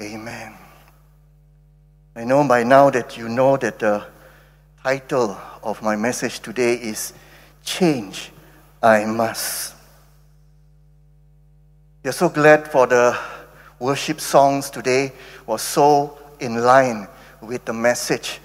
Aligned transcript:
Amen. 0.00 0.54
I 2.16 2.24
know 2.24 2.48
by 2.48 2.62
now 2.62 2.88
that 2.88 3.18
you 3.18 3.28
know 3.28 3.58
that 3.58 3.80
the 3.80 4.02
title 4.82 5.36
of 5.62 5.82
my 5.82 5.94
message 5.94 6.40
today 6.40 6.72
is 6.76 7.12
Change 7.64 8.32
I 8.82 9.04
Must. 9.04 9.74
We 12.02 12.08
are 12.08 12.14
so 12.14 12.30
glad 12.30 12.72
for 12.72 12.86
the 12.86 13.18
worship 13.78 14.22
songs 14.22 14.70
today 14.70 15.12
was 15.44 15.60
so 15.60 16.18
in 16.38 16.62
line 16.64 17.06
with 17.42 17.66
the 17.66 17.74
message. 17.74 18.40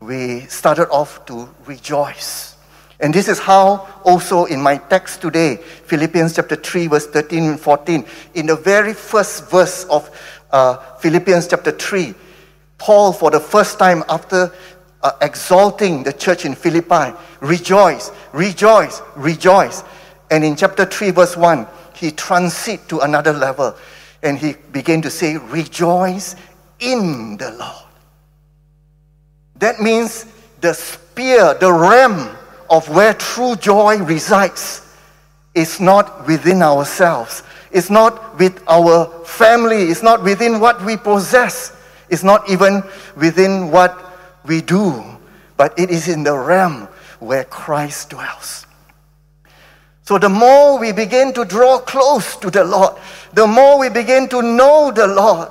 We 0.00 0.40
started 0.46 0.90
off 0.90 1.24
to 1.26 1.48
rejoice. 1.64 2.56
And 3.00 3.14
this 3.14 3.28
is 3.28 3.38
how 3.38 3.86
also 4.04 4.46
in 4.46 4.60
my 4.60 4.76
text 4.76 5.20
today, 5.20 5.56
Philippians 5.56 6.34
chapter 6.34 6.56
3, 6.56 6.88
verse 6.88 7.06
13 7.06 7.44
and 7.44 7.60
14, 7.60 8.04
in 8.34 8.46
the 8.46 8.56
very 8.56 8.92
first 8.92 9.48
verse 9.48 9.84
of 9.84 10.10
uh, 10.50 10.76
Philippians 10.96 11.48
chapter 11.48 11.72
3, 11.72 12.14
Paul, 12.78 13.12
for 13.12 13.30
the 13.30 13.40
first 13.40 13.78
time 13.78 14.04
after 14.08 14.52
uh, 15.02 15.12
exalting 15.20 16.02
the 16.02 16.12
church 16.12 16.44
in 16.44 16.54
Philippi, 16.54 17.16
rejoice, 17.40 18.10
rejoice, 18.32 19.02
rejoice. 19.16 19.84
And 20.30 20.44
in 20.44 20.56
chapter 20.56 20.84
3, 20.84 21.10
verse 21.10 21.36
1, 21.36 21.66
he 21.94 22.10
transit 22.10 22.88
to 22.88 23.00
another 23.00 23.32
level 23.32 23.76
and 24.22 24.38
he 24.38 24.54
began 24.72 25.02
to 25.02 25.10
say, 25.10 25.36
rejoice 25.36 26.36
in 26.80 27.36
the 27.36 27.50
Lord. 27.52 27.84
That 29.56 29.80
means 29.80 30.26
the 30.60 30.74
spear, 30.74 31.54
the 31.54 31.72
ram 31.72 32.36
of 32.70 32.88
where 32.88 33.14
true 33.14 33.56
joy 33.56 33.98
resides 33.98 34.84
is 35.54 35.80
not 35.80 36.26
within 36.26 36.62
ourselves. 36.62 37.42
It's 37.70 37.90
not 37.90 38.38
with 38.38 38.62
our 38.68 39.24
family. 39.24 39.84
It's 39.84 40.02
not 40.02 40.22
within 40.22 40.60
what 40.60 40.84
we 40.84 40.96
possess. 40.96 41.72
It's 42.08 42.24
not 42.24 42.48
even 42.48 42.82
within 43.16 43.70
what 43.70 43.96
we 44.46 44.60
do. 44.60 45.04
But 45.56 45.78
it 45.78 45.90
is 45.90 46.08
in 46.08 46.22
the 46.22 46.36
realm 46.36 46.88
where 47.20 47.44
Christ 47.44 48.10
dwells. 48.10 48.66
So 50.04 50.16
the 50.16 50.30
more 50.30 50.78
we 50.78 50.92
begin 50.92 51.34
to 51.34 51.44
draw 51.44 51.80
close 51.80 52.36
to 52.36 52.50
the 52.50 52.64
Lord, 52.64 52.96
the 53.34 53.46
more 53.46 53.78
we 53.78 53.90
begin 53.90 54.28
to 54.30 54.40
know 54.40 54.90
the 54.90 55.06
Lord, 55.06 55.50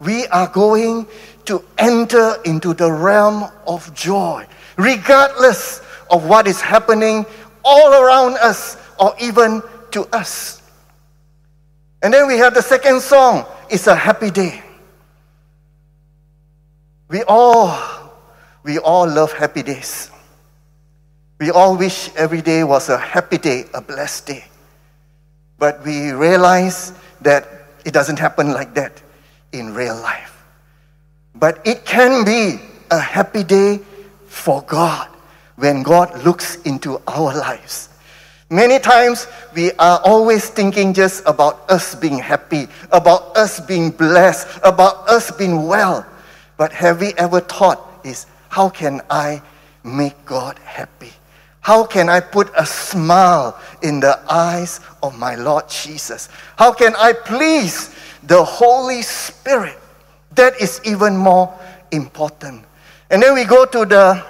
we 0.00 0.26
are 0.26 0.48
going 0.48 1.06
to 1.44 1.62
enter 1.78 2.36
into 2.44 2.74
the 2.74 2.90
realm 2.90 3.44
of 3.68 3.94
joy, 3.94 4.46
regardless 4.76 5.80
of 6.10 6.26
what 6.26 6.48
is 6.48 6.60
happening 6.60 7.24
all 7.64 7.92
around 7.92 8.36
us 8.38 8.76
or 8.98 9.14
even 9.20 9.62
to 9.92 10.02
us. 10.12 10.63
And 12.04 12.12
then 12.12 12.26
we 12.26 12.36
have 12.36 12.52
the 12.52 12.60
second 12.60 13.00
song, 13.00 13.46
It's 13.70 13.86
a 13.86 13.96
Happy 13.96 14.30
Day. 14.30 14.62
We 17.08 17.22
all, 17.22 18.12
we 18.62 18.78
all 18.78 19.08
love 19.08 19.32
happy 19.32 19.62
days. 19.62 20.10
We 21.40 21.50
all 21.50 21.78
wish 21.78 22.10
every 22.14 22.42
day 22.42 22.62
was 22.62 22.90
a 22.90 22.98
happy 22.98 23.38
day, 23.38 23.64
a 23.72 23.80
blessed 23.80 24.26
day. 24.26 24.44
But 25.58 25.82
we 25.82 26.10
realize 26.10 26.92
that 27.22 27.48
it 27.86 27.92
doesn't 27.94 28.18
happen 28.18 28.52
like 28.52 28.74
that 28.74 29.00
in 29.52 29.72
real 29.72 29.96
life. 29.96 30.44
But 31.34 31.66
it 31.66 31.86
can 31.86 32.22
be 32.22 32.60
a 32.90 32.98
happy 32.98 33.44
day 33.44 33.80
for 34.26 34.60
God 34.64 35.08
when 35.56 35.82
God 35.82 36.22
looks 36.22 36.56
into 36.64 37.00
our 37.06 37.34
lives. 37.34 37.88
Many 38.54 38.78
times 38.78 39.26
we 39.52 39.72
are 39.82 39.98
always 40.04 40.48
thinking 40.48 40.94
just 40.94 41.24
about 41.26 41.68
us 41.68 41.96
being 41.96 42.18
happy, 42.18 42.68
about 42.92 43.36
us 43.36 43.58
being 43.58 43.90
blessed, 43.90 44.46
about 44.62 45.08
us 45.08 45.32
being 45.32 45.66
well. 45.66 46.06
But 46.56 46.70
have 46.70 47.00
we 47.00 47.14
ever 47.14 47.40
thought 47.40 47.82
is 48.04 48.26
how 48.50 48.68
can 48.68 49.00
I 49.10 49.42
make 49.82 50.24
God 50.24 50.56
happy? 50.60 51.10
How 51.62 51.84
can 51.84 52.08
I 52.08 52.20
put 52.20 52.48
a 52.56 52.64
smile 52.64 53.58
in 53.82 53.98
the 53.98 54.20
eyes 54.30 54.78
of 55.02 55.18
my 55.18 55.34
Lord 55.34 55.68
Jesus? 55.68 56.28
How 56.56 56.72
can 56.72 56.94
I 56.94 57.12
please 57.12 57.92
the 58.22 58.44
Holy 58.44 59.02
Spirit? 59.02 59.80
That 60.36 60.60
is 60.60 60.80
even 60.84 61.16
more 61.16 61.52
important. 61.90 62.62
And 63.10 63.20
then 63.20 63.34
we 63.34 63.46
go 63.46 63.66
to 63.66 63.84
the, 63.84 64.24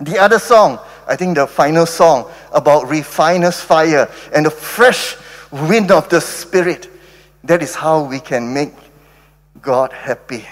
the 0.00 0.18
other 0.18 0.38
song, 0.38 0.80
I 1.06 1.16
think 1.16 1.36
the 1.36 1.46
final 1.46 1.86
song 1.86 2.30
about 2.52 2.88
refiner's 2.88 3.60
fire 3.60 4.10
and 4.34 4.46
the 4.46 4.50
fresh 4.50 5.16
wind 5.50 5.90
of 5.90 6.08
the 6.08 6.20
Spirit. 6.20 6.88
That 7.44 7.62
is 7.62 7.74
how 7.74 8.04
we 8.04 8.20
can 8.20 8.52
make 8.52 8.72
God 9.60 9.92
happy. 9.92 10.46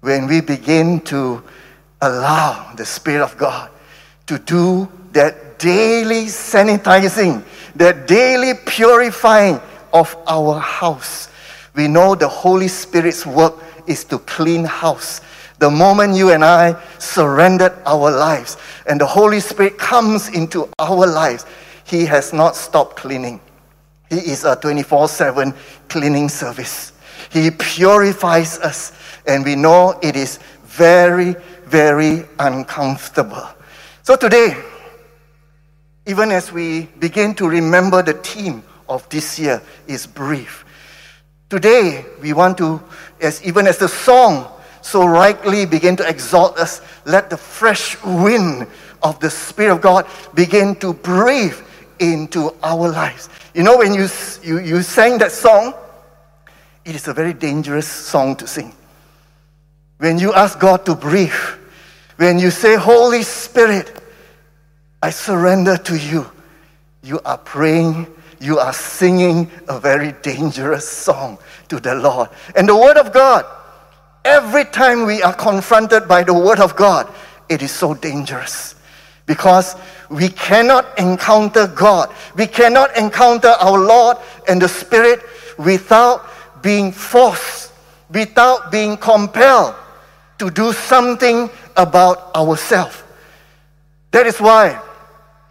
When 0.00 0.26
we 0.26 0.40
begin 0.40 1.00
to 1.02 1.42
allow 2.00 2.72
the 2.74 2.86
Spirit 2.86 3.22
of 3.22 3.36
God 3.36 3.70
to 4.26 4.38
do 4.38 4.88
that 5.12 5.58
daily 5.58 6.26
sanitizing, 6.26 7.44
that 7.76 8.06
daily 8.06 8.54
purifying 8.64 9.60
of 9.92 10.16
our 10.26 10.58
house. 10.58 11.28
We 11.74 11.88
know 11.88 12.14
the 12.14 12.28
Holy 12.28 12.68
Spirit's 12.68 13.26
work 13.26 13.54
is 13.86 14.04
to 14.04 14.18
clean 14.20 14.64
house. 14.64 15.20
The 15.60 15.70
moment 15.70 16.16
you 16.16 16.30
and 16.30 16.42
I 16.42 16.74
surrendered 16.98 17.74
our 17.84 18.10
lives 18.10 18.56
and 18.86 18.98
the 18.98 19.04
Holy 19.04 19.40
Spirit 19.40 19.76
comes 19.76 20.30
into 20.30 20.66
our 20.78 21.06
lives, 21.06 21.44
He 21.84 22.06
has 22.06 22.32
not 22.32 22.56
stopped 22.56 22.96
cleaning. 22.96 23.40
He 24.08 24.16
is 24.16 24.44
a 24.44 24.56
24 24.56 25.08
7 25.08 25.52
cleaning 25.88 26.30
service. 26.30 26.92
He 27.30 27.50
purifies 27.50 28.58
us, 28.60 28.92
and 29.26 29.44
we 29.44 29.54
know 29.54 29.98
it 30.02 30.16
is 30.16 30.38
very, 30.64 31.36
very 31.66 32.24
uncomfortable. 32.38 33.46
So 34.02 34.16
today, 34.16 34.56
even 36.06 36.30
as 36.30 36.50
we 36.50 36.86
begin 36.98 37.34
to 37.34 37.46
remember 37.46 38.02
the 38.02 38.14
theme 38.14 38.62
of 38.88 39.06
this 39.10 39.38
year 39.38 39.60
is 39.86 40.06
brief. 40.06 40.64
Today, 41.50 42.06
we 42.22 42.32
want 42.32 42.56
to, 42.58 42.82
as 43.20 43.44
even 43.44 43.66
as 43.66 43.76
the 43.76 43.88
song 43.88 44.56
so 44.90 45.06
rightly 45.06 45.66
begin 45.66 45.96
to 45.96 46.08
exalt 46.08 46.58
us, 46.58 46.80
let 47.04 47.30
the 47.30 47.36
fresh 47.36 48.02
wind 48.02 48.66
of 49.02 49.20
the 49.20 49.30
Spirit 49.30 49.72
of 49.72 49.80
God 49.80 50.06
begin 50.34 50.74
to 50.76 50.92
breathe 50.92 51.56
into 52.00 52.54
our 52.62 52.88
lives. 52.88 53.28
You 53.54 53.62
know, 53.62 53.78
when 53.78 53.94
you, 53.94 54.08
you, 54.42 54.58
you 54.58 54.82
sang 54.82 55.18
that 55.18 55.32
song, 55.32 55.74
it 56.84 56.94
is 56.94 57.06
a 57.08 57.14
very 57.14 57.32
dangerous 57.32 57.86
song 57.86 58.36
to 58.36 58.46
sing. 58.46 58.74
When 59.98 60.18
you 60.18 60.32
ask 60.32 60.58
God 60.58 60.84
to 60.86 60.94
breathe, 60.94 61.32
when 62.16 62.38
you 62.38 62.50
say, 62.50 62.76
Holy 62.76 63.22
Spirit, 63.22 63.92
I 65.02 65.10
surrender 65.10 65.76
to 65.76 65.96
you, 65.96 66.30
you 67.02 67.20
are 67.24 67.38
praying 67.38 68.06
you 68.40 68.58
are 68.58 68.72
singing 68.72 69.50
a 69.68 69.78
very 69.78 70.12
dangerous 70.22 70.88
song 70.88 71.38
to 71.68 71.78
the 71.78 71.94
Lord. 71.94 72.30
And 72.56 72.66
the 72.66 72.74
Word 72.74 72.96
of 72.96 73.12
God, 73.12 73.44
every 74.24 74.64
time 74.64 75.06
we 75.06 75.22
are 75.22 75.34
confronted 75.34 76.06
by 76.08 76.22
the 76.22 76.34
Word 76.34 76.60
of 76.60 76.76
God, 76.76 77.12
it 77.48 77.62
is 77.62 77.70
so 77.70 77.94
dangerous 77.94 78.74
because 79.26 79.76
we 80.08 80.28
cannot 80.28 80.98
encounter 80.98 81.66
God. 81.66 82.12
We 82.36 82.46
cannot 82.46 82.96
encounter 82.96 83.48
our 83.48 83.78
Lord 83.78 84.16
and 84.48 84.60
the 84.60 84.68
Spirit 84.68 85.20
without 85.58 86.26
being 86.62 86.92
forced, 86.92 87.72
without 88.10 88.70
being 88.70 88.96
compelled 88.96 89.74
to 90.38 90.50
do 90.50 90.72
something 90.72 91.50
about 91.76 92.34
ourselves. 92.34 93.02
That 94.10 94.26
is 94.26 94.40
why 94.40 94.80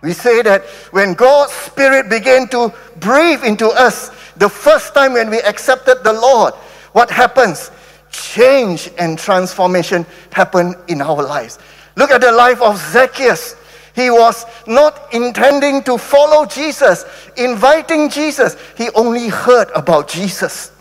we 0.02 0.14
say 0.14 0.42
that 0.42 0.66
when 0.92 1.14
God's 1.14 1.54
Spirit 1.54 2.10
began 2.10 2.48
to 2.50 2.74
breathe 2.98 3.44
into 3.44 3.68
us, 3.68 4.12
the 4.38 4.50
first 4.50 4.94
time 4.94 5.14
when 5.14 5.30
we 5.30 5.42
accepted 5.42 6.04
the 6.04 6.14
Lord, 6.14 6.54
what 6.94 7.10
happens? 7.12 7.72
Change 8.12 8.90
and 8.98 9.18
transformation 9.18 10.06
happen 10.32 10.76
in 10.88 11.02
our 11.02 11.24
lives. 11.24 11.60
Look 11.96 12.12
at 12.12 12.22
the 12.22 12.32
life 12.32 12.62
of 12.62 12.78
Zacchaeus. 12.78 13.56
He 13.96 14.10
was 14.10 14.46
not 14.66 15.14
intending 15.14 15.84
to 15.84 15.98
follow 15.98 16.46
Jesus, 16.46 17.06
inviting 17.36 18.10
Jesus. 18.10 18.56
He 18.78 18.90
only 18.92 19.28
heard 19.28 19.70
about 19.76 20.08
Jesus. 20.08 20.72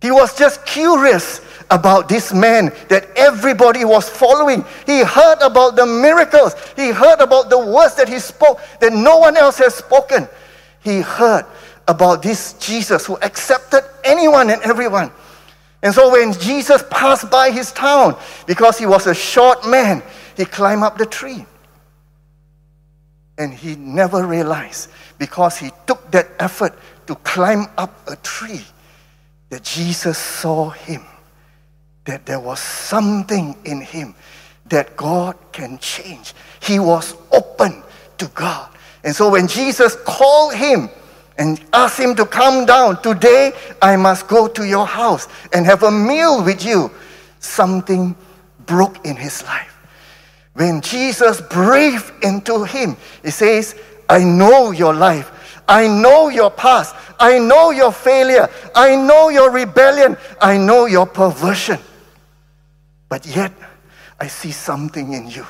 He 0.00 0.10
was 0.10 0.36
just 0.36 0.64
curious 0.66 1.40
about 1.70 2.08
this 2.08 2.32
man 2.32 2.72
that 2.88 3.08
everybody 3.16 3.84
was 3.84 4.08
following. 4.08 4.64
He 4.84 5.02
heard 5.02 5.38
about 5.40 5.76
the 5.76 5.86
miracles, 5.86 6.54
he 6.76 6.90
heard 6.90 7.20
about 7.20 7.50
the 7.50 7.58
words 7.58 7.94
that 7.96 8.08
he 8.08 8.18
spoke 8.18 8.60
that 8.80 8.92
no 8.92 9.18
one 9.18 9.36
else 9.36 9.58
has 9.58 9.74
spoken. 9.74 10.28
He 10.82 11.00
heard 11.00 11.44
about 11.88 12.22
this 12.22 12.54
Jesus 12.54 13.06
who 13.06 13.16
accepted 13.18 13.84
anyone 14.04 14.50
and 14.50 14.62
everyone. 14.62 15.10
And 15.82 15.94
so 15.94 16.10
when 16.10 16.32
Jesus 16.32 16.82
passed 16.90 17.30
by 17.30 17.50
his 17.50 17.72
town, 17.72 18.16
because 18.46 18.78
he 18.78 18.86
was 18.86 19.06
a 19.06 19.14
short 19.14 19.66
man, 19.66 20.02
he 20.36 20.44
climbed 20.44 20.82
up 20.82 20.98
the 20.98 21.06
tree. 21.06 21.44
And 23.38 23.52
he 23.52 23.76
never 23.76 24.26
realized 24.26 24.90
because 25.18 25.58
he 25.58 25.70
took 25.86 26.10
that 26.10 26.28
effort 26.38 26.72
to 27.06 27.14
climb 27.16 27.66
up 27.76 28.08
a 28.08 28.16
tree 28.16 28.64
that 29.50 29.62
Jesus 29.62 30.18
saw 30.18 30.70
him, 30.70 31.02
that 32.04 32.26
there 32.26 32.40
was 32.40 32.58
something 32.58 33.56
in 33.64 33.80
him 33.80 34.14
that 34.66 34.96
God 34.96 35.36
can 35.52 35.78
change. 35.78 36.34
He 36.60 36.78
was 36.78 37.14
open 37.30 37.82
to 38.18 38.26
God. 38.28 38.70
And 39.04 39.14
so 39.14 39.30
when 39.30 39.46
Jesus 39.46 39.94
called 40.04 40.54
him 40.54 40.88
and 41.38 41.62
ask 41.72 41.98
him 41.98 42.14
to 42.16 42.24
come 42.24 42.64
down, 42.64 43.02
today 43.02 43.52
I 43.82 43.96
must 43.96 44.26
go 44.28 44.48
to 44.48 44.66
your 44.66 44.86
house 44.86 45.28
and 45.52 45.66
have 45.66 45.82
a 45.82 45.90
meal 45.90 46.42
with 46.42 46.64
you, 46.64 46.90
something 47.40 48.16
broke 48.64 49.04
in 49.04 49.16
his 49.16 49.42
life. 49.44 49.72
When 50.54 50.80
Jesus 50.80 51.40
breathed 51.40 52.12
into 52.22 52.64
him, 52.64 52.96
he 53.22 53.30
says, 53.30 53.78
I 54.08 54.24
know 54.24 54.70
your 54.70 54.94
life. 54.94 55.32
I 55.68 55.86
know 55.86 56.28
your 56.28 56.50
past. 56.50 56.94
I 57.20 57.38
know 57.38 57.70
your 57.70 57.92
failure. 57.92 58.48
I 58.74 58.96
know 58.96 59.28
your 59.28 59.50
rebellion. 59.50 60.16
I 60.40 60.56
know 60.56 60.86
your 60.86 61.06
perversion. 61.06 61.78
But 63.08 63.26
yet, 63.26 63.52
I 64.18 64.28
see 64.28 64.52
something 64.52 65.12
in 65.12 65.28
you. 65.28 65.44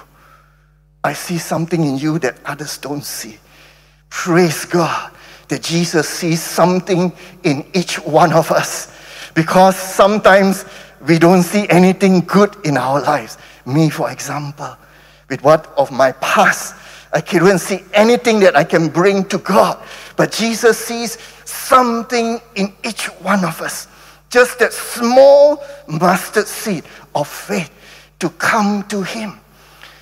I 1.05 1.13
see 1.13 1.39
something 1.39 1.85
in 1.85 1.99
you 1.99 2.19
that 2.19 2.39
others 2.45 2.79
don't 2.79 3.05
see. 3.05 3.39
Praise 4.09 4.65
God 4.65 5.13
that 5.49 5.63
Jesus 5.63 6.09
sees 6.09 6.43
something 6.43 7.13
in 7.43 7.65
each 7.75 7.99
one 8.05 8.33
of 8.33 8.51
us. 8.51 8.93
Because 9.35 9.77
sometimes 9.77 10.65
we 11.07 11.19
don't 11.19 11.43
see 11.43 11.69
anything 11.69 12.21
good 12.21 12.57
in 12.65 12.77
our 12.77 13.01
lives. 13.01 13.39
Me, 13.65 13.91
for 13.91 14.11
example, 14.11 14.77
with 15.29 15.43
what 15.43 15.67
of 15.77 15.91
my 15.93 16.13
past, 16.13 16.75
I 17.13 17.21
couldn't 17.21 17.61
see 17.61 17.81
anything 17.95 18.41
that 18.41 18.57
I 18.57 18.65
can 18.65 18.89
bring 18.89 19.25
to 19.27 19.39
God. 19.39 19.83
But 20.17 20.33
Jesus 20.33 20.79
sees 20.79 21.19
something 21.45 22.41
in 22.55 22.73
each 22.85 23.07
one 23.21 23.45
of 23.45 23.61
us. 23.61 23.89
Just 24.31 24.59
that 24.59 24.73
small 24.73 25.63
mustard 25.87 26.47
seed 26.47 26.85
of 27.15 27.29
faith 27.29 27.71
to 28.19 28.29
come 28.31 28.83
to 28.89 29.03
Him. 29.03 29.39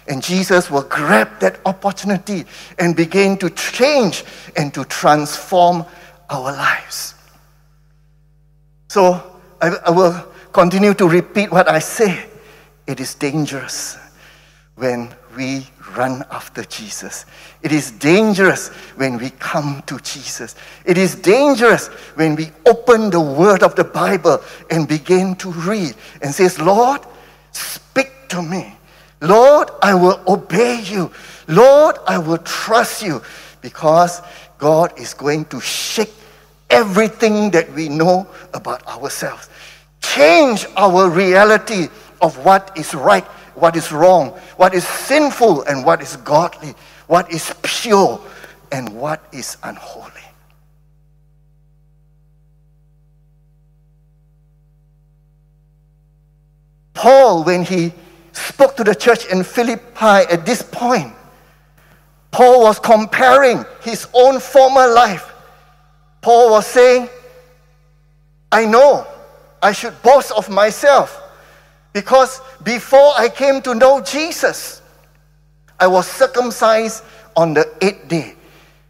And 0.07 0.23
Jesus 0.23 0.71
will 0.71 0.83
grab 0.83 1.41
that 1.41 1.61
opportunity 1.65 2.45
and 2.79 2.95
begin 2.95 3.39
to 3.39 3.51
change 3.51 4.25
and 4.57 4.73
to 4.75 4.85
transform 4.85 5.85
our 6.29 6.53
lives. 6.53 7.15
So 8.89 9.41
I, 9.61 9.77
I 9.87 9.91
will 9.91 10.15
continue 10.53 10.95
to 10.95 11.09
repeat 11.09 11.51
what 11.51 11.69
I 11.69 11.79
say. 11.79 12.27
It 12.87 13.01
is 13.01 13.15
dangerous 13.15 13.99
when 14.77 15.15
we 15.37 15.67
run 15.97 16.25
after 16.31 16.65
Jesus. 16.65 17.25
It 17.63 17.73
is 17.73 17.91
dangerous 17.93 18.69
when 18.97 19.19
we 19.19 19.31
come 19.31 19.83
to 19.87 19.99
Jesus. 20.01 20.55
It 20.85 20.99
is 20.99 21.15
dangerous 21.15 21.89
when 22.17 22.37
we 22.37 22.51
open 22.67 23.11
the 23.11 23.21
word 23.21 23.63
of 23.63 23.75
the 23.75 23.85
Bible 23.85 24.43
and 24.71 24.87
begin 24.87 25.35
to 25.37 25.51
read 25.51 25.95
and 26.23 26.35
says, 26.35 26.59
"Lord, 26.59 27.01
speak 27.53 28.29
to 28.29 28.43
me. 28.43 28.74
Lord, 29.25 29.71
I 29.83 29.95
will 29.95 30.21
obey 30.27 30.81
you. 30.81 31.11
Lord, 31.49 31.97
I 32.07 32.19
will 32.19 32.39
trust 32.39 33.03
you." 33.03 33.23
Because 33.61 34.21
God 34.59 34.93
is 34.99 35.15
going 35.15 35.47
to 35.47 35.61
shake 35.61 36.13
everything 36.69 37.51
that 37.53 37.73
we 37.73 37.89
know 37.89 38.27
about 38.53 38.87
ourselves. 38.87 39.49
Change 40.03 40.67
our 40.77 41.09
reality 41.09 41.89
of 42.21 42.37
what 42.45 42.71
is 42.77 42.95
right 42.95 43.25
what 43.55 43.77
is 43.77 43.93
wrong, 43.93 44.31
what 44.57 44.75
is 44.75 44.87
sinful, 44.87 45.63
and 45.63 45.85
what 45.85 46.03
is 46.03 46.17
godly, 46.17 46.75
what 47.07 47.31
is 47.33 47.55
pure, 47.63 48.21
and 48.73 48.89
what 48.95 49.23
is 49.33 49.57
unholy. 49.63 50.11
Paul, 56.95 57.45
when 57.45 57.65
he 57.65 57.93
spoke 58.37 58.77
to 58.77 58.85
the 58.85 58.95
church 58.95 59.27
in 59.27 59.43
Philippi 59.43 60.27
at 60.31 60.45
this 60.45 60.63
point, 60.63 61.13
Paul 62.31 62.63
was 62.63 62.79
comparing 62.79 63.65
his 63.83 64.09
own 64.13 64.41
former 64.41 64.87
life. 64.89 65.33
Paul 66.21 66.51
was 66.51 66.67
saying, 66.67 67.09
I 68.51 68.65
know 68.67 69.07
I 69.63 69.73
should 69.73 70.01
boast 70.03 70.33
of 70.33 70.49
myself 70.51 71.21
because 71.93 72.41
before 72.65 73.13
I 73.17 73.29
came 73.29 73.63
to 73.63 73.75
know 73.75 74.01
Jesus, 74.01 74.83
I 75.79 75.87
was 75.87 76.07
circumcised 76.09 77.05
on 77.37 77.55
the 77.55 77.73
eighth 77.81 78.09
day. 78.09 78.35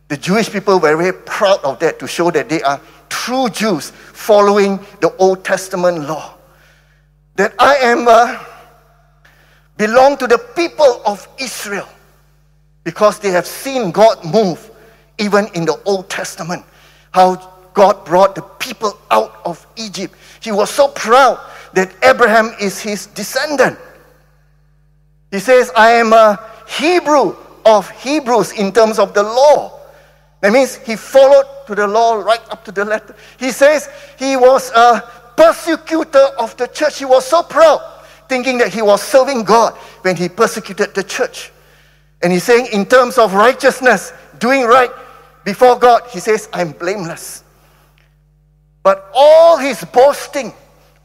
The 0.08 0.16
Jewish 0.16 0.50
people 0.50 0.80
were 0.80 0.96
very 0.96 1.12
proud 1.12 1.60
of 1.64 1.78
that 1.80 1.98
to 1.98 2.06
show 2.06 2.30
that 2.30 2.48
they 2.48 2.62
are 2.62 2.80
true 3.08 3.48
Jews 3.48 3.90
following 3.90 4.78
the 5.00 5.14
Old 5.16 5.44
Testament 5.44 6.08
law. 6.08 6.34
That 7.36 7.54
I 7.58 7.74
am 7.76 8.08
belong 9.76 10.16
to 10.18 10.26
the 10.26 10.38
people 10.38 11.02
of 11.06 11.26
Israel 11.38 11.88
because 12.84 13.18
they 13.18 13.30
have 13.30 13.46
seen 13.46 13.90
God 13.90 14.24
move 14.24 14.70
even 15.18 15.46
in 15.54 15.64
the 15.64 15.80
Old 15.84 16.08
Testament. 16.10 16.64
How 17.12 17.36
God 17.74 18.04
brought 18.04 18.34
the 18.34 18.42
people 18.42 18.98
out 19.10 19.40
of 19.44 19.66
Egypt. 19.76 20.14
He 20.40 20.52
was 20.52 20.70
so 20.70 20.88
proud 20.88 21.40
that 21.72 21.92
Abraham 22.02 22.54
is 22.60 22.80
his 22.80 23.06
descendant. 23.06 23.78
He 25.30 25.40
says, 25.40 25.72
I 25.76 25.90
am 25.90 26.12
a 26.12 26.38
Hebrew 26.68 27.34
of 27.66 27.90
Hebrews 27.90 28.52
in 28.52 28.72
terms 28.72 28.98
of 28.98 29.14
the 29.14 29.22
law. 29.22 29.80
That 30.40 30.52
means 30.52 30.76
he 30.76 30.94
followed 30.94 31.46
to 31.66 31.74
the 31.74 31.86
law 31.86 32.14
right 32.14 32.40
up 32.50 32.64
to 32.66 32.72
the 32.72 32.84
letter. 32.84 33.16
He 33.38 33.50
says 33.50 33.88
he 34.18 34.36
was 34.36 34.70
a 34.70 35.02
persecutor 35.36 36.26
of 36.38 36.56
the 36.56 36.68
church. 36.68 36.98
He 36.98 37.04
was 37.04 37.26
so 37.26 37.42
proud, 37.42 37.80
thinking 38.28 38.58
that 38.58 38.72
he 38.72 38.82
was 38.82 39.02
serving 39.02 39.44
God 39.44 39.74
when 40.02 40.16
he 40.16 40.28
persecuted 40.28 40.94
the 40.94 41.02
church. 41.02 41.52
And 42.22 42.32
he's 42.32 42.44
saying, 42.44 42.68
in 42.72 42.86
terms 42.86 43.18
of 43.18 43.34
righteousness, 43.34 44.12
doing 44.38 44.64
right 44.64 44.90
before 45.44 45.78
God, 45.78 46.02
he 46.10 46.20
says, 46.20 46.48
I'm 46.52 46.72
blameless. 46.72 47.44
But 48.82 49.10
all 49.14 49.56
his 49.56 49.84
boasting, 49.84 50.52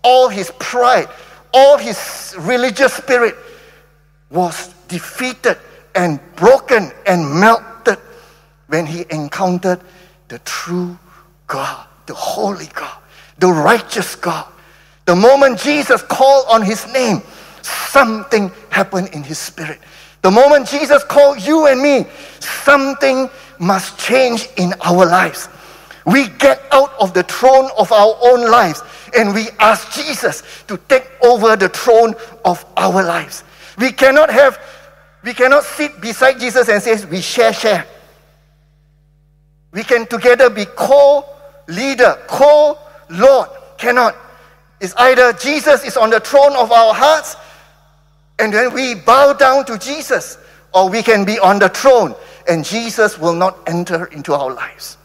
all 0.04 0.30
his 0.30 0.51
pride, 0.60 1.07
all 1.54 1.77
his 1.77 2.36
religious 2.39 2.94
spirit 2.94 3.36
was 4.30 4.74
defeated 4.88 5.57
and 5.95 6.19
broken 6.36 6.92
and 7.06 7.39
melted 7.39 7.98
when 8.68 8.86
he 8.86 9.06
encountered 9.10 9.81
the 10.27 10.39
true 10.39 10.98
God, 11.48 11.88
the 12.06 12.13
holy 12.13 12.68
God, 12.68 12.98
the 13.39 13.51
righteous 13.51 14.16
God. 14.16 14.48
The 15.09 15.15
moment 15.15 15.57
Jesus 15.57 16.03
called 16.03 16.45
on 16.51 16.61
his 16.61 16.85
name, 16.94 17.23
something 17.63 18.51
happened 18.69 19.07
in 19.07 19.23
his 19.23 19.39
spirit. 19.39 19.80
The 20.21 20.30
moment 20.30 20.68
Jesus 20.68 21.04
called 21.04 21.42
you 21.42 21.66
and 21.66 21.81
me, 21.81 22.06
something 22.39 23.28
must 23.57 23.97
change 23.97 24.49
in 24.57 24.71
our 24.81 25.07
lives. 25.07 25.49
We 26.06 26.28
get 26.37 26.61
out 26.71 26.94
of 26.99 27.16
the 27.16 27.23
throne 27.23 27.71
of 27.75 27.92
our 27.92 28.19
own 28.21 28.51
lives 28.51 28.83
and 29.18 29.33
we 29.33 29.47
ask 29.57 29.92
Jesus 29.94 30.44
to 30.68 30.78
take 30.78 31.09
over 31.23 31.56
the 31.56 31.69
throne 31.69 32.13
of 32.45 32.63
our 32.78 33.04
lives. 33.04 33.44
We 33.80 33.92
cannot 33.92 34.30
have, 34.30 34.61
we 35.23 35.33
cannot 35.33 35.63
sit 35.63 35.99
beside 35.99 36.39
Jesus 36.39 36.69
and 36.69 36.83
say, 36.83 37.04
we 37.06 37.21
share, 37.21 37.51
share. 37.51 37.87
We 39.71 39.83
can 39.83 40.06
together 40.06 40.51
be 40.51 40.66
co-leader, 40.66 42.16
co-Lord. 42.28 43.49
Cannot. 43.80 44.29
It's 44.81 44.94
either 44.95 45.33
Jesus 45.33 45.83
is 45.83 45.98
on 45.98 46.09
the 46.09 46.19
throne 46.19 46.56
of 46.56 46.71
our 46.71 46.94
hearts 46.94 47.36
and 48.40 48.54
then 48.54 48.74
we 48.74 48.95
bow 48.95 49.33
down 49.33 49.66
to 49.66 49.78
Jesus, 49.78 50.38
or 50.74 50.90
we 50.90 51.04
can 51.04 51.26
be 51.26 51.38
on 51.40 51.59
the 51.59 51.68
throne 51.68 52.16
and 52.48 52.64
Jesus 52.64 53.19
will 53.19 53.36
not 53.36 53.59
enter 53.68 54.06
into 54.06 54.33
our 54.33 54.54
lives. 54.54 54.98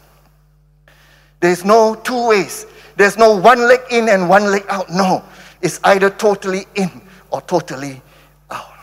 There's 1.41 1.65
no 1.65 1.95
two 1.95 2.29
ways. 2.29 2.65
There's 2.95 3.17
no 3.17 3.35
one 3.35 3.67
leg 3.67 3.81
in 3.91 4.07
and 4.07 4.29
one 4.29 4.45
leg 4.45 4.63
out. 4.69 4.89
No. 4.89 5.23
It's 5.61 5.79
either 5.83 6.09
totally 6.09 6.65
in 6.75 7.01
or 7.29 7.41
totally 7.41 8.01
out. 8.49 8.73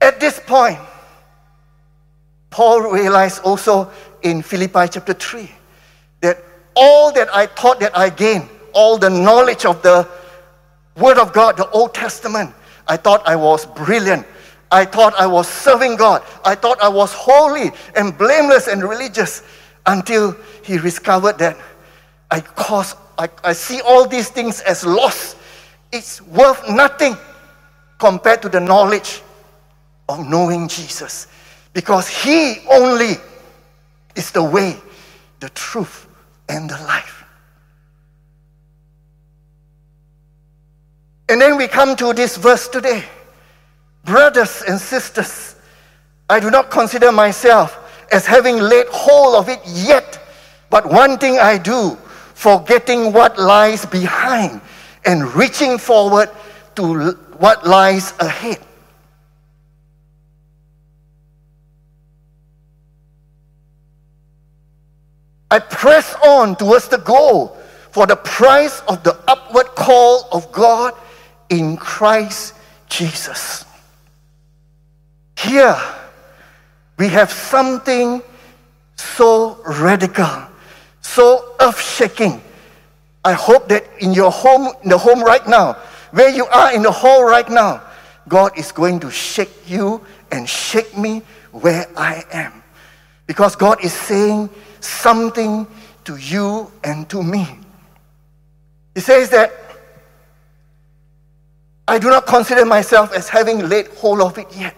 At 0.00 0.20
this 0.20 0.38
point, 0.40 0.78
Paul 2.50 2.82
realized 2.90 3.42
also 3.42 3.90
in 4.22 4.42
Philippi 4.42 4.88
chapter 4.90 5.14
3 5.14 5.42
that 5.42 5.55
all 6.76 7.10
that 7.12 7.34
I 7.34 7.46
thought 7.46 7.80
that 7.80 7.96
I 7.96 8.10
gained, 8.10 8.48
all 8.72 8.98
the 8.98 9.10
knowledge 9.10 9.64
of 9.64 9.82
the 9.82 10.06
Word 10.96 11.18
of 11.18 11.32
God, 11.32 11.56
the 11.56 11.68
Old 11.70 11.94
Testament, 11.94 12.54
I 12.86 12.96
thought 12.96 13.26
I 13.26 13.34
was 13.34 13.66
brilliant. 13.66 14.26
I 14.70 14.84
thought 14.84 15.14
I 15.18 15.26
was 15.26 15.48
serving 15.48 15.96
God. 15.96 16.22
I 16.44 16.54
thought 16.54 16.80
I 16.80 16.88
was 16.88 17.12
holy 17.12 17.70
and 17.96 18.16
blameless 18.16 18.68
and 18.68 18.82
religious 18.82 19.42
until 19.86 20.36
he 20.62 20.78
discovered 20.78 21.38
that 21.38 21.56
I 22.30 22.40
cause, 22.40 22.94
I, 23.18 23.28
I 23.44 23.52
see 23.52 23.80
all 23.80 24.06
these 24.06 24.28
things 24.28 24.60
as 24.60 24.84
loss. 24.84 25.36
It's 25.92 26.20
worth 26.22 26.68
nothing 26.68 27.16
compared 27.98 28.42
to 28.42 28.48
the 28.48 28.60
knowledge 28.60 29.22
of 30.08 30.28
knowing 30.28 30.68
Jesus. 30.68 31.28
Because 31.72 32.08
he 32.08 32.58
only 32.70 33.14
is 34.16 34.30
the 34.30 34.42
way, 34.42 34.76
the 35.40 35.48
truth, 35.50 36.05
and 36.48 36.70
the 36.70 36.78
life. 36.84 37.24
And 41.28 41.40
then 41.40 41.56
we 41.56 41.66
come 41.66 41.96
to 41.96 42.12
this 42.12 42.36
verse 42.36 42.68
today. 42.68 43.04
Brothers 44.04 44.62
and 44.68 44.80
sisters, 44.80 45.56
I 46.30 46.38
do 46.38 46.50
not 46.50 46.70
consider 46.70 47.10
myself 47.10 47.78
as 48.12 48.26
having 48.26 48.58
laid 48.58 48.86
hold 48.88 49.34
of 49.34 49.48
it 49.48 49.60
yet, 49.64 50.20
but 50.70 50.86
one 50.86 51.18
thing 51.18 51.38
I 51.38 51.58
do, 51.58 51.96
forgetting 52.34 53.12
what 53.12 53.38
lies 53.38 53.84
behind 53.84 54.60
and 55.04 55.34
reaching 55.34 55.78
forward 55.78 56.30
to 56.76 57.12
what 57.38 57.66
lies 57.66 58.12
ahead. 58.20 58.58
I 65.50 65.58
press 65.58 66.14
on 66.24 66.56
towards 66.56 66.88
the 66.88 66.98
goal 66.98 67.56
for 67.90 68.06
the 68.06 68.16
prize 68.16 68.82
of 68.88 69.02
the 69.04 69.18
upward 69.28 69.66
call 69.74 70.28
of 70.32 70.50
God 70.52 70.94
in 71.48 71.76
Christ 71.76 72.54
Jesus. 72.88 73.64
Here, 75.38 75.80
we 76.98 77.08
have 77.08 77.30
something 77.30 78.22
so 78.96 79.58
radical, 79.64 80.48
so 81.00 81.54
earth 81.60 81.80
shaking. 81.80 82.42
I 83.24 83.32
hope 83.32 83.68
that 83.68 83.84
in 84.00 84.12
your 84.12 84.30
home, 84.30 84.72
in 84.82 84.90
the 84.90 84.98
home 84.98 85.22
right 85.22 85.46
now, 85.46 85.74
where 86.10 86.30
you 86.30 86.46
are 86.46 86.74
in 86.74 86.82
the 86.82 86.90
hall 86.90 87.24
right 87.24 87.48
now, 87.48 87.82
God 88.28 88.58
is 88.58 88.72
going 88.72 89.00
to 89.00 89.10
shake 89.10 89.68
you 89.68 90.04
and 90.32 90.48
shake 90.48 90.96
me 90.96 91.22
where 91.52 91.86
I 91.96 92.24
am. 92.32 92.62
Because 93.26 93.56
God 93.56 93.84
is 93.84 93.92
saying 93.92 94.48
something 94.86 95.66
to 96.04 96.16
you 96.16 96.70
and 96.84 97.08
to 97.10 97.22
me. 97.22 97.46
He 98.94 99.00
says 99.00 99.28
that 99.30 99.52
I 101.88 101.98
do 101.98 102.08
not 102.08 102.26
consider 102.26 102.64
myself 102.64 103.12
as 103.12 103.28
having 103.28 103.68
laid 103.68 103.88
hold 103.88 104.20
of 104.20 104.38
it 104.38 104.48
yet, 104.56 104.74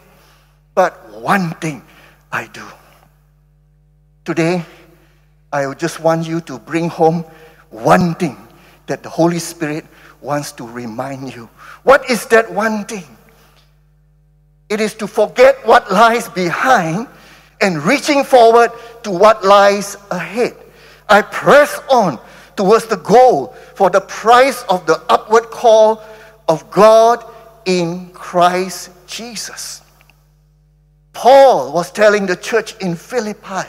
but 0.75 1.11
one 1.21 1.50
thing 1.55 1.83
I 2.31 2.47
do. 2.49 2.65
Today, 4.25 4.65
I 5.53 5.73
just 5.75 6.00
want 6.00 6.27
you 6.27 6.41
to 6.43 6.59
bring 6.59 6.88
home 6.91 7.25
one 7.71 8.15
thing 8.15 8.37
that 8.87 9.03
the 9.03 9.09
Holy 9.09 9.38
Spirit 9.38 9.87
wants 10.21 10.53
to 10.53 10.67
remind 10.67 11.35
you. 11.35 11.49
What 11.83 12.11
is 12.11 12.27
that 12.27 12.50
one 12.53 12.85
thing? 12.85 13.05
It 14.69 14.81
is 14.81 14.95
to 14.97 15.07
forget 15.07 15.67
what 15.67 15.91
lies 15.91 16.29
behind 16.29 17.09
and 17.61 17.83
reaching 17.83 18.25
forward 18.25 18.71
to 19.03 19.11
what 19.11 19.45
lies 19.45 19.97
ahead. 20.11 20.57
I 21.09 21.23
press 21.23 21.81
on 21.91 22.19
towards 22.57 22.87
the 22.87 22.97
goal 22.97 23.55
for 23.75 23.91
the 23.91 24.00
price 24.00 24.62
of 24.69 24.87
the 24.87 25.00
upward 25.09 25.45
call 25.45 26.03
of 26.49 26.71
God 26.71 27.25
in 27.65 28.11
Christ 28.11 28.91
Jesus. 29.07 29.83
Paul 31.12 31.73
was 31.73 31.91
telling 31.91 32.27
the 32.27 32.37
church 32.37 32.77
in 32.79 32.95
Philippi 32.95 33.69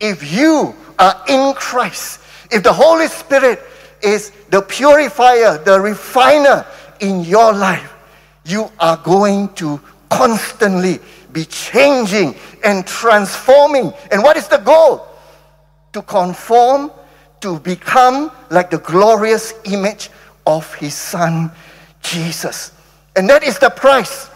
if 0.00 0.32
you 0.32 0.74
are 0.98 1.22
in 1.28 1.54
Christ, 1.54 2.20
if 2.50 2.62
the 2.62 2.72
Holy 2.72 3.08
Spirit 3.08 3.60
is 4.02 4.32
the 4.50 4.60
purifier, 4.60 5.58
the 5.58 5.80
refiner 5.80 6.66
in 7.00 7.24
your 7.24 7.52
life, 7.52 7.92
you 8.44 8.70
are 8.78 8.98
going 8.98 9.52
to 9.54 9.80
constantly 10.10 10.98
be 11.34 11.44
changing 11.44 12.34
and 12.64 12.86
transforming. 12.86 13.92
And 14.10 14.22
what 14.22 14.38
is 14.38 14.48
the 14.48 14.58
goal? 14.58 15.06
To 15.92 16.00
conform, 16.00 16.90
to 17.40 17.60
become 17.60 18.32
like 18.50 18.70
the 18.70 18.78
glorious 18.78 19.52
image 19.64 20.08
of 20.46 20.72
His 20.76 20.94
Son, 20.94 21.50
Jesus. 22.00 22.72
And 23.16 23.28
that 23.28 23.42
is 23.42 23.58
the 23.58 23.70
price 23.70 24.30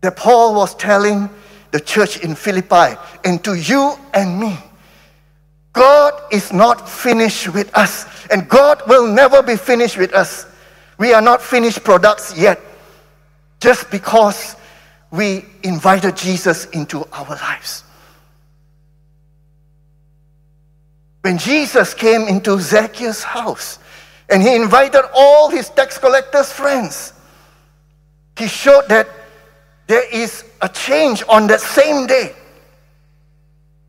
that 0.00 0.16
Paul 0.16 0.54
was 0.54 0.74
telling 0.74 1.30
the 1.70 1.80
church 1.80 2.20
in 2.20 2.34
Philippi 2.34 2.98
and 3.24 3.42
to 3.44 3.54
you 3.54 3.94
and 4.14 4.40
me. 4.40 4.56
God 5.72 6.14
is 6.32 6.52
not 6.52 6.88
finished 6.88 7.52
with 7.54 7.70
us, 7.76 8.06
and 8.30 8.48
God 8.48 8.82
will 8.88 9.06
never 9.06 9.42
be 9.42 9.56
finished 9.56 9.96
with 9.96 10.12
us. 10.12 10.46
We 10.98 11.12
are 11.12 11.22
not 11.22 11.40
finished 11.40 11.84
products 11.84 12.36
yet, 12.36 12.60
just 13.60 13.90
because 13.90 14.56
we 15.10 15.44
invited 15.62 16.16
Jesus 16.16 16.66
into 16.66 17.06
our 17.12 17.28
lives. 17.28 17.84
When 21.22 21.38
Jesus 21.38 21.94
came 21.94 22.22
into 22.22 22.58
Zacchaeus' 22.60 23.22
house 23.22 23.78
and 24.28 24.42
he 24.42 24.54
invited 24.54 25.02
all 25.14 25.50
his 25.50 25.70
tax 25.70 25.98
collectors' 25.98 26.52
friends, 26.52 27.12
he 28.36 28.46
showed 28.46 28.88
that 28.88 29.08
there 29.86 30.04
is 30.14 30.44
a 30.60 30.68
change 30.68 31.22
on 31.28 31.46
that 31.48 31.60
same 31.60 32.06
day. 32.06 32.34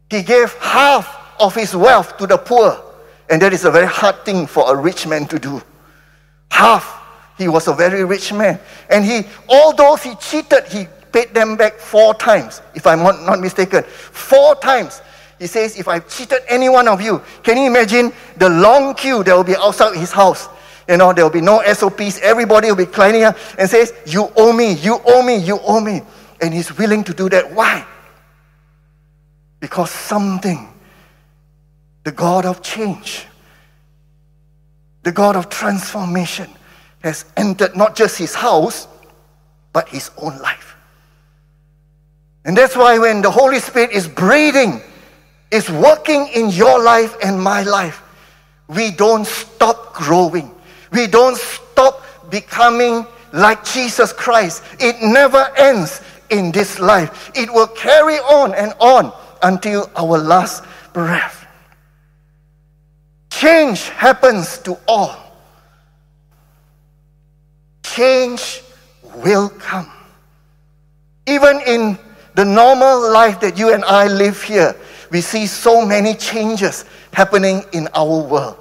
He 0.09 0.23
gave 0.23 0.53
half 0.55 1.35
of 1.39 1.53
his 1.53 1.75
wealth 1.75 2.17
to 2.17 2.25
the 2.25 2.37
poor. 2.37 2.81
And 3.29 3.41
that 3.41 3.53
is 3.53 3.63
a 3.63 3.71
very 3.71 3.85
hard 3.85 4.25
thing 4.25 4.47
for 4.47 4.73
a 4.73 4.75
rich 4.75 5.05
man 5.05 5.27
to 5.27 5.37
do. 5.37 5.61
Half. 6.49 6.97
He 7.37 7.47
was 7.47 7.67
a 7.67 7.73
very 7.73 8.03
rich 8.03 8.33
man. 8.33 8.59
And 8.89 9.05
he, 9.05 9.21
all 9.47 9.73
those 9.73 10.01
he 10.01 10.15
cheated, 10.15 10.65
he 10.67 10.87
paid 11.11 11.33
them 11.33 11.55
back 11.55 11.77
four 11.77 12.13
times, 12.13 12.61
if 12.75 12.85
I'm 12.87 12.99
not, 12.99 13.39
mistaken. 13.39 13.83
Four 13.83 14.55
times. 14.55 15.01
He 15.39 15.47
says, 15.47 15.79
if 15.79 15.87
I've 15.87 16.07
cheated 16.09 16.39
any 16.47 16.67
one 16.67 16.87
of 16.87 17.01
you, 17.01 17.21
can 17.43 17.57
you 17.57 17.67
imagine 17.67 18.11
the 18.37 18.49
long 18.49 18.93
queue 18.93 19.23
that 19.23 19.33
will 19.33 19.43
be 19.43 19.55
outside 19.55 19.95
his 19.95 20.11
house? 20.11 20.49
You 20.87 20.97
know, 20.97 21.13
there 21.13 21.23
will 21.23 21.31
be 21.31 21.41
no 21.41 21.61
SOPs. 21.61 22.19
Everybody 22.19 22.67
will 22.67 22.75
be 22.75 22.85
climbing 22.85 23.23
up 23.23 23.37
and 23.57 23.69
says, 23.69 23.93
You 24.05 24.31
owe 24.35 24.51
me, 24.51 24.73
you 24.73 24.99
owe 25.05 25.23
me, 25.23 25.37
you 25.37 25.59
owe 25.63 25.79
me. 25.79 26.01
And 26.41 26.53
he's 26.53 26.77
willing 26.77 27.03
to 27.05 27.13
do 27.13 27.29
that. 27.29 27.53
Why? 27.53 27.85
Because 29.59 29.91
something, 29.91 30.67
the 32.03 32.11
God 32.11 32.45
of 32.45 32.61
change, 32.61 33.27
the 35.03 35.11
God 35.11 35.35
of 35.35 35.49
transformation, 35.49 36.49
has 37.03 37.25
entered 37.37 37.77
not 37.77 37.95
just 37.95 38.17
his 38.17 38.33
house, 38.33 38.87
but 39.71 39.87
his 39.89 40.11
own 40.17 40.37
life. 40.39 40.68
And 42.45 42.57
that's 42.57 42.75
why 42.75 42.97
when 42.97 43.21
the 43.21 43.31
Holy 43.31 43.59
Spirit 43.59 43.91
is 43.91 44.07
breathing, 44.07 44.81
is 45.51 45.69
working 45.69 46.27
in 46.33 46.49
your 46.49 46.81
life 46.81 47.15
and 47.23 47.41
my 47.41 47.63
life, 47.63 48.01
we 48.67 48.91
don't 48.91 49.25
stop 49.25 49.93
growing. 49.93 50.53
We 50.91 51.07
don't 51.07 51.37
stop 51.37 52.03
becoming 52.29 53.05
like 53.33 53.63
Jesus 53.65 54.13
Christ. 54.13 54.63
It 54.79 54.95
never 55.01 55.51
ends 55.57 56.01
in 56.29 56.51
this 56.51 56.79
life. 56.79 57.31
It 57.35 57.51
will 57.51 57.67
carry 57.67 58.17
on 58.17 58.53
and 58.53 58.73
on 58.79 59.11
until 59.41 59.89
our 59.95 60.17
last 60.17 60.63
breath. 60.93 61.47
Change 63.31 63.89
happens 63.89 64.57
to 64.59 64.77
all. 64.87 65.15
Change 67.83 68.61
will 69.15 69.49
come. 69.49 69.89
Even 71.25 71.61
in 71.65 71.97
the 72.39 72.45
normal 72.45 73.11
life 73.11 73.41
that 73.41 73.57
you 73.57 73.73
and 73.73 73.83
I 73.83 74.07
live 74.07 74.41
here, 74.41 74.73
we 75.11 75.19
see 75.19 75.45
so 75.45 75.85
many 75.85 76.13
changes 76.13 76.85
happening 77.11 77.65
in 77.73 77.89
our 77.93 78.21
world. 78.21 78.55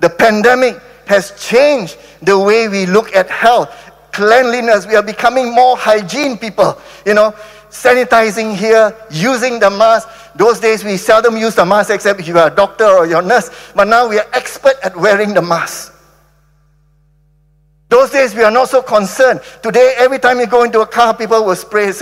The 0.00 0.10
pandemic 0.10 0.78
has 1.06 1.32
changed 1.42 1.96
the 2.20 2.38
way 2.38 2.68
we 2.68 2.84
look 2.84 3.16
at 3.16 3.30
health, 3.30 3.74
cleanliness. 4.12 4.86
We 4.86 4.96
are 4.96 5.02
becoming 5.02 5.50
more 5.50 5.78
hygiene 5.78 6.36
people, 6.36 6.78
you 7.06 7.14
know, 7.14 7.34
sanitizing 7.70 8.54
here, 8.54 8.94
using 9.10 9.58
the 9.58 9.70
mask. 9.70 10.10
Those 10.36 10.60
days 10.60 10.84
we 10.84 10.98
seldom 10.98 11.38
use 11.38 11.54
the 11.54 11.64
mask 11.64 11.88
except 11.88 12.20
if 12.20 12.28
you 12.28 12.36
are 12.36 12.48
a 12.48 12.54
doctor 12.54 12.84
or 12.84 13.06
your 13.06 13.22
nurse, 13.22 13.48
but 13.74 13.88
now 13.88 14.10
we 14.10 14.18
are 14.18 14.26
expert 14.34 14.74
at 14.84 14.94
wearing 14.94 15.32
the 15.32 15.40
mask. 15.40 15.92
Those 17.92 18.08
days 18.10 18.34
we 18.34 18.42
are 18.42 18.50
not 18.50 18.70
so 18.70 18.80
concerned. 18.80 19.40
Today, 19.62 19.92
every 19.98 20.18
time 20.18 20.40
you 20.40 20.46
go 20.46 20.62
into 20.62 20.80
a 20.80 20.86
car, 20.86 21.14
people 21.14 21.44
will 21.44 21.54
spray, 21.54 21.92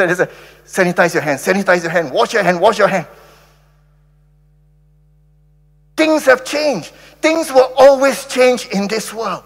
sanitize 0.70 1.14
your 1.14 1.22
hand, 1.22 1.40
sanitize 1.40 1.82
your 1.82 1.90
hand, 1.90 2.12
wash 2.12 2.32
your 2.32 2.42
hand, 2.42 2.60
wash 2.60 2.78
your 2.78 2.88
hand. 2.88 3.06
Things 5.96 6.24
have 6.26 6.44
changed. 6.44 6.92
Things 7.20 7.52
will 7.52 7.72
always 7.76 8.24
change 8.26 8.66
in 8.68 8.86
this 8.86 9.12
world. 9.12 9.42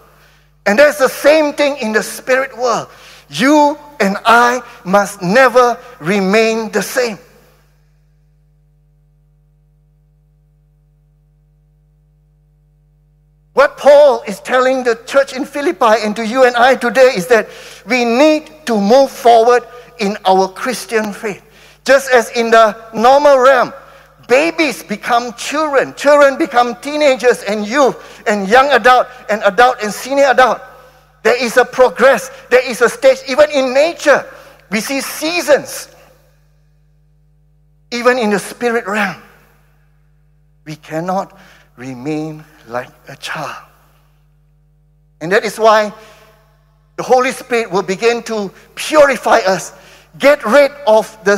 And 0.65 0.79
that's 0.79 0.99
the 0.99 1.09
same 1.09 1.53
thing 1.53 1.77
in 1.77 1.91
the 1.91 2.03
spirit 2.03 2.55
world. 2.57 2.87
You 3.29 3.77
and 3.99 4.17
I 4.25 4.61
must 4.83 5.21
never 5.21 5.77
remain 5.99 6.71
the 6.71 6.81
same. 6.81 7.17
What 13.53 13.77
Paul 13.77 14.21
is 14.27 14.41
telling 14.41 14.83
the 14.83 14.99
church 15.07 15.33
in 15.33 15.45
Philippi 15.45 16.03
and 16.03 16.15
to 16.17 16.25
you 16.25 16.43
and 16.43 16.55
I 16.57 16.75
today 16.75 17.13
is 17.15 17.27
that 17.27 17.47
we 17.87 18.03
need 18.03 18.51
to 18.65 18.79
move 18.79 19.09
forward 19.09 19.63
in 19.99 20.17
our 20.25 20.47
Christian 20.47 21.13
faith. 21.13 21.43
Just 21.85 22.11
as 22.11 22.29
in 22.31 22.51
the 22.51 22.75
normal 22.93 23.39
realm, 23.39 23.73
Babies 24.27 24.81
become 24.81 25.33
children, 25.33 25.93
children 25.95 26.37
become 26.37 26.75
teenagers 26.81 27.43
and 27.43 27.67
youth, 27.67 28.23
and 28.25 28.49
young 28.49 28.71
adult, 28.71 29.07
and 29.29 29.41
adult 29.43 29.77
and 29.83 29.93
senior 29.93 30.25
adult. 30.25 30.61
There 31.21 31.41
is 31.43 31.57
a 31.57 31.65
progress, 31.65 32.31
there 32.49 32.67
is 32.67 32.81
a 32.81 32.89
stage. 32.89 33.19
Even 33.27 33.51
in 33.51 33.73
nature, 33.73 34.25
we 34.71 34.79
see 34.79 35.01
seasons. 35.01 35.89
Even 37.91 38.17
in 38.17 38.31
the 38.31 38.39
spirit 38.39 38.87
realm, 38.87 39.21
we 40.65 40.75
cannot 40.75 41.37
remain 41.75 42.43
like 42.67 42.89
a 43.07 43.15
child. 43.17 43.63
And 45.21 45.31
that 45.31 45.43
is 45.43 45.59
why 45.59 45.93
the 46.97 47.03
Holy 47.03 47.31
Spirit 47.31 47.69
will 47.69 47.83
begin 47.83 48.23
to 48.23 48.51
purify 48.73 49.39
us, 49.45 49.73
get 50.19 50.43
rid 50.45 50.71
of 50.87 51.17
the 51.23 51.37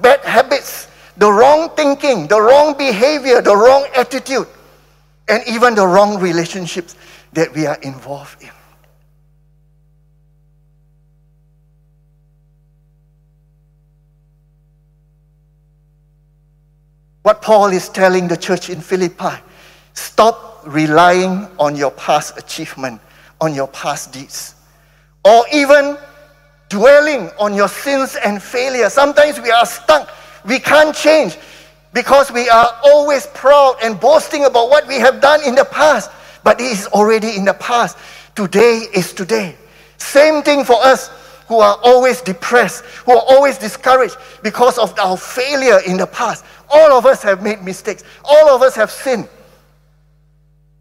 bad 0.00 0.20
habits, 0.20 0.88
the 1.16 1.30
wrong 1.30 1.70
thinking, 1.76 2.26
the 2.26 2.40
wrong 2.40 2.76
behavior, 2.76 3.40
the 3.40 3.56
wrong 3.56 3.86
attitude, 3.96 4.46
and 5.28 5.42
even 5.46 5.74
the 5.74 5.86
wrong 5.86 6.20
relationships 6.20 6.96
that 7.32 7.52
we 7.54 7.66
are 7.66 7.78
involved 7.82 8.42
in. 8.42 8.50
What 17.22 17.42
Paul 17.42 17.68
is 17.68 17.90
telling 17.90 18.26
the 18.26 18.38
church 18.38 18.70
in 18.70 18.80
Philippi 18.80 19.36
stop 19.92 20.62
relying 20.64 21.46
on 21.58 21.76
your 21.76 21.90
past 21.90 22.38
achievement, 22.38 23.00
on 23.40 23.54
your 23.54 23.68
past 23.68 24.12
deeds, 24.12 24.54
or 25.24 25.44
even 25.52 25.98
dwelling 26.68 27.30
on 27.38 27.54
your 27.54 27.68
sins 27.68 28.16
and 28.24 28.42
failure. 28.42 28.90
Sometimes 28.90 29.40
we 29.40 29.50
are 29.50 29.66
stuck 29.66 30.10
we 30.44 30.58
can't 30.58 30.94
change 30.94 31.36
because 31.92 32.30
we 32.30 32.48
are 32.48 32.70
always 32.84 33.26
proud 33.28 33.76
and 33.82 33.98
boasting 33.98 34.44
about 34.44 34.70
what 34.70 34.86
we 34.86 34.96
have 34.96 35.20
done 35.20 35.42
in 35.44 35.54
the 35.54 35.64
past. 35.64 36.10
But 36.44 36.60
it 36.60 36.66
is 36.72 36.86
already 36.88 37.36
in 37.36 37.44
the 37.44 37.54
past. 37.54 37.98
Today 38.34 38.84
is 38.94 39.12
today. 39.12 39.56
Same 39.96 40.42
thing 40.42 40.64
for 40.64 40.76
us 40.84 41.08
who 41.48 41.58
are 41.58 41.78
always 41.82 42.20
depressed, 42.20 42.84
who 43.04 43.12
are 43.12 43.24
always 43.28 43.58
discouraged 43.58 44.16
because 44.42 44.78
of 44.78 44.96
our 44.98 45.16
failure 45.16 45.80
in 45.86 45.96
the 45.96 46.06
past. 46.06 46.44
All 46.70 46.92
of 46.92 47.06
us 47.06 47.22
have 47.22 47.42
made 47.42 47.62
mistakes, 47.62 48.04
all 48.22 48.48
of 48.50 48.62
us 48.62 48.74
have 48.76 48.90
sinned. 48.90 49.28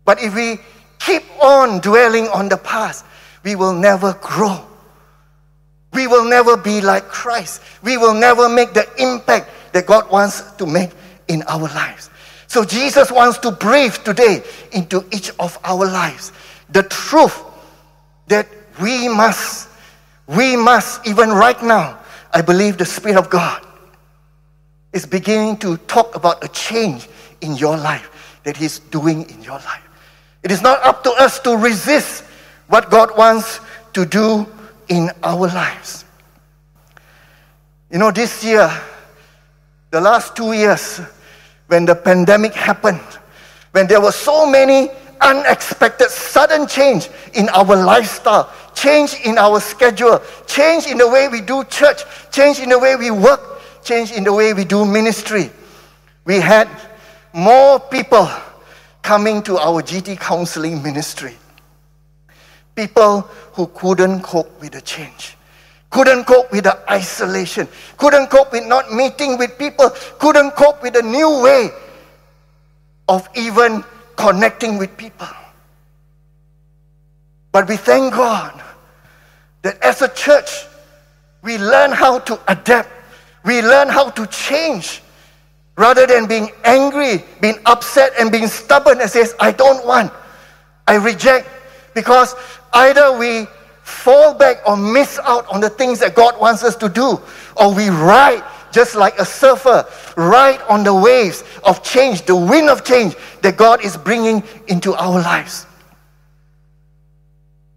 But 0.06 0.22
if 0.22 0.36
we 0.36 0.60
keep 1.00 1.24
on 1.42 1.80
dwelling 1.80 2.28
on 2.28 2.50
the 2.50 2.58
past, 2.58 3.06
we 3.44 3.56
will 3.56 3.74
never 3.74 4.14
grow. 4.22 4.67
We 5.94 6.08
will 6.08 6.26
never 6.26 6.58
be 6.58 6.82
like 6.82 7.08
Christ. 7.08 7.62
We 7.82 7.98
will 7.98 8.14
never 8.14 8.50
make 8.50 8.74
the 8.74 8.88
impact 8.98 9.50
that 9.74 9.86
God 9.86 10.12
wants 10.12 10.52
to 10.54 10.66
make 10.66 10.92
in 11.28 11.44
our 11.44 11.60
lives. 11.60 12.10
So 12.48 12.64
Jesus 12.64 13.12
wants 13.12 13.38
to 13.40 13.52
breathe 13.52 13.96
today 13.96 14.44
into 14.72 15.06
each 15.12 15.32
of 15.40 15.58
our 15.64 15.86
lives 15.86 16.32
the 16.70 16.84
truth 16.84 17.44
that 18.28 18.48
we 18.82 19.08
must, 19.08 19.70
we 20.28 20.56
must, 20.56 21.06
even 21.08 21.30
right 21.30 21.62
now, 21.64 22.00
I 22.34 22.42
believe 22.42 22.78
the 22.78 22.86
Spirit 22.86 23.18
of 23.18 23.30
God 23.30 23.66
is 24.94 25.06
beginning 25.06 25.58
to 25.58 25.78
talk 25.78 26.16
about 26.16 26.44
a 26.44 26.48
change 26.50 27.08
in 27.42 27.56
your 27.56 27.78
life 27.78 28.40
that 28.44 28.58
He's 28.58 28.80
doing 28.80 29.30
in 29.30 29.42
your 29.44 29.60
life. 29.60 29.84
It 30.44 30.52
is 30.52 30.62
not 30.62 30.82
up 30.84 31.04
to 31.04 31.12
us 31.12 31.40
to 31.42 31.56
resist 31.58 32.24
what 32.68 32.90
God 32.90 33.18
wants 33.18 33.60
to 33.94 34.06
do 34.06 34.46
in 34.90 35.12
our 35.24 35.48
lives. 35.48 36.06
You 37.92 38.00
know, 38.00 38.12
this 38.12 38.44
year, 38.44 38.70
the 39.92 40.02
last 40.02 40.36
two 40.36 40.54
years, 40.54 41.00
when 41.68 41.86
the 41.86 41.96
pandemic 41.96 42.54
happened, 42.54 43.02
when 43.72 43.88
there 43.88 44.02
were 44.02 44.12
so 44.12 44.50
many 44.50 44.90
unexpected, 45.22 46.10
sudden 46.10 46.68
change 46.68 47.10
in 47.34 47.50
our 47.50 47.76
lifestyle, 47.76 48.52
change 48.74 49.16
in 49.26 49.38
our 49.38 49.60
schedule, 49.60 50.22
change 50.46 50.86
in 50.88 50.98
the 50.98 51.08
way 51.08 51.28
we 51.28 51.42
do 51.42 51.64
church, 51.66 52.04
change 52.32 52.60
in 52.60 52.70
the 52.70 52.80
way 52.80 52.96
we 52.96 53.12
work, 53.12 53.62
change 53.84 54.12
in 54.12 54.24
the 54.24 54.34
way 54.34 54.54
we 54.54 54.66
do 54.66 54.86
ministry. 54.86 55.50
We 56.26 56.36
had 56.36 56.68
more 57.34 57.80
people 57.80 58.30
coming 59.02 59.42
to 59.44 59.58
our 59.58 59.82
GT 59.82 60.20
counseling 60.20 60.84
ministry 60.84 61.36
people 62.78 63.22
who 63.54 63.66
couldn't 63.74 64.22
cope 64.22 64.62
with 64.62 64.74
the 64.74 64.82
change, 64.82 65.36
couldn't 65.90 66.26
cope 66.26 66.52
with 66.52 66.64
the 66.64 66.92
isolation, 66.92 67.68
couldn't 67.98 68.30
cope 68.30 68.52
with 68.52 68.66
not 68.68 68.94
meeting 68.94 69.38
with 69.38 69.58
people, 69.58 69.90
couldn't 70.20 70.52
cope 70.52 70.82
with 70.84 70.94
the 70.94 71.02
new 71.02 71.42
way 71.42 71.72
of 73.10 73.28
even 73.36 73.84
connecting 74.16 74.78
with 74.78 74.96
people. 74.96 75.28
But 77.52 77.68
we 77.68 77.78
thank 77.78 78.14
God 78.14 78.62
that 79.64 79.82
as 79.82 80.04
a 80.04 80.10
church, 80.10 80.66
we 81.42 81.58
learn 81.58 81.92
how 81.92 82.20
to 82.20 82.40
adapt, 82.48 82.90
we 83.44 83.62
learn 83.62 83.90
how 83.90 84.12
to 84.12 84.28
change. 84.28 85.02
Rather 85.78 86.06
than 86.08 86.28
being 86.28 86.50
angry, 86.64 87.24
being 87.40 87.60
upset, 87.66 88.12
and 88.20 88.32
being 88.32 88.48
stubborn 88.48 89.00
and 89.00 89.10
says, 89.10 89.36
I 89.40 89.52
don't 89.52 89.86
want, 89.86 90.12
I 90.88 90.96
reject, 90.96 91.48
because 91.98 92.36
either 92.74 93.18
we 93.18 93.48
fall 93.82 94.36
back 94.36 94.58
or 94.68 94.78
miss 94.78 95.18
out 95.24 95.48
on 95.48 95.60
the 95.60 95.70
things 95.70 95.98
that 95.98 96.14
God 96.14 96.40
wants 96.40 96.64
us 96.64 96.76
to 96.76 96.88
do, 96.88 97.20
or 97.56 97.74
we 97.74 97.90
ride 97.90 98.44
just 98.72 98.94
like 98.94 99.18
a 99.18 99.26
surfer, 99.26 99.84
ride 100.16 100.62
on 100.70 100.84
the 100.84 100.94
waves 100.94 101.44
of 101.64 101.82
change, 101.82 102.22
the 102.22 102.36
wind 102.36 102.70
of 102.70 102.84
change 102.84 103.16
that 103.42 103.58
God 103.58 103.84
is 103.84 103.98
bringing 103.98 104.44
into 104.68 104.94
our 104.94 105.20
lives. 105.20 105.66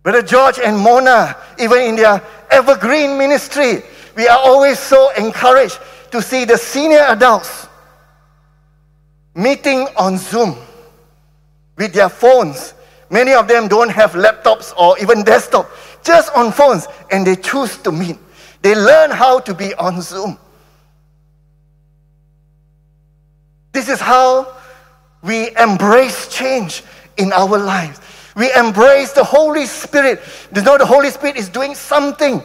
Brother 0.02 0.20
George 0.20 0.58
and 0.62 0.76
Mona, 0.76 1.34
even 1.58 1.80
in 1.80 1.96
their 1.96 2.22
evergreen 2.50 3.16
ministry, 3.16 3.82
we 4.16 4.28
are 4.28 4.38
always 4.38 4.78
so 4.78 5.10
encouraged 5.16 5.78
to 6.10 6.20
see 6.20 6.44
the 6.44 6.58
senior 6.58 7.06
adults 7.08 7.68
meeting 9.34 9.88
on 9.96 10.18
Zoom 10.18 10.58
with 11.78 11.94
their 11.94 12.10
phones 12.10 12.74
Many 13.10 13.32
of 13.32 13.48
them 13.48 13.66
don't 13.66 13.90
have 13.90 14.12
laptops 14.12 14.72
or 14.78 14.96
even 14.98 15.24
desktop, 15.24 15.68
just 16.04 16.32
on 16.36 16.52
phones, 16.52 16.86
and 17.10 17.26
they 17.26 17.36
choose 17.36 17.76
to 17.78 17.90
meet. 17.90 18.16
They 18.62 18.74
learn 18.74 19.10
how 19.10 19.40
to 19.40 19.52
be 19.54 19.74
on 19.74 20.00
Zoom. 20.00 20.38
This 23.72 23.88
is 23.88 24.00
how 24.00 24.54
we 25.22 25.54
embrace 25.56 26.28
change 26.28 26.82
in 27.16 27.32
our 27.32 27.58
lives. 27.58 28.00
We 28.36 28.52
embrace 28.54 29.12
the 29.12 29.24
Holy 29.24 29.66
Spirit. 29.66 30.20
You 30.54 30.62
know, 30.62 30.78
the 30.78 30.86
Holy 30.86 31.10
Spirit 31.10 31.36
is 31.36 31.48
doing 31.48 31.74
something 31.74 32.42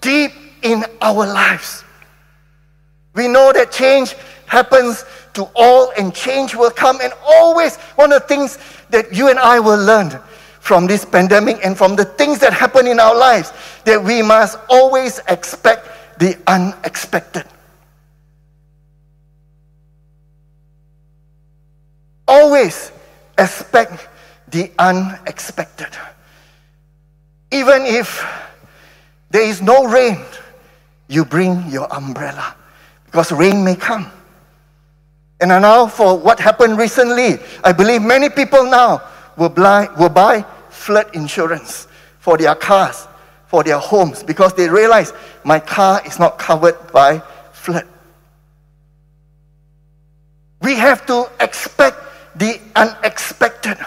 deep 0.00 0.32
in 0.62 0.84
our 1.00 1.26
lives. 1.26 1.84
We 3.14 3.28
know 3.28 3.52
that 3.52 3.72
change 3.72 4.14
happens 4.46 5.04
to 5.34 5.48
all 5.54 5.92
and 5.98 6.14
change 6.14 6.54
will 6.54 6.70
come. 6.70 7.00
And 7.00 7.12
always, 7.24 7.76
one 7.96 8.12
of 8.12 8.22
the 8.22 8.28
things 8.28 8.58
that 8.90 9.14
you 9.14 9.28
and 9.28 9.38
I 9.38 9.60
will 9.60 9.82
learn 9.82 10.18
from 10.60 10.86
this 10.86 11.04
pandemic 11.04 11.64
and 11.64 11.76
from 11.76 11.96
the 11.96 12.04
things 12.04 12.38
that 12.40 12.52
happen 12.52 12.86
in 12.86 13.00
our 13.00 13.16
lives 13.16 13.52
that 13.84 14.02
we 14.02 14.22
must 14.22 14.58
always 14.68 15.20
expect 15.28 15.88
the 16.18 16.36
unexpected. 16.46 17.44
Always 22.26 22.92
expect 23.38 24.08
the 24.48 24.70
unexpected. 24.78 25.88
Even 27.50 27.86
if 27.86 28.26
there 29.30 29.42
is 29.42 29.62
no 29.62 29.86
rain, 29.86 30.18
you 31.08 31.24
bring 31.24 31.66
your 31.70 31.90
umbrella 31.92 32.54
because 33.06 33.32
rain 33.32 33.64
may 33.64 33.74
come. 33.74 34.10
And 35.40 35.50
now, 35.50 35.86
for 35.86 36.18
what 36.18 36.40
happened 36.40 36.78
recently, 36.78 37.38
I 37.62 37.72
believe 37.72 38.02
many 38.02 38.28
people 38.28 38.64
now 38.64 39.02
will 39.36 39.48
buy, 39.48 39.88
will 39.98 40.08
buy 40.08 40.44
flood 40.68 41.14
insurance 41.14 41.86
for 42.18 42.36
their 42.36 42.56
cars, 42.56 43.06
for 43.46 43.62
their 43.62 43.78
homes, 43.78 44.24
because 44.24 44.52
they 44.54 44.68
realize 44.68 45.12
my 45.44 45.60
car 45.60 46.02
is 46.04 46.18
not 46.18 46.38
covered 46.38 46.76
by 46.92 47.20
flood. 47.52 47.86
We 50.60 50.74
have 50.74 51.06
to 51.06 51.30
expect 51.40 51.98
the 52.34 52.60
unexpected. 52.74 53.78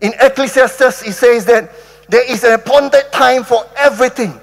In 0.00 0.14
Ecclesiastes, 0.18 1.06
it 1.06 1.12
says 1.12 1.44
that 1.44 1.70
there 2.08 2.28
is 2.30 2.42
an 2.42 2.54
appointed 2.54 3.12
time 3.12 3.44
for 3.44 3.66
everything, 3.76 4.40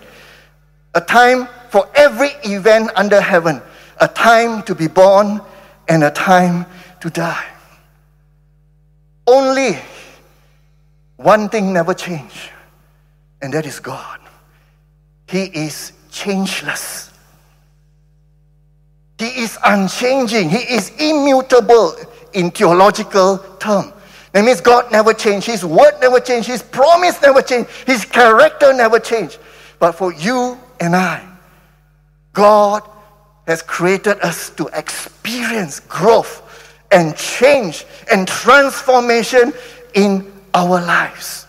a 0.94 1.02
time 1.02 1.48
for 1.70 1.90
every 1.96 2.30
event 2.44 2.92
under 2.96 3.20
heaven, 3.20 3.60
a 4.00 4.08
time 4.08 4.62
to 4.64 4.76
be 4.76 4.88
born 4.88 5.42
and 5.88 6.04
a 6.04 6.12
time 6.12 6.66
to 7.02 7.10
die. 7.10 7.46
Only 9.26 9.78
one 11.18 11.50
thing 11.50 11.74
never 11.74 11.94
change, 11.94 12.50
and 13.42 13.54
that 13.54 13.66
is 13.66 13.80
God. 13.80 14.20
He 15.28 15.44
is 15.44 15.94
changeless. 16.12 17.12
He 19.18 19.26
is 19.26 19.58
unchanging. 19.66 20.50
He 20.50 20.58
is 20.58 20.92
immutable 21.00 21.96
in 22.34 22.52
theological 22.52 23.40
term. 23.60 23.92
That 24.32 24.46
means 24.46 24.62
God 24.62 24.92
never 24.92 25.14
changed. 25.14 25.48
His 25.48 25.66
word 25.66 25.94
never 26.00 26.20
changed. 26.20 26.48
His 26.48 26.62
promise 26.62 27.22
never 27.22 27.42
changed. 27.42 27.70
His 27.86 28.06
character 28.06 28.74
never 28.74 29.00
changed. 29.00 29.40
But 29.80 29.94
for 29.94 30.14
you 30.14 30.60
and 30.80 30.96
I, 30.96 31.28
God 32.34 32.88
has 33.48 33.62
created 33.62 34.20
us 34.20 34.50
to 34.52 34.68
experience 34.74 35.80
growth 35.80 36.44
and 36.92 37.16
change 37.16 37.86
and 38.12 38.28
transformation 38.28 39.54
in 39.94 40.32
our 40.54 40.82
lives. 40.82 41.48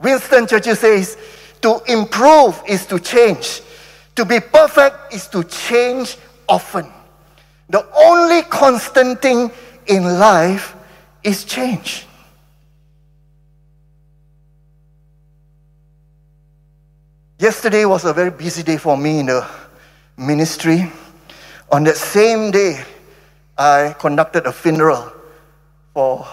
Winston 0.00 0.46
Churchill 0.46 0.74
says, 0.74 1.16
to 1.60 1.80
improve 1.86 2.60
is 2.66 2.86
to 2.86 2.98
change. 2.98 3.62
To 4.16 4.24
be 4.24 4.40
perfect 4.40 5.14
is 5.14 5.28
to 5.28 5.44
change 5.44 6.16
often. 6.48 6.90
The 7.68 7.86
only 7.96 8.42
constant 8.42 9.20
thing 9.22 9.50
in 9.86 10.04
life 10.18 10.74
is 11.22 11.44
change. 11.44 12.06
Yesterday 17.38 17.84
was 17.84 18.04
a 18.04 18.12
very 18.12 18.30
busy 18.30 18.62
day 18.62 18.76
for 18.76 18.96
me 18.96 19.20
in 19.20 19.26
the 19.26 19.46
ministry. 20.16 20.90
On 21.70 21.84
that 21.84 21.96
same 21.96 22.50
day, 22.50 22.84
I 23.56 23.94
conducted 23.98 24.46
a 24.46 24.52
funeral 24.52 25.12
for 25.92 26.26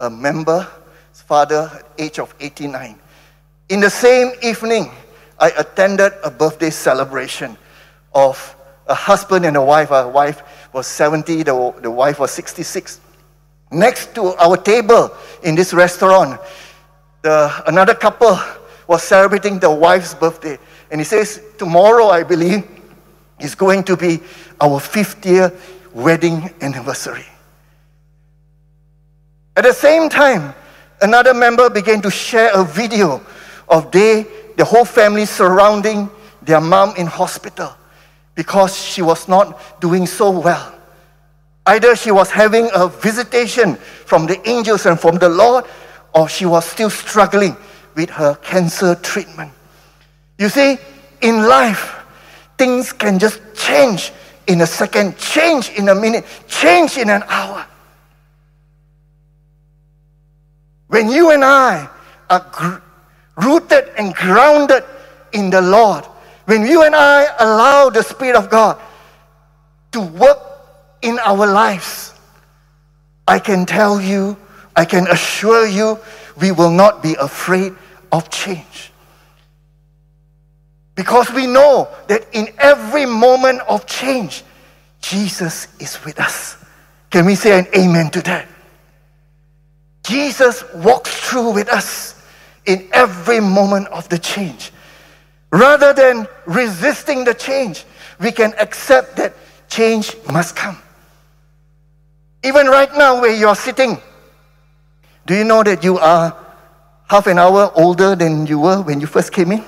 a 0.00 0.10
member's 0.10 0.66
father 1.12 1.70
at 1.74 1.86
age 1.98 2.18
of 2.18 2.34
89. 2.40 2.98
In 3.68 3.80
the 3.80 3.90
same 3.90 4.32
evening, 4.42 4.90
I 5.38 5.50
attended 5.50 6.12
a 6.24 6.30
birthday 6.30 6.70
celebration 6.70 7.56
of 8.14 8.56
a 8.86 8.94
husband 8.94 9.44
and 9.44 9.56
a 9.56 9.62
wife. 9.62 9.90
A 9.90 10.08
wife 10.08 10.42
was 10.72 10.86
70, 10.86 11.42
the, 11.42 11.74
the 11.82 11.90
wife 11.90 12.18
was 12.18 12.30
66. 12.30 13.00
Next 13.72 14.14
to 14.14 14.34
our 14.36 14.56
table 14.56 15.10
in 15.42 15.54
this 15.54 15.74
restaurant, 15.74 16.40
the, 17.22 17.62
another 17.66 17.94
couple 17.94 18.38
was 18.86 19.02
celebrating 19.02 19.58
the 19.58 19.70
wife's 19.70 20.14
birthday. 20.14 20.58
And 20.90 21.00
he 21.00 21.04
says, 21.04 21.42
Tomorrow, 21.58 22.06
I 22.08 22.22
believe, 22.22 22.75
is 23.40 23.54
going 23.54 23.84
to 23.84 23.96
be 23.96 24.20
our 24.60 24.80
50th 24.80 25.54
wedding 25.92 26.50
anniversary. 26.60 27.26
At 29.56 29.64
the 29.64 29.72
same 29.72 30.08
time, 30.08 30.54
another 31.00 31.32
member 31.32 31.70
began 31.70 32.02
to 32.02 32.10
share 32.10 32.50
a 32.52 32.64
video 32.64 33.22
of 33.68 33.90
they, 33.90 34.26
the 34.56 34.64
whole 34.64 34.84
family 34.84 35.26
surrounding 35.26 36.10
their 36.42 36.60
mom 36.60 36.94
in 36.96 37.06
hospital 37.06 37.74
because 38.34 38.76
she 38.76 39.02
was 39.02 39.28
not 39.28 39.80
doing 39.80 40.06
so 40.06 40.30
well. 40.30 40.74
Either 41.66 41.96
she 41.96 42.10
was 42.12 42.30
having 42.30 42.68
a 42.74 42.86
visitation 42.86 43.74
from 43.74 44.26
the 44.26 44.48
angels 44.48 44.86
and 44.86 45.00
from 45.00 45.16
the 45.16 45.28
Lord, 45.28 45.64
or 46.14 46.28
she 46.28 46.46
was 46.46 46.64
still 46.64 46.90
struggling 46.90 47.56
with 47.94 48.10
her 48.10 48.34
cancer 48.36 48.94
treatment. 48.96 49.52
You 50.38 50.48
see, 50.48 50.76
in 51.22 51.48
life, 51.48 51.95
things 52.58 52.92
can 52.92 53.18
just 53.18 53.40
change 53.54 54.12
in 54.46 54.60
a 54.60 54.66
second, 54.66 55.18
change 55.18 55.70
in 55.70 55.88
a 55.88 55.94
minute, 55.94 56.24
change 56.48 56.96
in 56.96 57.10
an 57.10 57.22
hour. 57.28 57.66
When 60.88 61.10
you 61.10 61.30
and 61.30 61.44
I 61.44 61.88
are 62.30 62.46
gr- 62.52 63.44
rooted 63.44 63.90
and 63.98 64.14
grounded 64.14 64.84
in 65.32 65.50
the 65.50 65.60
Lord, 65.60 66.04
when 66.46 66.64
you 66.64 66.84
and 66.84 66.94
I 66.94 67.26
allow 67.40 67.90
the 67.90 68.02
Spirit 68.02 68.36
of 68.36 68.48
God 68.48 68.80
to 69.92 70.00
work 70.00 70.38
in 71.02 71.18
our 71.18 71.46
lives, 71.46 72.14
I 73.26 73.40
can 73.40 73.66
tell 73.66 74.00
you, 74.00 74.36
I 74.76 74.84
can 74.84 75.08
assure 75.08 75.66
you, 75.66 75.98
we 76.40 76.52
will 76.52 76.70
not 76.70 77.02
be 77.02 77.14
afraid 77.14 77.74
of 78.12 78.30
change. 78.30 78.92
Because 80.96 81.30
we 81.30 81.46
know 81.46 81.88
that 82.08 82.26
in 82.32 82.48
every 82.58 83.06
moment 83.06 83.60
of 83.68 83.86
change, 83.86 84.42
Jesus 85.00 85.68
is 85.78 86.02
with 86.04 86.18
us. 86.18 86.56
Can 87.10 87.26
we 87.26 87.36
say 87.36 87.58
an 87.58 87.66
amen 87.76 88.10
to 88.10 88.22
that? 88.22 88.48
Jesus 90.02 90.64
walks 90.74 91.14
through 91.28 91.52
with 91.52 91.68
us 91.68 92.20
in 92.64 92.88
every 92.92 93.40
moment 93.40 93.88
of 93.88 94.08
the 94.08 94.18
change. 94.18 94.72
Rather 95.52 95.92
than 95.92 96.26
resisting 96.46 97.24
the 97.24 97.34
change, 97.34 97.84
we 98.18 98.32
can 98.32 98.54
accept 98.58 99.16
that 99.16 99.34
change 99.68 100.16
must 100.32 100.56
come. 100.56 100.78
Even 102.42 102.66
right 102.66 102.92
now, 102.96 103.20
where 103.20 103.34
you 103.34 103.48
are 103.48 103.56
sitting, 103.56 103.98
do 105.26 105.34
you 105.34 105.44
know 105.44 105.62
that 105.62 105.84
you 105.84 105.98
are 105.98 106.36
half 107.08 107.26
an 107.26 107.38
hour 107.38 107.70
older 107.74 108.14
than 108.14 108.46
you 108.46 108.60
were 108.60 108.80
when 108.80 109.00
you 109.00 109.06
first 109.06 109.32
came 109.32 109.52
in? 109.52 109.64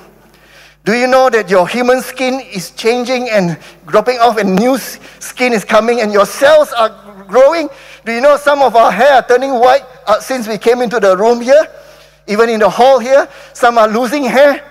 Do 0.85 0.95
you 0.95 1.07
know 1.07 1.29
that 1.31 1.51
your 1.51 1.69
human 1.69 2.01
skin 2.01 2.41
is 2.41 2.71
changing 2.71 3.29
and 3.29 3.59
dropping 3.87 4.19
off, 4.19 4.39
and 4.39 4.57
new 4.57 4.79
skin 4.79 5.53
is 5.53 5.65
coming, 5.65 6.01
and 6.01 6.13
your 6.13 6.27
cells 6.27 6.73
are 6.73 6.89
growing? 7.29 7.69
Do 8.05 8.13
you 8.13 8.21
know 8.21 8.37
some 8.37 8.63
of 8.63 8.75
our 8.75 8.91
hair 8.91 9.15
are 9.15 9.27
turning 9.27 9.53
white 9.53 9.85
uh, 10.07 10.21
since 10.21 10.49
we 10.49 10.57
came 10.57 10.81
into 10.81 10.99
the 10.99 11.17
room 11.17 11.41
here? 11.41 11.67
Even 12.27 12.49
in 12.49 12.61
the 12.61 12.69
hall 12.69 12.99
here, 12.99 13.29
some 13.53 13.79
are 13.79 13.89
losing 13.89 14.25
hair. 14.25 14.65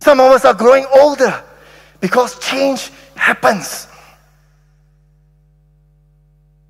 Some 0.00 0.20
of 0.20 0.30
us 0.30 0.44
are 0.44 0.54
growing 0.54 0.86
older 0.92 1.42
because 2.00 2.38
change 2.38 2.90
happens. 3.16 3.88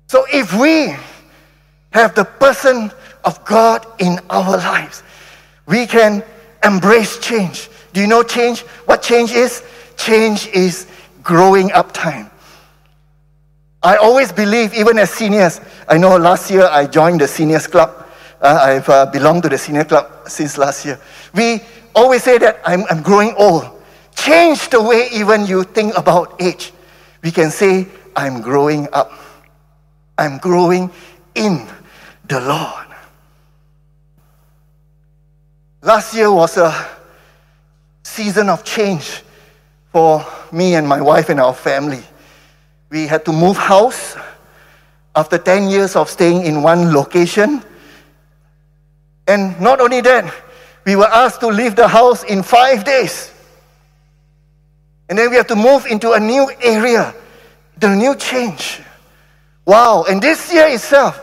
So 0.07 0.25
if 0.33 0.57
we 0.57 0.95
have 1.91 2.15
the 2.15 2.25
person 2.25 2.91
of 3.23 3.43
God 3.45 3.85
in 3.99 4.19
our 4.29 4.57
lives, 4.57 5.03
we 5.67 5.85
can 5.85 6.23
embrace 6.63 7.19
change. 7.19 7.69
Do 7.93 8.01
you 8.01 8.07
know 8.07 8.23
change? 8.23 8.61
What 8.85 9.01
change 9.01 9.31
is? 9.31 9.63
Change 9.97 10.47
is 10.47 10.87
growing 11.23 11.71
up 11.71 11.91
time. 11.91 12.29
I 13.81 13.95
always 13.95 14.31
believe, 14.31 14.73
even 14.73 14.97
as 14.99 15.09
seniors, 15.09 15.61
I 15.87 15.97
know 15.97 16.17
last 16.17 16.51
year 16.51 16.67
I 16.69 16.85
joined 16.85 17.21
the 17.21 17.27
seniors 17.27 17.65
club. 17.65 18.07
Uh, 18.41 18.59
I've 18.61 18.89
uh, 18.89 19.05
belonged 19.05 19.43
to 19.43 19.49
the 19.49 19.57
senior 19.57 19.85
club 19.85 20.27
since 20.27 20.57
last 20.57 20.85
year. 20.85 20.99
We 21.33 21.61
always 21.95 22.23
say 22.23 22.37
that 22.39 22.59
I'm, 22.65 22.83
I'm 22.89 23.01
growing 23.01 23.33
old. 23.37 23.81
Change 24.15 24.69
the 24.69 24.81
way 24.81 25.07
even 25.13 25.45
you 25.45 25.63
think 25.63 25.97
about 25.97 26.41
age. 26.41 26.73
We 27.21 27.31
can 27.31 27.51
say, 27.51 27.87
I'm 28.15 28.41
growing 28.41 28.87
up. 28.91 29.11
I'm 30.17 30.37
growing 30.39 30.91
in 31.35 31.65
the 32.27 32.41
Lord. 32.41 32.88
Last 35.81 36.13
year 36.13 36.29
was 36.29 36.57
a 36.57 36.87
season 38.03 38.49
of 38.49 38.65
change 38.65 39.23
for 39.93 40.25
me 40.51 40.75
and 40.75 40.85
my 40.85 40.99
wife 40.99 41.29
and 41.29 41.39
our 41.39 41.53
family. 41.53 42.03
We 42.89 43.07
had 43.07 43.23
to 43.25 43.31
move 43.31 43.55
house 43.55 44.17
after 45.15 45.37
10 45.37 45.69
years 45.69 45.95
of 45.95 46.09
staying 46.09 46.43
in 46.43 46.61
one 46.61 46.93
location. 46.93 47.63
And 49.25 49.59
not 49.61 49.79
only 49.79 50.01
that, 50.01 50.33
we 50.85 50.97
were 50.97 51.07
asked 51.07 51.39
to 51.41 51.47
leave 51.47 51.77
the 51.77 51.87
house 51.87 52.23
in 52.23 52.43
five 52.43 52.83
days. 52.83 53.31
And 55.07 55.17
then 55.17 55.29
we 55.29 55.37
have 55.37 55.47
to 55.47 55.55
move 55.55 55.85
into 55.85 56.11
a 56.11 56.19
new 56.19 56.51
area, 56.61 57.15
the 57.77 57.95
new 57.95 58.15
change. 58.15 58.81
Wow. 59.65 60.03
And 60.09 60.21
this 60.21 60.51
year 60.51 60.67
itself, 60.67 61.19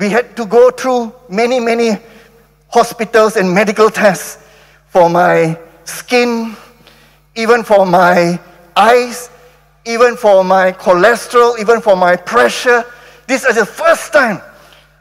we 0.00 0.08
had 0.08 0.34
to 0.34 0.46
go 0.46 0.70
through 0.70 1.12
many, 1.28 1.60
many 1.60 1.98
hospitals 2.68 3.36
and 3.36 3.54
medical 3.54 3.90
tests 3.90 4.42
for 4.88 5.10
my 5.10 5.58
skin, 5.84 6.56
even 7.36 7.62
for 7.62 7.84
my 7.84 8.40
eyes, 8.74 9.28
even 9.84 10.16
for 10.16 10.42
my 10.42 10.72
cholesterol, 10.72 11.60
even 11.60 11.82
for 11.82 11.96
my 11.96 12.16
pressure. 12.16 12.82
This 13.26 13.44
is 13.44 13.56
the 13.56 13.66
first 13.66 14.10
time 14.10 14.40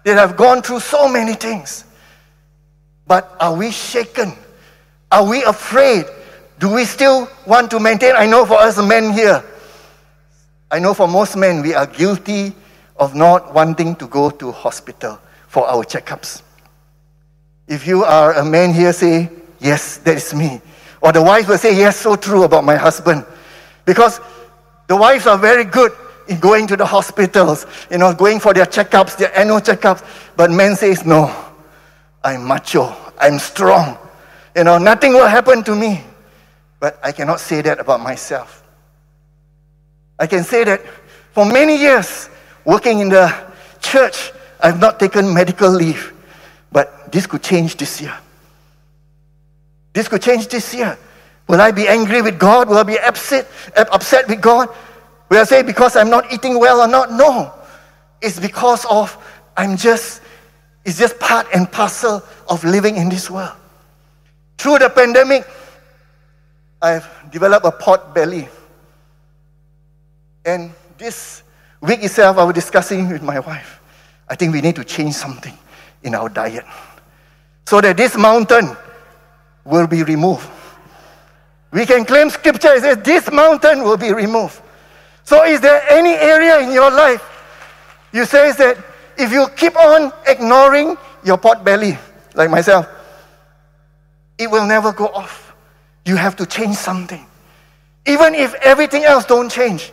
that 0.03 0.19
I've 0.19 0.35
gone 0.35 0.61
through 0.61 0.81
so 0.81 1.07
many 1.07 1.33
things. 1.33 1.85
But 3.07 3.37
are 3.39 3.55
we 3.55 3.71
shaken? 3.71 4.33
Are 5.11 5.25
we 5.25 5.43
afraid? 5.43 6.05
Do 6.59 6.73
we 6.73 6.83
still 6.83 7.29
want 7.47 7.71
to 7.71 7.79
maintain? 7.79 8.15
I 8.17 8.25
know 8.25 8.45
for 8.45 8.55
us 8.55 8.77
men 8.77 9.13
here, 9.13 9.43
I 10.69 10.79
know 10.79 10.93
for 10.93 11.07
most 11.07 11.37
men, 11.37 11.61
we 11.61 11.73
are 11.73 11.87
guilty 11.87 12.53
of 12.99 13.15
not 13.15 13.53
wanting 13.53 13.95
to 13.95 14.07
go 14.07 14.29
to 14.29 14.51
hospital 14.51 15.19
for 15.47 15.65
our 15.67 15.83
checkups. 15.83 16.43
If 17.67 17.87
you 17.87 18.03
are 18.03 18.33
a 18.33 18.45
man 18.45 18.73
here, 18.73 18.93
say, 18.93 19.29
Yes, 19.59 19.97
that 19.97 20.15
is 20.17 20.33
me. 20.33 20.61
Or 21.01 21.11
the 21.11 21.21
wife 21.21 21.47
will 21.47 21.57
say, 21.57 21.75
Yes, 21.75 21.97
so 21.97 22.15
true 22.15 22.43
about 22.43 22.63
my 22.63 22.75
husband. 22.75 23.25
Because 23.85 24.19
the 24.87 24.95
wives 24.95 25.27
are 25.27 25.37
very 25.37 25.63
good 25.63 25.91
in 26.27 26.39
going 26.39 26.67
to 26.67 26.77
the 26.77 26.85
hospitals, 26.85 27.65
you 27.89 27.97
know, 27.97 28.13
going 28.13 28.39
for 28.39 28.53
their 28.53 28.65
checkups, 28.65 29.17
their 29.17 29.35
annual 29.37 29.59
checkups. 29.59 30.03
But 30.35 30.51
men 30.51 30.75
says, 30.75 31.05
No, 31.05 31.33
I'm 32.23 32.45
macho, 32.45 32.95
I'm 33.19 33.39
strong. 33.39 33.97
You 34.55 34.63
know, 34.65 34.77
nothing 34.77 35.13
will 35.13 35.27
happen 35.27 35.63
to 35.63 35.75
me. 35.75 36.03
But 36.79 36.99
I 37.03 37.11
cannot 37.11 37.39
say 37.39 37.61
that 37.61 37.79
about 37.79 38.01
myself. 38.01 38.63
I 40.17 40.27
can 40.27 40.43
say 40.43 40.63
that 40.65 40.81
for 41.31 41.45
many 41.45 41.77
years, 41.77 42.29
working 42.69 42.99
in 42.99 43.09
the 43.09 43.33
church, 43.81 44.31
I've 44.61 44.79
not 44.79 44.99
taken 44.99 45.33
medical 45.33 45.71
leave. 45.71 46.13
But 46.71 47.11
this 47.11 47.25
could 47.25 47.41
change 47.41 47.77
this 47.77 47.99
year. 47.99 48.15
This 49.93 50.07
could 50.07 50.21
change 50.21 50.47
this 50.47 50.71
year. 50.75 50.95
Will 51.47 51.59
I 51.59 51.71
be 51.71 51.87
angry 51.87 52.21
with 52.21 52.37
God? 52.37 52.69
Will 52.69 52.77
I 52.77 52.83
be 52.83 52.99
upset, 52.99 53.47
upset 53.75 54.27
with 54.27 54.39
God? 54.39 54.69
Will 55.29 55.41
I 55.41 55.45
say 55.45 55.63
because 55.63 55.95
I'm 55.95 56.11
not 56.11 56.31
eating 56.31 56.59
well 56.59 56.81
or 56.81 56.87
not? 56.87 57.11
No. 57.11 57.51
It's 58.21 58.39
because 58.39 58.85
of 58.85 59.17
I'm 59.57 59.75
just, 59.75 60.21
it's 60.85 60.99
just 60.99 61.17
part 61.17 61.47
and 61.55 61.71
parcel 61.71 62.21
of 62.49 62.63
living 62.63 62.97
in 62.97 63.09
this 63.09 63.31
world. 63.31 63.57
Through 64.59 64.79
the 64.79 64.89
pandemic, 64.91 65.47
I've 66.83 67.09
developed 67.31 67.65
a 67.65 67.71
pot 67.71 68.13
belly. 68.13 68.47
And 70.45 70.71
this 70.99 71.41
week 71.81 72.03
itself, 72.03 72.37
I 72.37 72.43
was 72.43 72.55
discussing 72.55 73.09
with 73.09 73.21
my 73.21 73.39
wife. 73.39 73.79
I 74.27 74.35
think 74.35 74.53
we 74.53 74.61
need 74.61 74.75
to 74.75 74.83
change 74.83 75.13
something 75.15 75.57
in 76.03 76.15
our 76.15 76.29
diet 76.29 76.65
so 77.65 77.81
that 77.81 77.97
this 77.97 78.15
mountain 78.15 78.75
will 79.65 79.87
be 79.87 80.03
removed. 80.03 80.47
We 81.71 81.85
can 81.85 82.05
claim 82.05 82.29
scripture, 82.29 82.73
it 82.73 82.81
says 82.81 82.97
this 82.97 83.31
mountain 83.31 83.83
will 83.83 83.97
be 83.97 84.11
removed. 84.11 84.61
So, 85.23 85.43
is 85.43 85.61
there 85.61 85.83
any 85.89 86.13
area 86.13 86.59
in 86.59 86.71
your 86.71 86.89
life 86.89 87.21
you 88.11 88.25
say 88.25 88.51
that 88.53 88.77
if 89.17 89.31
you 89.31 89.47
keep 89.55 89.75
on 89.75 90.11
ignoring 90.25 90.97
your 91.23 91.37
pot 91.37 91.63
belly, 91.63 91.97
like 92.33 92.49
myself, 92.49 92.87
it 94.37 94.49
will 94.49 94.65
never 94.65 94.91
go 94.91 95.07
off. 95.07 95.53
You 96.05 96.15
have 96.15 96.35
to 96.37 96.45
change 96.45 96.75
something. 96.75 97.25
Even 98.07 98.33
if 98.33 98.53
everything 98.55 99.03
else 99.03 99.25
don't 99.25 99.51
change, 99.51 99.91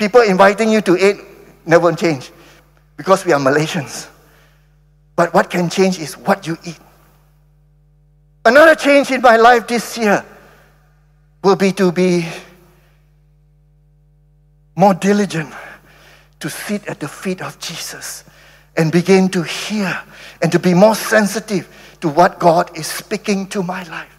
people 0.00 0.22
inviting 0.22 0.72
you 0.72 0.80
to 0.80 0.96
eat 0.96 1.20
never 1.66 1.92
change 1.92 2.32
because 2.96 3.26
we 3.26 3.32
are 3.32 3.38
Malaysians. 3.38 4.08
But 5.14 5.34
what 5.34 5.50
can 5.50 5.68
change 5.68 5.98
is 5.98 6.16
what 6.16 6.46
you 6.46 6.56
eat. 6.64 6.80
Another 8.46 8.74
change 8.74 9.10
in 9.10 9.20
my 9.20 9.36
life 9.36 9.68
this 9.68 9.98
year 9.98 10.24
will 11.44 11.56
be 11.56 11.72
to 11.72 11.92
be 11.92 12.26
more 14.74 14.94
diligent 14.94 15.52
to 16.40 16.48
sit 16.48 16.86
at 16.88 16.98
the 16.98 17.08
feet 17.08 17.42
of 17.42 17.58
Jesus 17.58 18.24
and 18.78 18.90
begin 18.90 19.28
to 19.28 19.42
hear 19.42 20.00
and 20.40 20.50
to 20.50 20.58
be 20.58 20.72
more 20.72 20.94
sensitive 20.94 21.68
to 22.00 22.08
what 22.08 22.38
God 22.38 22.74
is 22.74 22.86
speaking 22.86 23.46
to 23.48 23.62
my 23.62 23.82
life. 23.82 24.16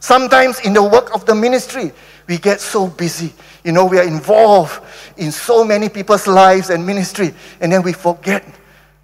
Sometimes 0.00 0.58
in 0.60 0.72
the 0.72 0.82
work 0.82 1.14
of 1.14 1.26
the 1.26 1.34
ministry, 1.36 1.92
we 2.32 2.38
get 2.38 2.62
so 2.62 2.86
busy. 2.86 3.30
You 3.62 3.72
know, 3.72 3.84
we 3.84 3.98
are 3.98 4.04
involved 4.04 4.82
in 5.18 5.30
so 5.30 5.64
many 5.64 5.90
people's 5.90 6.26
lives 6.26 6.70
and 6.70 6.86
ministry, 6.86 7.34
and 7.60 7.70
then 7.70 7.82
we 7.82 7.92
forget 7.92 8.42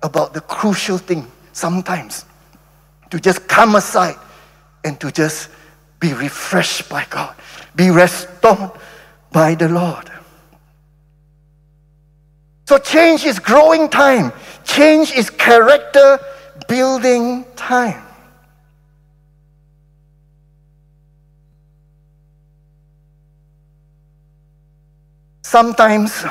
about 0.02 0.32
the 0.32 0.40
crucial 0.40 0.96
thing 0.96 1.30
sometimes 1.52 2.24
to 3.10 3.20
just 3.20 3.46
come 3.46 3.76
aside 3.76 4.16
and 4.82 4.98
to 5.00 5.12
just 5.12 5.50
be 6.00 6.14
refreshed 6.14 6.88
by 6.88 7.04
God, 7.10 7.36
be 7.76 7.90
restored 7.90 8.70
by 9.30 9.54
the 9.54 9.68
Lord. 9.68 10.10
So, 12.64 12.78
change 12.78 13.26
is 13.26 13.38
growing 13.38 13.90
time, 13.90 14.32
change 14.64 15.12
is 15.12 15.28
character 15.28 16.18
building 16.66 17.44
time. 17.56 18.07
Sometimes 25.48 26.26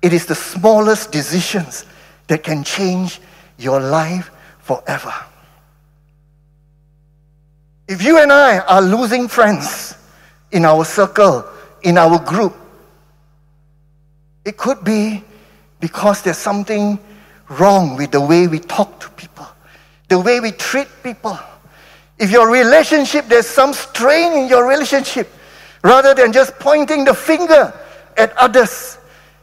it 0.00 0.12
is 0.12 0.24
the 0.24 0.36
smallest 0.36 1.10
decisions 1.10 1.84
that 2.28 2.44
can 2.44 2.62
change 2.62 3.20
your 3.58 3.80
life 3.80 4.30
forever. 4.60 5.12
If 7.88 8.04
you 8.04 8.22
and 8.22 8.32
I 8.32 8.60
are 8.60 8.82
losing 8.82 9.26
friends 9.26 9.96
in 10.52 10.64
our 10.64 10.84
circle, 10.84 11.44
in 11.82 11.98
our 11.98 12.20
group, 12.20 12.54
it 14.44 14.56
could 14.56 14.84
be 14.84 15.24
because 15.80 16.22
there's 16.22 16.38
something 16.38 17.00
wrong 17.48 17.96
with 17.96 18.12
the 18.12 18.20
way 18.20 18.46
we 18.46 18.60
talk 18.60 19.00
to 19.00 19.10
people, 19.10 19.48
the 20.06 20.20
way 20.20 20.38
we 20.38 20.52
treat 20.52 20.86
people. 21.02 21.36
If 22.16 22.30
your 22.30 22.48
relationship, 22.48 23.26
there's 23.26 23.48
some 23.48 23.72
strain 23.72 24.34
in 24.34 24.48
your 24.48 24.68
relationship, 24.68 25.28
rather 25.82 26.14
than 26.14 26.32
just 26.32 26.56
pointing 26.60 27.04
the 27.04 27.14
finger 27.14 27.74
at 28.20 28.36
others, 28.36 28.98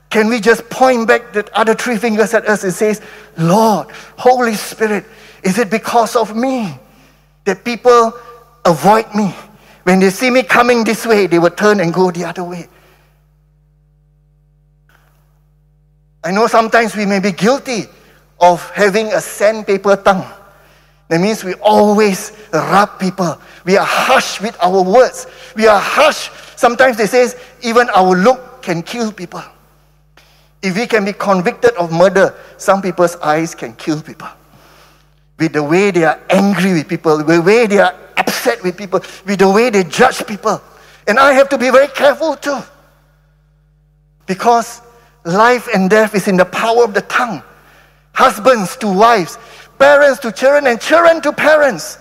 can 0.10 0.30
we 0.30 0.40
just 0.40 0.70
point 0.70 1.08
back 1.08 1.34
the 1.34 1.50
other 1.58 1.74
three 1.74 1.98
fingers 1.98 2.34
at 2.34 2.48
us 2.48 2.64
and 2.64 2.74
say, 2.74 2.96
Lord, 3.38 3.92
Holy 4.18 4.54
Spirit, 4.54 5.06
is 5.44 5.58
it 5.58 5.70
because 5.70 6.16
of 6.16 6.36
me 6.36 6.80
that 7.44 7.64
people 7.64 8.14
avoid 8.66 9.14
me. 9.16 9.34
When 9.84 10.00
they 10.00 10.10
see 10.10 10.30
me 10.30 10.44
coming 10.44 10.84
this 10.84 11.06
way, 11.06 11.28
they 11.28 11.40
will 11.40 11.50
turn 11.50 11.80
and 11.80 11.94
go 11.94 12.12
the 12.12 12.26
other 12.26 12.44
way. 12.44 12.68
I 16.24 16.32
know 16.32 16.48
sometimes 16.48 16.96
we 16.96 17.06
may 17.06 17.20
be 17.20 17.32
guilty 17.32 17.86
of 18.40 18.70
having 18.72 19.08
a 19.08 19.22
sandpaper 19.22 19.96
tongue. 19.96 20.26
That 21.08 21.22
means 21.22 21.44
we 21.44 21.54
always 21.56 22.34
rub 22.52 23.00
people. 23.00 23.40
We 23.64 23.78
are 23.78 23.86
harsh 23.86 24.42
with 24.42 24.58
our 24.62 24.84
words. 24.84 25.26
We 25.56 25.68
are 25.68 25.80
harsh. 25.80 26.30
Sometimes 26.58 26.98
they 26.98 27.08
say 27.08 27.28
even 27.64 27.90
our 27.92 28.14
look 28.16 28.47
can 28.68 28.84
kill 28.84 29.14
people. 29.14 29.42
If 30.62 30.76
we 30.76 30.88
can 30.88 31.06
be 31.06 31.14
convicted 31.14 31.74
of 31.76 31.90
murder, 31.90 32.36
some 32.58 32.82
people's 32.82 33.16
eyes 33.18 33.56
can 33.56 33.74
kill 33.76 34.02
people. 34.02 34.28
With 35.40 35.54
the 35.54 35.64
way 35.64 35.92
they 35.92 36.04
are 36.04 36.20
angry 36.30 36.74
with 36.74 36.90
people, 36.90 37.16
with 37.16 37.28
the 37.28 37.42
way 37.42 37.66
they 37.66 37.78
are 37.80 37.96
upset 38.18 38.62
with 38.64 38.76
people, 38.76 39.00
with 39.26 39.40
the 39.40 39.50
way 39.50 39.70
they 39.70 39.86
judge 39.86 40.28
people. 40.28 40.62
And 41.08 41.18
I 41.18 41.32
have 41.32 41.48
to 41.50 41.58
be 41.58 41.70
very 41.70 41.88
careful 41.88 42.36
too. 42.36 42.60
Because 44.26 44.82
life 45.24 45.70
and 45.74 45.90
death 45.90 46.14
is 46.14 46.28
in 46.28 46.36
the 46.36 46.44
power 46.44 46.84
of 46.84 46.94
the 46.94 47.04
tongue. 47.04 47.42
Husbands 48.12 48.76
to 48.78 48.92
wives, 48.92 49.38
parents 49.80 50.20
to 50.20 50.32
children, 50.34 50.68
and 50.68 50.82
children 50.82 51.22
to 51.22 51.32
parents. 51.32 52.00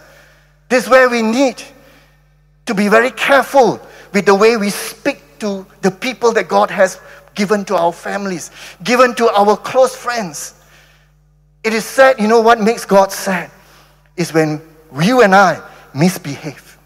This 0.68 0.84
is 0.84 0.90
where 0.90 1.08
we 1.08 1.22
need 1.22 1.62
to 2.64 2.74
be 2.74 2.88
very 2.88 3.12
careful 3.12 3.80
with 4.12 4.26
the 4.26 4.34
way 4.34 4.56
we 4.56 4.70
speak 4.70 5.22
to 5.40 5.66
the 5.82 5.90
people 5.90 6.32
that 6.32 6.48
God 6.48 6.70
has 6.70 7.00
given 7.34 7.64
to 7.66 7.76
our 7.76 7.92
families, 7.92 8.50
given 8.82 9.14
to 9.14 9.28
our 9.28 9.56
close 9.56 9.94
friends. 9.94 10.54
It 11.62 11.74
is 11.74 11.84
sad, 11.84 12.20
you 12.20 12.28
know 12.28 12.40
what 12.40 12.60
makes 12.60 12.84
God 12.84 13.12
sad? 13.12 13.50
Is 14.16 14.32
when 14.32 14.60
you 15.02 15.22
and 15.22 15.34
I 15.34 15.60
misbehave. 15.94 16.78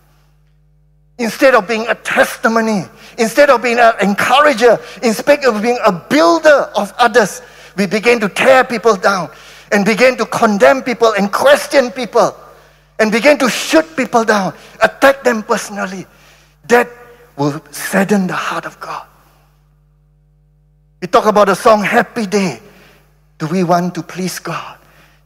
Instead 1.18 1.54
of 1.54 1.68
being 1.68 1.86
a 1.88 1.94
testimony, 1.94 2.84
instead 3.18 3.50
of 3.50 3.62
being 3.62 3.78
an 3.78 3.92
encourager, 4.00 4.78
instead 5.02 5.44
of 5.44 5.60
being 5.62 5.78
a 5.84 5.92
builder 5.92 6.70
of 6.74 6.92
others, 6.98 7.42
we 7.76 7.86
begin 7.86 8.18
to 8.20 8.28
tear 8.28 8.64
people 8.64 8.96
down 8.96 9.30
and 9.70 9.84
begin 9.84 10.16
to 10.16 10.26
condemn 10.26 10.82
people 10.82 11.12
and 11.12 11.32
question 11.32 11.90
people 11.90 12.34
and 12.98 13.12
begin 13.12 13.38
to 13.38 13.48
shoot 13.48 13.84
people 13.96 14.24
down, 14.24 14.54
attack 14.82 15.22
them 15.22 15.42
personally. 15.42 16.06
That 16.68 16.88
will 17.40 17.60
sadden 17.72 18.28
the 18.28 18.34
heart 18.34 18.66
of 18.66 18.78
God. 18.78 19.06
We 21.02 21.08
talk 21.08 21.26
about 21.26 21.46
the 21.46 21.56
song 21.56 21.82
Happy 21.82 22.26
Day. 22.26 22.60
Do 23.38 23.48
we 23.48 23.64
want 23.64 23.94
to 23.96 24.02
please 24.02 24.38
God? 24.38 24.78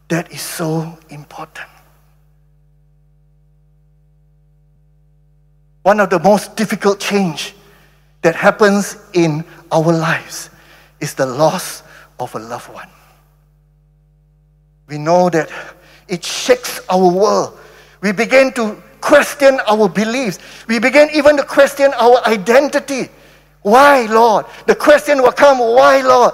That 0.08 0.32
is 0.32 0.40
so 0.40 0.98
important. 1.10 1.68
one 5.84 6.00
of 6.00 6.08
the 6.08 6.18
most 6.18 6.56
difficult 6.56 6.98
change 6.98 7.54
that 8.22 8.34
happens 8.34 8.96
in 9.12 9.44
our 9.70 9.92
lives 9.92 10.48
is 10.98 11.12
the 11.12 11.26
loss 11.26 11.82
of 12.18 12.34
a 12.34 12.38
loved 12.38 12.72
one. 12.72 12.88
We 14.86 14.96
know 14.96 15.28
that 15.28 15.50
it 16.08 16.24
shakes 16.24 16.80
our 16.88 17.06
world. 17.06 17.58
We 18.00 18.12
begin 18.12 18.52
to 18.54 18.82
question 19.04 19.60
our 19.68 19.86
beliefs. 19.86 20.38
We 20.66 20.78
begin 20.78 21.10
even 21.12 21.36
to 21.36 21.44
question 21.44 21.92
our 21.94 22.24
identity. 22.26 23.10
Why, 23.60 24.06
Lord? 24.06 24.46
The 24.66 24.74
question 24.74 25.20
will 25.20 25.32
come, 25.32 25.58
why, 25.58 26.00
Lord? 26.00 26.32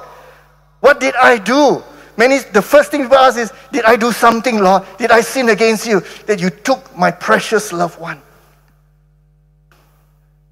What 0.79 1.01
did 1.01 1.17
I 1.17 1.39
do? 1.39 1.83
Many, 2.17 2.39
the 2.53 2.63
first 2.63 2.93
thing 2.93 3.03
people 3.03 3.17
ask 3.17 3.39
is, 3.39 3.53
did 3.73 3.85
I 3.85 3.97
do 3.97 4.13
something, 4.13 4.59
Lord? 4.59 4.85
Did 4.99 5.11
I 5.11 5.21
sin 5.21 5.49
against 5.49 5.85
you 5.85 6.01
that 6.27 6.41
you 6.41 6.51
took 6.51 6.97
my 6.97 7.11
precious 7.11 7.73
loved 7.73 7.99
one? 7.99 8.23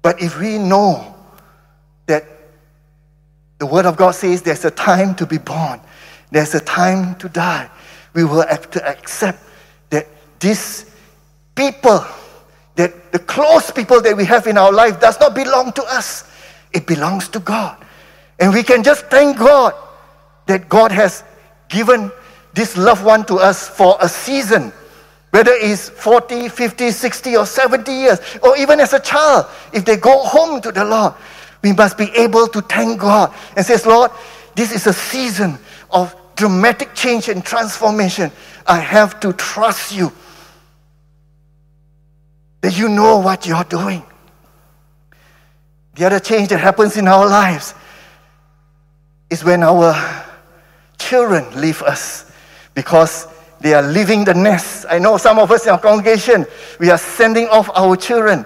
But 0.01 0.21
if 0.21 0.39
we 0.39 0.57
know 0.57 1.15
that 2.07 2.25
the 3.59 3.65
Word 3.65 3.85
of 3.85 3.95
God 3.95 4.11
says 4.11 4.41
there's 4.41 4.65
a 4.65 4.71
time 4.71 5.15
to 5.15 5.25
be 5.25 5.37
born, 5.37 5.79
there's 6.31 6.53
a 6.53 6.59
time 6.59 7.15
to 7.15 7.29
die, 7.29 7.69
we 8.13 8.25
will 8.25 8.45
have 8.45 8.69
to 8.71 8.85
accept 8.85 9.39
that 9.89 10.07
these 10.39 10.88
people 11.59 12.05
that 12.75 13.11
the 13.11 13.19
close 13.19 13.69
people 13.69 13.99
that 14.01 14.15
we 14.15 14.23
have 14.23 14.47
in 14.47 14.57
our 14.57 14.71
life 14.71 14.97
does 15.01 15.19
not 15.19 15.35
belong 15.35 15.73
to 15.73 15.83
us. 15.83 16.23
It 16.71 16.87
belongs 16.87 17.27
to 17.29 17.39
God. 17.39 17.75
And 18.39 18.53
we 18.53 18.63
can 18.63 18.81
just 18.81 19.07
thank 19.07 19.37
God 19.37 19.73
that 20.45 20.69
God 20.69 20.93
has 20.93 21.25
given 21.67 22.11
this 22.53 22.77
loved 22.77 23.03
one 23.03 23.25
to 23.25 23.35
us 23.35 23.67
for 23.67 23.97
a 23.99 24.07
season. 24.07 24.71
Whether 25.31 25.51
it's 25.51 25.89
40, 25.89 26.47
50, 26.47 26.91
60, 26.91 27.35
or 27.35 27.45
70 27.45 27.91
years, 27.91 28.19
or 28.41 28.55
even 28.57 28.79
as 28.79 28.93
a 28.93 28.99
child, 28.99 29.45
if 29.73 29.83
they 29.83 29.97
go 29.97 30.23
home 30.23 30.61
to 30.61 30.71
the 30.71 30.85
Lord, 30.85 31.13
we 31.61 31.73
must 31.73 31.97
be 31.97 32.09
able 32.15 32.47
to 32.47 32.61
thank 32.61 33.01
God 33.01 33.33
and 33.57 33.65
says, 33.65 33.85
Lord, 33.85 34.11
this 34.55 34.71
is 34.71 34.87
a 34.87 34.93
season 34.93 35.59
of 35.91 36.15
dramatic 36.37 36.95
change 36.95 37.27
and 37.27 37.43
transformation. 37.43 38.31
I 38.65 38.79
have 38.79 39.19
to 39.19 39.33
trust 39.33 39.93
you 39.93 40.13
that 42.61 42.77
you 42.77 42.89
know 42.89 43.19
what 43.19 43.45
you're 43.45 43.63
doing. 43.63 44.03
The 45.95 46.05
other 46.05 46.19
change 46.19 46.49
that 46.49 46.59
happens 46.59 46.97
in 46.97 47.07
our 47.07 47.27
lives 47.27 47.73
is 49.29 49.43
when 49.43 49.63
our 49.63 49.93
children 50.97 51.45
leave 51.59 51.81
us 51.81 52.31
because 52.73 53.27
they 53.59 53.73
are 53.73 53.83
leaving 53.83 54.23
the 54.23 54.33
nest. 54.33 54.85
I 54.89 54.99
know 54.99 55.17
some 55.17 55.39
of 55.39 55.51
us 55.51 55.65
in 55.65 55.71
our 55.71 55.79
congregation, 55.79 56.45
we 56.79 56.89
are 56.89 56.97
sending 56.97 57.47
off 57.47 57.69
our 57.75 57.95
children 57.95 58.45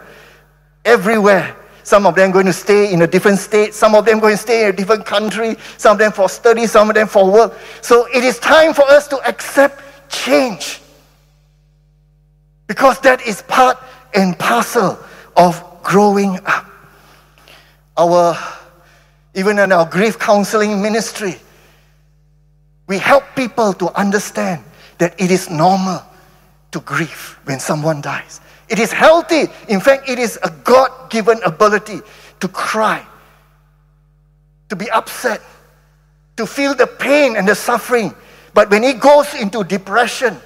everywhere. 0.85 1.55
Some 1.83 2.05
of 2.05 2.15
them 2.15 2.31
going 2.31 2.45
to 2.45 2.53
stay 2.53 2.93
in 2.93 3.01
a 3.01 3.07
different 3.07 3.39
state, 3.39 3.73
some 3.73 3.93
of 3.93 4.05
them 4.05 4.19
going 4.19 4.35
to 4.35 4.41
stay 4.41 4.63
in 4.63 4.69
a 4.69 4.73
different 4.73 5.05
country, 5.05 5.57
some 5.77 5.93
of 5.93 5.99
them 5.99 6.11
for 6.11 6.29
study, 6.29 6.65
some 6.65 6.89
of 6.89 6.95
them 6.95 7.07
for 7.07 7.29
work. 7.29 7.57
So 7.81 8.07
it 8.07 8.23
is 8.23 8.39
time 8.39 8.73
for 8.73 8.83
us 8.83 9.07
to 9.09 9.17
accept 9.27 9.81
change. 10.09 10.79
Because 12.67 12.99
that 13.01 13.21
is 13.27 13.41
part 13.43 13.77
and 14.15 14.37
parcel 14.37 14.97
of 15.35 15.63
growing 15.83 16.39
up. 16.45 16.65
Our 17.97 18.37
even 19.35 19.57
in 19.59 19.71
our 19.71 19.85
grief 19.85 20.19
counseling 20.19 20.81
ministry, 20.81 21.35
we 22.87 22.99
help 22.99 23.23
people 23.35 23.73
to 23.73 23.89
understand 23.97 24.63
that 24.99 25.19
it 25.19 25.31
is 25.31 25.49
normal 25.49 26.03
to 26.71 26.79
grieve 26.81 27.39
when 27.45 27.59
someone 27.59 28.01
dies. 28.01 28.41
It 28.69 28.79
is 28.79 28.91
healthy. 28.91 29.45
In 29.69 29.79
fact, 29.79 30.07
it 30.07 30.19
is 30.19 30.37
a 30.43 30.51
God 30.63 31.09
given 31.09 31.41
ability 31.43 32.01
to 32.39 32.47
cry, 32.47 33.05
to 34.69 34.75
be 34.75 34.89
upset, 34.91 35.41
to 36.37 36.45
feel 36.45 36.75
the 36.75 36.87
pain 36.87 37.35
and 37.35 37.47
the 37.47 37.55
suffering. 37.55 38.13
But 38.53 38.69
when 38.69 38.83
he 38.83 38.93
goes 38.93 39.33
into 39.33 39.63
depression, 39.63 40.37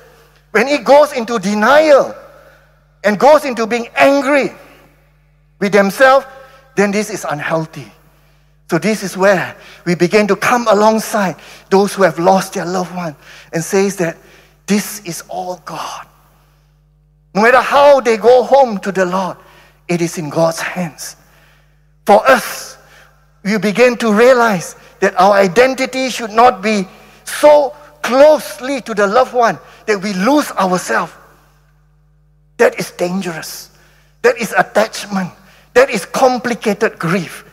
when 0.51 0.67
he 0.67 0.77
goes 0.77 1.11
into 1.11 1.39
denial, 1.39 2.15
and 3.03 3.19
goes 3.19 3.45
into 3.45 3.67
being 3.67 3.87
angry 3.95 4.51
with 5.59 5.71
themselves, 5.71 6.25
then 6.75 6.91
this 6.91 7.09
is 7.09 7.25
unhealthy. 7.29 7.91
So, 8.69 8.77
this 8.77 9.01
is 9.01 9.15
where 9.15 9.55
we 9.85 9.95
begin 9.95 10.27
to 10.27 10.35
come 10.35 10.67
alongside 10.67 11.37
those 11.69 11.93
who 11.93 12.03
have 12.03 12.19
lost 12.19 12.53
their 12.53 12.65
loved 12.65 12.93
one 12.93 13.15
and 13.53 13.63
says 13.63 13.95
that 13.97 14.17
this 14.65 14.99
is 15.05 15.23
all 15.29 15.61
God. 15.63 16.07
No 17.33 17.43
matter 17.43 17.61
how 17.61 18.01
they 18.01 18.17
go 18.17 18.43
home 18.43 18.79
to 18.79 18.91
the 18.91 19.05
Lord, 19.05 19.37
it 19.87 20.01
is 20.01 20.17
in 20.17 20.29
God's 20.29 20.59
hands. 20.59 21.15
For 22.05 22.27
us, 22.29 22.77
we 23.43 23.57
begin 23.57 23.95
to 23.97 24.11
realize 24.11 24.75
that 24.99 25.17
our 25.19 25.33
identity 25.33 26.09
should 26.09 26.31
not 26.31 26.61
be 26.61 26.87
so 27.23 27.73
closely 28.01 28.81
to 28.81 28.93
the 28.93 29.07
loved 29.07 29.33
one 29.33 29.59
that 29.85 30.01
we 30.01 30.13
lose 30.13 30.51
ourselves. 30.53 31.13
That 32.57 32.79
is 32.79 32.91
dangerous. 32.91 33.71
That 34.21 34.37
is 34.37 34.53
attachment. 34.57 35.31
That 35.73 35.89
is 35.89 36.05
complicated 36.05 36.99
grief. 36.99 37.45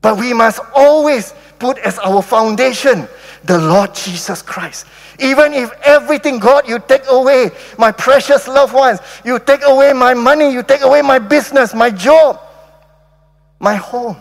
But 0.00 0.18
we 0.18 0.32
must 0.32 0.60
always 0.74 1.34
put 1.58 1.78
as 1.78 1.98
our 2.00 2.22
foundation 2.22 3.06
the 3.44 3.58
Lord 3.58 3.94
Jesus 3.94 4.42
Christ. 4.42 4.86
Even 5.20 5.52
if 5.52 5.70
everything, 5.82 6.38
God, 6.38 6.68
you 6.68 6.78
take 6.80 7.04
away 7.08 7.50
my 7.78 7.92
precious 7.92 8.48
loved 8.48 8.74
ones, 8.74 8.98
you 9.24 9.38
take 9.38 9.62
away 9.64 9.92
my 9.92 10.14
money, 10.14 10.50
you 10.52 10.62
take 10.62 10.82
away 10.82 11.02
my 11.02 11.18
business, 11.18 11.74
my 11.74 11.90
job, 11.90 12.40
my 13.60 13.76
home, 13.76 14.16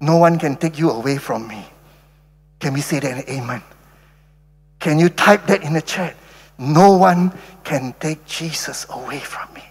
no 0.00 0.16
one 0.16 0.38
can 0.38 0.56
take 0.56 0.78
you 0.78 0.90
away 0.90 1.16
from 1.16 1.46
me. 1.46 1.64
Can 2.58 2.74
we 2.74 2.80
say 2.80 2.98
that? 3.00 3.28
Amen. 3.28 3.62
Can 4.78 4.98
you 4.98 5.08
type 5.08 5.46
that 5.46 5.62
in 5.62 5.72
the 5.72 5.82
chat? 5.82 6.16
No 6.62 6.96
one 6.96 7.32
can 7.64 7.92
take 7.98 8.24
Jesus 8.24 8.86
away 8.88 9.18
from 9.18 9.52
me 9.52 9.64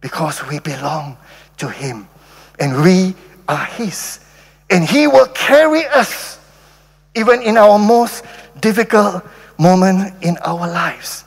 because 0.00 0.44
we 0.48 0.58
belong 0.58 1.16
to 1.58 1.68
Him 1.68 2.08
and 2.58 2.82
we 2.82 3.14
are 3.46 3.64
His. 3.64 4.18
And 4.68 4.82
He 4.82 5.06
will 5.06 5.28
carry 5.28 5.86
us 5.86 6.40
even 7.14 7.42
in 7.42 7.56
our 7.56 7.78
most 7.78 8.24
difficult 8.60 9.24
moment 9.56 10.14
in 10.20 10.36
our 10.38 10.66
lives. 10.66 11.24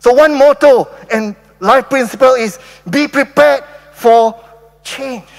So, 0.00 0.12
one 0.12 0.36
motto 0.36 0.88
and 1.12 1.36
life 1.60 1.88
principle 1.88 2.34
is 2.34 2.58
be 2.90 3.06
prepared 3.06 3.62
for 3.92 4.34
change. 4.82 5.30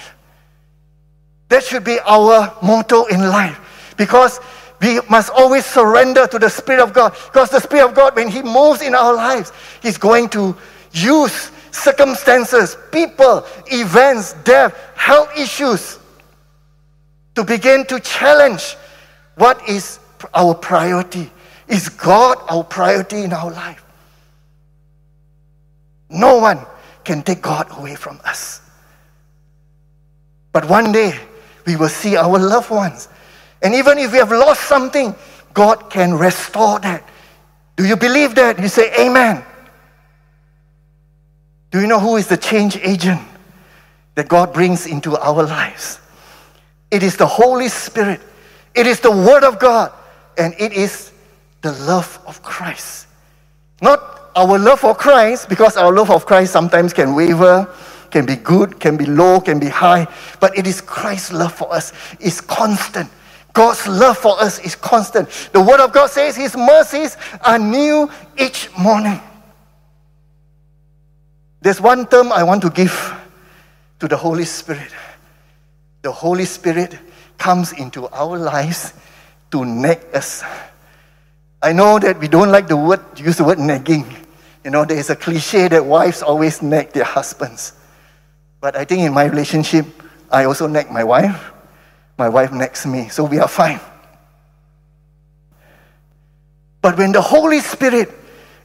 That 1.50 1.64
should 1.64 1.84
be 1.84 1.98
our 2.00 2.56
motto 2.62 3.04
in 3.06 3.20
life 3.20 3.92
because 3.98 4.40
we 4.80 5.00
must 5.10 5.30
always 5.30 5.64
surrender 5.64 6.26
to 6.26 6.38
the 6.38 6.48
Spirit 6.48 6.80
of 6.80 6.92
God. 6.92 7.12
Because 7.26 7.50
the 7.50 7.60
Spirit 7.60 7.88
of 7.88 7.94
God, 7.94 8.14
when 8.14 8.28
He 8.28 8.42
moves 8.42 8.82
in 8.82 8.94
our 8.94 9.14
lives, 9.14 9.52
He's 9.82 9.98
going 9.98 10.28
to 10.30 10.56
use 10.92 11.50
circumstances, 11.70 12.76
people, 12.92 13.44
events, 13.66 14.34
death, 14.44 14.76
health 14.94 15.30
issues 15.36 15.98
to 17.34 17.44
begin 17.44 17.86
to 17.86 18.00
challenge 18.00 18.76
what 19.36 19.68
is 19.68 20.00
our 20.34 20.54
priority. 20.54 21.30
Is 21.66 21.88
God 21.88 22.38
our 22.48 22.64
priority 22.64 23.22
in 23.22 23.32
our 23.32 23.50
life? 23.50 23.84
No 26.10 26.38
one 26.38 26.60
can 27.04 27.22
take 27.22 27.42
God 27.42 27.66
away 27.78 27.94
from 27.94 28.20
us. 28.24 28.62
But 30.52 30.68
one 30.68 30.92
day, 30.92 31.18
we 31.66 31.76
will 31.76 31.88
see 31.88 32.16
our 32.16 32.38
loved 32.38 32.70
ones 32.70 33.08
and 33.62 33.74
even 33.74 33.98
if 33.98 34.12
we 34.12 34.18
have 34.18 34.30
lost 34.30 34.62
something, 34.62 35.14
God 35.54 35.90
can 35.90 36.14
restore 36.14 36.78
that. 36.80 37.08
Do 37.76 37.86
you 37.86 37.96
believe 37.96 38.34
that? 38.36 38.58
You 38.60 38.68
say, 38.68 38.92
Amen. 39.06 39.44
Do 41.70 41.80
you 41.80 41.86
know 41.86 42.00
who 42.00 42.16
is 42.16 42.26
the 42.28 42.36
change 42.36 42.76
agent 42.78 43.20
that 44.14 44.28
God 44.28 44.52
brings 44.54 44.86
into 44.86 45.16
our 45.18 45.42
lives? 45.44 46.00
It 46.90 47.02
is 47.02 47.16
the 47.16 47.26
Holy 47.26 47.68
Spirit, 47.68 48.20
it 48.74 48.86
is 48.86 49.00
the 49.00 49.10
Word 49.10 49.44
of 49.44 49.58
God, 49.58 49.92
and 50.38 50.54
it 50.58 50.72
is 50.72 51.12
the 51.62 51.72
love 51.72 52.18
of 52.26 52.42
Christ. 52.42 53.06
Not 53.82 54.30
our 54.36 54.58
love 54.58 54.80
for 54.80 54.94
Christ, 54.94 55.48
because 55.48 55.76
our 55.76 55.92
love 55.92 56.10
of 56.10 56.26
Christ 56.26 56.52
sometimes 56.52 56.92
can 56.92 57.14
waver, 57.14 57.72
can 58.10 58.24
be 58.24 58.36
good, 58.36 58.80
can 58.80 58.96
be 58.96 59.04
low, 59.06 59.40
can 59.40 59.58
be 59.58 59.68
high, 59.68 60.06
but 60.40 60.56
it 60.56 60.66
is 60.66 60.80
Christ's 60.80 61.32
love 61.32 61.52
for 61.52 61.72
us 61.72 61.92
is 62.20 62.40
constant. 62.40 63.10
God's 63.52 63.86
love 63.86 64.18
for 64.18 64.40
us 64.40 64.58
is 64.60 64.74
constant. 64.74 65.28
The 65.52 65.60
Word 65.60 65.80
of 65.80 65.92
God 65.92 66.10
says 66.10 66.36
His 66.36 66.56
mercies 66.56 67.16
are 67.42 67.58
new 67.58 68.10
each 68.38 68.70
morning. 68.78 69.20
There's 71.60 71.80
one 71.80 72.06
term 72.06 72.32
I 72.32 72.44
want 72.44 72.62
to 72.62 72.70
give 72.70 73.14
to 73.98 74.08
the 74.08 74.16
Holy 74.16 74.44
Spirit. 74.44 74.92
The 76.02 76.12
Holy 76.12 76.44
Spirit 76.44 76.98
comes 77.36 77.72
into 77.72 78.08
our 78.08 78.38
lives 78.38 78.94
to 79.50 79.64
nag 79.64 80.00
us. 80.14 80.44
I 81.60 81.72
know 81.72 81.98
that 81.98 82.18
we 82.20 82.28
don't 82.28 82.50
like 82.50 82.68
the 82.68 82.76
word, 82.76 83.00
use 83.16 83.36
the 83.36 83.44
word 83.44 83.58
nagging. 83.58 84.06
You 84.64 84.70
know, 84.70 84.84
there 84.84 84.98
is 84.98 85.10
a 85.10 85.16
cliche 85.16 85.66
that 85.68 85.84
wives 85.84 86.22
always 86.22 86.62
nag 86.62 86.92
their 86.92 87.04
husbands. 87.04 87.72
But 88.60 88.76
I 88.76 88.84
think 88.84 89.02
in 89.02 89.12
my 89.12 89.24
relationship, 89.24 89.86
I 90.30 90.44
also 90.44 90.68
nag 90.68 90.90
my 90.90 91.02
wife 91.02 91.52
my 92.18 92.28
wife 92.28 92.52
next 92.52 92.82
to 92.82 92.88
me, 92.88 93.08
so 93.08 93.24
we 93.24 93.38
are 93.38 93.48
fine. 93.48 93.80
But 96.82 96.98
when 96.98 97.12
the 97.12 97.22
Holy 97.22 97.60
Spirit 97.60 98.12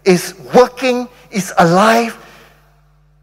is 0.04 0.34
working, 0.54 1.08
is 1.32 1.54
alive, 1.58 2.18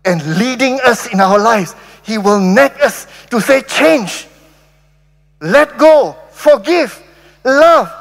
and 0.04 0.24
leading 0.38 0.80
us 0.80 1.12
in 1.12 1.20
our 1.20 1.38
lives, 1.38 1.74
He 2.02 2.16
will 2.16 2.40
nag 2.40 2.72
us 2.80 3.06
to 3.30 3.40
say, 3.40 3.62
change, 3.62 4.26
let 5.40 5.76
go, 5.76 6.16
forgive, 6.30 7.02
love. 7.44 7.92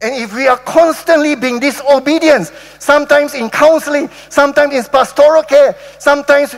And 0.00 0.14
if 0.16 0.34
we 0.34 0.46
are 0.48 0.58
constantly 0.58 1.34
being 1.34 1.60
disobedient, 1.60 2.52
sometimes 2.78 3.34
in 3.34 3.48
counseling, 3.48 4.10
sometimes 4.28 4.74
in 4.74 4.84
pastoral 4.84 5.42
care, 5.42 5.76
sometimes 5.98 6.54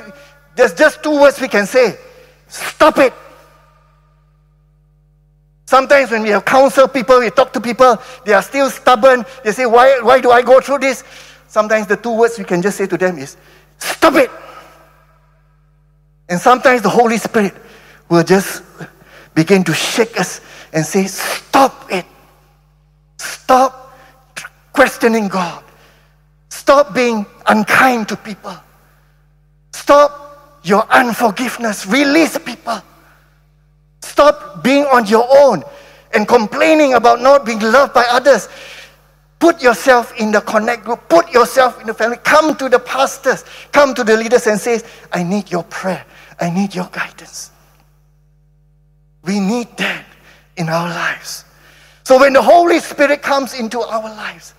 there's 0.57 0.75
just 0.75 1.03
two 1.03 1.21
words 1.21 1.41
we 1.41 1.49
can 1.49 1.67
say 1.67 1.97
stop 2.49 2.99
it. 2.99 3.13
Sometimes 5.67 6.11
when 6.11 6.23
we 6.23 6.31
have 6.31 6.45
counsel 6.45 6.89
people, 6.89 7.21
we 7.21 7.31
talk 7.31 7.53
to 7.53 7.61
people, 7.61 8.01
they 8.25 8.33
are 8.33 8.43
still 8.43 8.71
stubborn. 8.71 9.25
They 9.45 9.53
say, 9.53 9.67
why, 9.67 10.01
why 10.01 10.21
do 10.21 10.31
I 10.31 10.43
go 10.43 10.61
through 10.61 10.79
this? 10.79 11.05
sometimes 11.57 11.87
the 11.87 11.97
two 11.97 12.13
words 12.13 12.37
we 12.39 12.45
can 12.45 12.61
just 12.61 12.77
say 12.77 12.87
to 12.87 12.99
them 12.99 13.17
is, 13.17 13.37
Stop 13.79 14.15
it! 14.17 14.31
And 16.29 16.39
sometimes 16.39 16.83
the 16.83 16.91
Holy 16.91 17.17
Spirit 17.17 17.55
will 18.11 18.23
just 18.23 18.63
begin 19.35 19.65
to 19.65 19.73
shake 19.73 20.21
us 20.21 20.43
and 20.75 20.85
say, 20.85 21.07
Stop 21.07 21.91
it! 21.91 22.05
Stop 23.19 23.97
questioning 24.73 25.29
God. 25.29 25.65
Stop 26.51 26.95
being 26.95 27.25
unkind 27.47 28.09
to 28.09 28.17
people. 28.17 28.57
Stop 29.73 30.61
your 30.63 30.85
unforgiveness. 30.91 31.87
Release 31.87 32.37
people. 32.39 32.83
Stop 34.07 34.63
being 34.63 34.85
on 34.85 35.07
your 35.07 35.27
own 35.29 35.63
and 36.15 36.27
complaining 36.27 36.95
about 36.95 37.21
not 37.21 37.45
being 37.45 37.61
loved 37.61 37.93
by 37.93 38.07
others. 38.11 38.49
Put 39.39 39.61
yourself 39.63 40.19
in 40.19 40.33
the 40.33 40.41
connect 40.41 40.85
group. 40.85 41.09
Put 41.09 41.31
yourself 41.33 41.81
in 41.81 41.87
the 41.87 41.95
family. 41.95 42.17
Come 42.25 42.57
to 42.57 42.69
the 42.69 42.79
pastors. 42.79 43.45
Come 43.73 43.95
to 43.95 44.05
the 44.05 44.17
leaders 44.17 44.47
and 44.47 44.59
say, 44.59 44.81
I 45.13 45.23
need 45.23 45.51
your 45.51 45.65
prayer. 45.65 46.05
I 46.41 46.51
need 46.51 46.75
your 46.75 46.89
guidance. 46.91 47.51
We 49.25 49.41
need 49.41 49.77
that 49.77 50.07
in 50.57 50.69
our 50.69 50.89
lives. 50.89 51.45
So 52.05 52.19
when 52.19 52.33
the 52.33 52.43
Holy 52.43 52.79
Spirit 52.79 53.21
comes 53.21 53.59
into 53.59 53.81
our 53.81 54.09
lives, 54.09 54.55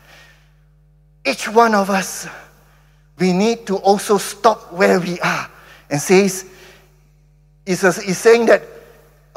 each 1.26 1.48
one 1.48 1.74
of 1.74 1.89
us, 1.89 2.28
we 3.18 3.34
need 3.34 3.66
to 3.68 3.78
also 3.78 4.18
stop 4.18 4.72
where 4.74 5.00
we 5.00 5.20
are 5.22 5.50
and 5.89 6.00
says, 6.00 6.45
is, 7.66 7.84
is 7.84 8.18
saying 8.18 8.45
that 8.48 8.62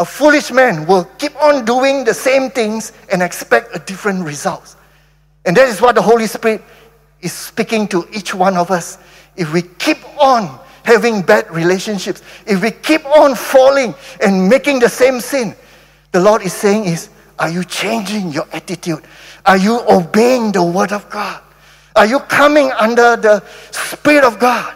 a 0.00 0.04
foolish 0.04 0.50
man 0.50 0.86
will 0.86 1.04
keep 1.18 1.36
on 1.42 1.66
doing 1.66 2.04
the 2.04 2.14
same 2.14 2.50
things 2.50 2.92
and 3.12 3.22
expect 3.22 3.76
a 3.76 3.78
different 3.80 4.24
result. 4.24 4.74
And 5.44 5.54
that 5.58 5.68
is 5.68 5.82
what 5.82 5.94
the 5.94 6.00
Holy 6.00 6.26
Spirit 6.26 6.62
is 7.20 7.34
speaking 7.34 7.86
to 7.88 8.08
each 8.10 8.34
one 8.34 8.56
of 8.56 8.70
us. 8.70 8.96
If 9.36 9.52
we 9.52 9.60
keep 9.60 9.98
on 10.18 10.58
having 10.84 11.20
bad 11.20 11.50
relationships, 11.50 12.22
if 12.46 12.62
we 12.62 12.70
keep 12.70 13.04
on 13.04 13.34
falling 13.34 13.94
and 14.22 14.48
making 14.48 14.78
the 14.78 14.88
same 14.88 15.20
sin, 15.20 15.54
the 16.12 16.20
Lord 16.20 16.40
is 16.40 16.54
saying 16.54 16.86
is, 16.86 17.10
are 17.38 17.50
you 17.50 17.62
changing 17.62 18.30
your 18.32 18.48
attitude? 18.54 19.04
Are 19.44 19.58
you 19.58 19.80
obeying 19.86 20.50
the 20.52 20.62
word 20.62 20.92
of 20.92 21.10
God? 21.10 21.42
Are 21.94 22.06
you 22.06 22.20
coming 22.20 22.72
under 22.72 23.16
the 23.16 23.42
Spirit 23.70 24.24
of 24.24 24.38
God? 24.38 24.74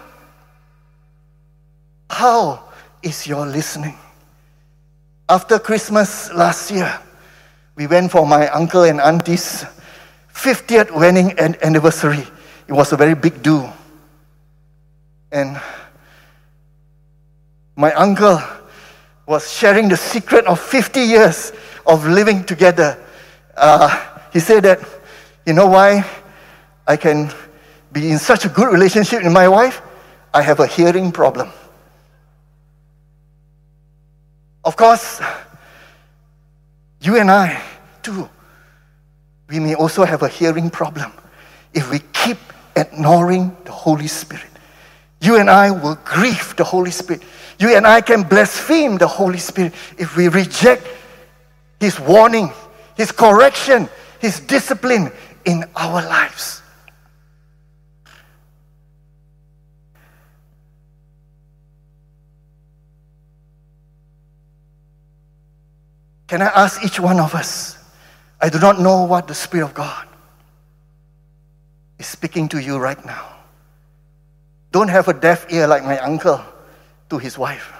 How 2.10 2.68
is 3.02 3.26
your 3.26 3.46
listening? 3.46 3.96
After 5.28 5.58
Christmas 5.58 6.30
last 6.32 6.70
year, 6.70 7.00
we 7.76 7.86
went 7.86 8.10
for 8.10 8.26
my 8.26 8.46
uncle 8.48 8.82
and 8.82 9.00
auntie's 9.00 9.64
50th 10.34 10.90
wedding 10.90 11.32
anniversary. 11.38 12.26
It 12.68 12.72
was 12.72 12.92
a 12.92 12.96
very 12.96 13.14
big 13.14 13.42
do. 13.42 13.66
And 15.32 15.58
my 17.74 17.92
uncle 17.94 18.38
was 19.26 19.50
sharing 19.50 19.88
the 19.88 19.96
secret 19.96 20.44
of 20.44 20.60
50 20.60 21.00
years 21.00 21.52
of 21.86 22.06
living 22.06 22.44
together. 22.44 22.98
Uh, 23.56 23.88
he 24.30 24.40
said 24.40 24.64
that, 24.64 24.80
you 25.46 25.54
know 25.54 25.68
why 25.68 26.04
I 26.86 26.98
can 26.98 27.32
be 27.92 28.10
in 28.10 28.18
such 28.18 28.44
a 28.44 28.50
good 28.50 28.70
relationship 28.70 29.24
with 29.24 29.32
my 29.32 29.48
wife? 29.48 29.80
I 30.34 30.42
have 30.42 30.60
a 30.60 30.66
hearing 30.66 31.12
problem. 31.12 31.50
Of 34.64 34.76
course, 34.76 35.20
you 37.00 37.16
and 37.16 37.30
I, 37.30 37.62
too, 38.02 38.28
we 39.48 39.60
may 39.60 39.74
also 39.74 40.04
have 40.04 40.22
a 40.22 40.28
hearing 40.28 40.70
problem 40.70 41.12
if 41.74 41.90
we 41.90 41.98
keep 42.12 42.38
ignoring 42.74 43.54
the 43.64 43.72
Holy 43.72 44.06
Spirit. 44.06 44.46
You 45.20 45.36
and 45.36 45.50
I 45.50 45.70
will 45.70 45.96
grieve 46.04 46.56
the 46.56 46.64
Holy 46.64 46.90
Spirit. 46.90 47.22
You 47.58 47.76
and 47.76 47.86
I 47.86 48.00
can 48.00 48.22
blaspheme 48.22 48.96
the 48.96 49.06
Holy 49.06 49.38
Spirit 49.38 49.74
if 49.98 50.16
we 50.16 50.28
reject 50.28 50.86
His 51.78 52.00
warning, 52.00 52.50
His 52.96 53.12
correction, 53.12 53.88
His 54.20 54.40
discipline 54.40 55.12
in 55.44 55.64
our 55.76 56.02
lives. 56.02 56.62
Can 66.34 66.42
I 66.42 66.46
ask 66.46 66.84
each 66.84 66.98
one 66.98 67.20
of 67.20 67.32
us? 67.32 67.78
I 68.40 68.48
do 68.48 68.58
not 68.58 68.80
know 68.80 69.04
what 69.04 69.28
the 69.28 69.34
Spirit 69.36 69.66
of 69.66 69.72
God 69.72 70.04
is 72.00 72.08
speaking 72.08 72.48
to 72.48 72.60
you 72.60 72.76
right 72.76 72.98
now. 73.06 73.36
Don't 74.72 74.88
have 74.88 75.06
a 75.06 75.14
deaf 75.14 75.46
ear 75.52 75.68
like 75.68 75.84
my 75.84 75.96
uncle 76.00 76.44
to 77.10 77.18
his 77.18 77.38
wife. 77.38 77.72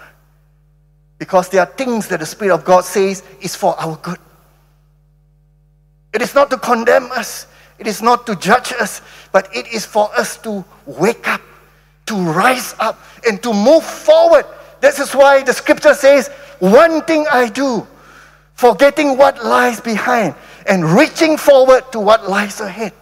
Because 1.19 1.49
there 1.49 1.63
are 1.63 1.67
things 1.67 2.07
that 2.07 2.21
the 2.21 2.27
Spirit 2.27 2.55
of 2.55 2.65
God 2.65 2.85
says 2.85 3.25
is 3.41 3.57
for 3.57 3.75
our 3.81 3.97
good. 3.97 4.21
It 6.13 6.23
is 6.23 6.33
not 6.33 6.49
to 6.51 6.57
condemn 6.57 7.11
us, 7.11 7.49
it 7.81 7.89
is 7.89 8.03
not 8.03 8.25
to 8.29 8.37
judge 8.37 8.73
us, 8.75 9.03
but 9.33 9.49
it 9.53 9.67
is 9.75 9.85
for 9.85 10.17
us 10.17 10.37
to 10.43 10.65
wake 10.87 11.27
up, 11.27 11.41
to 12.07 12.15
rise 12.15 12.73
up, 12.79 13.01
and 13.27 13.43
to 13.43 13.53
move 13.53 13.83
forward. 13.83 14.47
This 14.81 15.01
is 15.01 15.13
why 15.13 15.43
the 15.43 15.53
scripture 15.53 15.95
says, 15.95 16.29
One 16.61 17.03
thing 17.03 17.27
I 17.33 17.49
do, 17.49 17.85
forgetting 18.55 19.19
what 19.19 19.45
lies 19.45 19.81
behind 19.81 20.35
and 20.67 20.85
reaching 20.85 21.37
forward 21.37 21.91
to 21.93 22.01
what 22.01 22.29
lies 22.29 22.61
ahead. 22.61 22.93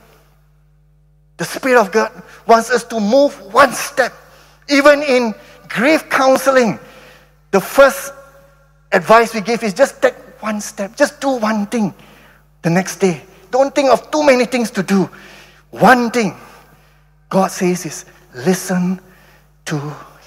The 1.36 1.44
Spirit 1.44 1.80
of 1.80 1.92
God 1.92 2.22
wants 2.46 2.70
us 2.70 2.84
to 2.84 3.00
move 3.00 3.38
one 3.52 3.72
step. 3.72 4.12
Even 4.68 5.02
in 5.02 5.34
grief 5.68 6.08
counseling, 6.08 6.78
the 7.50 7.60
first 7.60 8.12
advice 8.92 9.34
we 9.34 9.40
give 9.40 9.62
is 9.62 9.74
just 9.74 10.00
take 10.02 10.14
one 10.40 10.60
step, 10.60 10.96
just 10.96 11.20
do 11.20 11.30
one 11.30 11.66
thing 11.66 11.94
the 12.62 12.70
next 12.70 12.96
day. 12.96 13.22
Don't 13.50 13.74
think 13.74 13.90
of 13.90 14.10
too 14.10 14.24
many 14.24 14.44
things 14.44 14.70
to 14.72 14.82
do. 14.82 15.08
One 15.70 16.10
thing 16.10 16.34
God 17.28 17.50
says 17.50 17.86
is 17.86 18.04
listen 18.34 19.00
to 19.66 19.78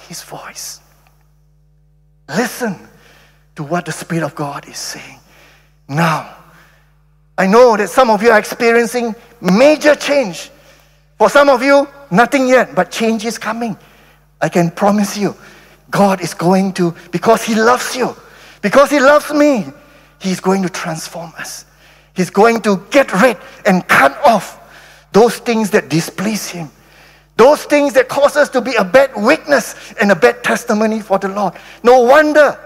His 0.08 0.22
voice. 0.24 0.80
Listen 2.30 2.76
to 3.56 3.64
what 3.64 3.86
the 3.86 3.92
Spirit 3.92 4.24
of 4.24 4.36
God 4.36 4.68
is 4.68 4.78
saying. 4.78 5.20
Now, 5.88 6.36
I 7.38 7.48
know 7.48 7.76
that 7.78 7.90
some 7.90 8.10
of 8.10 8.24
you 8.24 8.30
are 8.30 8.40
experiencing 8.40 9.16
major 9.42 9.96
change. 9.96 10.50
For 11.18 11.30
some 11.30 11.50
of 11.50 11.62
you, 11.62 11.88
nothing 12.12 12.48
yet, 12.48 12.76
but 12.76 12.92
change 12.92 13.26
is 13.26 13.38
coming. 13.38 13.78
I 14.42 14.50
can 14.50 14.72
promise 14.72 15.18
you, 15.18 15.36
God 15.90 16.22
is 16.22 16.34
going 16.34 16.74
to, 16.74 16.94
because 17.12 17.44
He 17.44 17.56
loves 17.56 17.96
you, 17.96 18.16
because 18.62 18.90
He 18.90 19.00
loves 19.00 19.32
me, 19.34 19.66
He's 20.20 20.40
going 20.40 20.62
to 20.64 20.70
transform 20.70 21.34
us. 21.38 21.66
He's 22.16 22.30
going 22.30 22.62
to 22.62 22.84
get 22.90 23.14
rid 23.22 23.38
and 23.66 23.88
cut 23.88 24.18
off 24.26 24.62
those 25.12 25.38
things 25.38 25.70
that 25.72 25.90
displease 25.90 26.50
Him. 26.50 26.70
Those 27.38 27.66
things 27.66 27.94
that 27.94 28.08
cause 28.08 28.38
us 28.38 28.50
to 28.50 28.62
be 28.62 28.76
a 28.76 28.84
bad 28.84 29.12
witness 29.16 29.94
and 30.02 30.12
a 30.12 30.16
bad 30.16 30.42
testimony 30.44 31.02
for 31.02 31.20
the 31.20 31.28
Lord. 31.28 31.54
No 31.84 32.00
wonder 32.02 32.58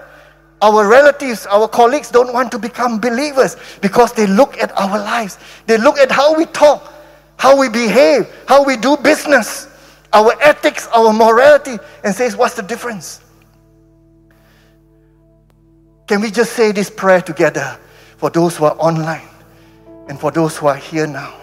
our 0.62 0.86
relatives, 0.86 1.46
our 1.46 1.66
colleagues 1.66 2.10
don't 2.10 2.32
want 2.32 2.52
to 2.52 2.58
become 2.58 3.00
believers 3.00 3.56
because 3.80 4.12
they 4.12 4.26
look 4.26 4.58
at 4.58 4.76
our 4.78 4.98
lives. 4.98 5.38
They 5.66 5.78
look 5.78 5.98
at 5.98 6.10
how 6.10 6.36
we 6.36 6.44
talk, 6.46 6.92
how 7.36 7.58
we 7.58 7.68
behave, 7.68 8.28
how 8.46 8.64
we 8.64 8.76
do 8.76 8.96
business, 8.98 9.68
our 10.12 10.34
ethics, 10.42 10.86
our 10.88 11.12
morality, 11.12 11.78
and 12.04 12.14
says, 12.14 12.36
What's 12.36 12.54
the 12.54 12.62
difference? 12.62 13.20
Can 16.06 16.20
we 16.20 16.30
just 16.30 16.52
say 16.54 16.72
this 16.72 16.90
prayer 16.90 17.22
together 17.22 17.78
for 18.16 18.30
those 18.30 18.56
who 18.56 18.64
are 18.64 18.76
online 18.78 19.28
and 20.08 20.18
for 20.18 20.30
those 20.30 20.56
who 20.58 20.66
are 20.66 20.76
here 20.76 21.06
now? 21.06 21.39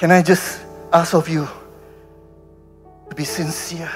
Can 0.00 0.10
I 0.10 0.22
just 0.22 0.62
ask 0.94 1.12
of 1.12 1.28
you 1.28 1.46
to 3.10 3.14
be 3.14 3.22
sincere 3.22 3.92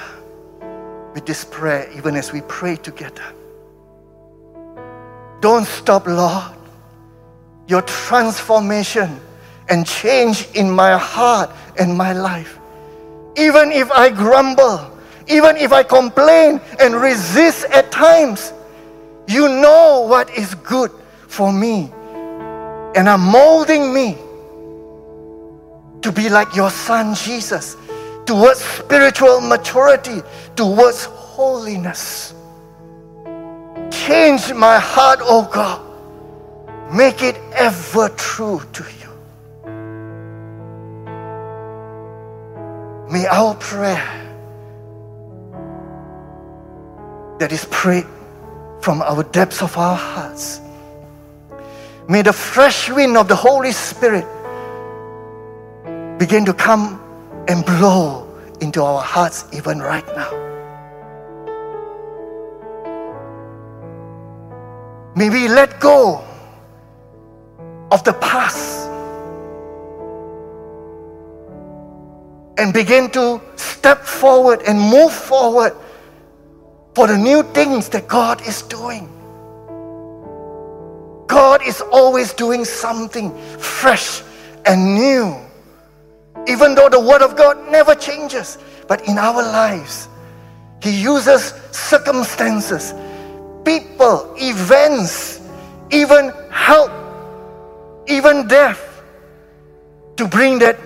with 1.15 1.25
this 1.25 1.47
prayer, 1.47 1.91
even 1.97 2.15
as 2.15 2.31
we 2.31 2.43
pray 2.43 2.77
together? 2.77 3.25
Don't 5.41 5.65
stop, 5.65 6.07
Lord. 6.07 6.53
Your 7.69 7.81
transformation 7.81 9.19
and 9.71 9.87
change 9.87 10.47
in 10.53 10.71
my 10.71 10.99
heart 10.99 11.49
and 11.79 11.97
my 11.97 12.13
life. 12.13 12.59
Even 13.39 13.73
if 13.73 13.91
I 13.91 14.11
grumble, 14.11 14.87
even 15.27 15.57
if 15.57 15.73
I 15.73 15.83
complain 15.83 16.61
and 16.81 16.97
resist 16.97 17.65
at 17.71 17.91
times, 17.91 18.53
you 19.27 19.49
know 19.49 20.05
what 20.07 20.29
is 20.37 20.55
good 20.57 20.91
for 21.29 21.51
me 21.51 21.91
and 22.95 23.09
are 23.09 23.17
molding 23.17 23.95
me 23.95 24.19
to 26.05 26.13
be 26.13 26.29
like 26.29 26.55
your 26.55 26.69
son 26.69 27.15
Jesus, 27.15 27.79
towards 28.27 28.61
spiritual 28.61 29.41
maturity, 29.41 30.21
towards 30.55 31.07
holiness. 31.07 32.35
change 33.91 34.53
my 34.53 34.79
heart, 34.79 35.21
oh 35.23 35.49
God. 35.51 35.81
Make 36.93 37.23
it 37.23 37.37
ever 37.55 38.11
true 38.11 38.61
to 38.75 38.85
you. 39.01 39.11
May 43.11 43.27
our 43.27 43.55
prayer 43.55 44.05
that 47.39 47.51
is 47.51 47.65
prayed 47.71 48.07
from 48.83 49.01
our 49.01 49.23
depths 49.23 49.63
of 49.63 49.75
our 49.79 49.97
hearts, 49.97 50.61
may 52.11 52.21
the 52.21 52.35
fresh 52.35 52.91
wind 52.91 53.17
of 53.17 53.27
the 53.27 53.37
Holy 53.37 53.73
Spirit 53.73 54.27
begin 56.19 56.45
to 56.45 56.55
come 56.55 57.01
and 57.49 57.65
blow 57.65 58.29
into 58.61 58.83
our 58.83 59.03
hearts 59.03 59.45
even 59.53 59.81
right 59.81 60.07
now. 60.09 60.31
May 65.17 65.31
we 65.31 65.49
let 65.49 65.79
go 65.81 66.25
of 67.91 68.03
the 68.05 68.15
past 68.15 68.89
and 72.59 72.73
begin 72.73 73.11
to 73.11 73.41
step 73.57 74.03
forward 74.05 74.63
and 74.67 74.79
move 74.79 75.13
forward 75.13 75.73
for 76.95 77.07
the 77.07 77.19
new 77.19 77.43
things 77.43 77.89
that 77.91 78.09
God 78.09 78.41
is 78.47 78.63
doing. 78.63 79.09
God 81.27 81.63
is 81.67 81.81
always 81.81 82.33
doing 82.33 82.65
something 82.65 83.37
fresh 83.59 84.23
and 84.67 84.95
new. 84.95 85.37
Even 86.47 86.75
though 86.75 86.89
the 86.89 87.01
Word 87.01 87.23
of 87.23 87.37
God 87.37 87.71
never 87.71 87.95
changes, 87.95 88.59
but 88.87 89.07
in 89.09 89.19
our 89.19 89.43
lives, 89.43 90.09
He 90.83 91.03
uses 91.03 91.55
circumstances, 91.71 92.93
people, 93.65 94.35
events, 94.37 95.41
even 95.91 96.33
help, 96.51 96.91
even 98.07 98.47
death 98.47 99.03
to 100.17 100.29
bring 100.29 100.59
that 100.59 100.79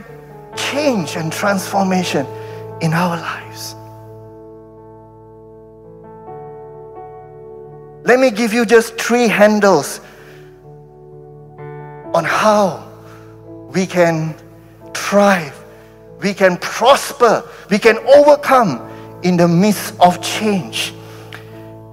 change 0.56 1.16
and 1.16 1.32
transformation 1.32 2.26
in 2.80 2.92
our 2.92 3.16
lives. 3.16 3.74
Let 8.04 8.20
me 8.20 8.30
give 8.30 8.54
you 8.54 8.64
just 8.64 8.98
three 8.98 9.28
handles 9.28 10.00
on 12.14 12.24
how 12.24 12.88
we 13.74 13.86
can 13.86 14.34
thrive, 15.08 15.58
we 16.20 16.34
can 16.34 16.58
prosper, 16.58 17.42
we 17.70 17.78
can 17.78 17.96
overcome 17.98 18.78
in 19.22 19.38
the 19.38 19.48
midst 19.48 19.94
of 20.00 20.20
change. 20.22 20.92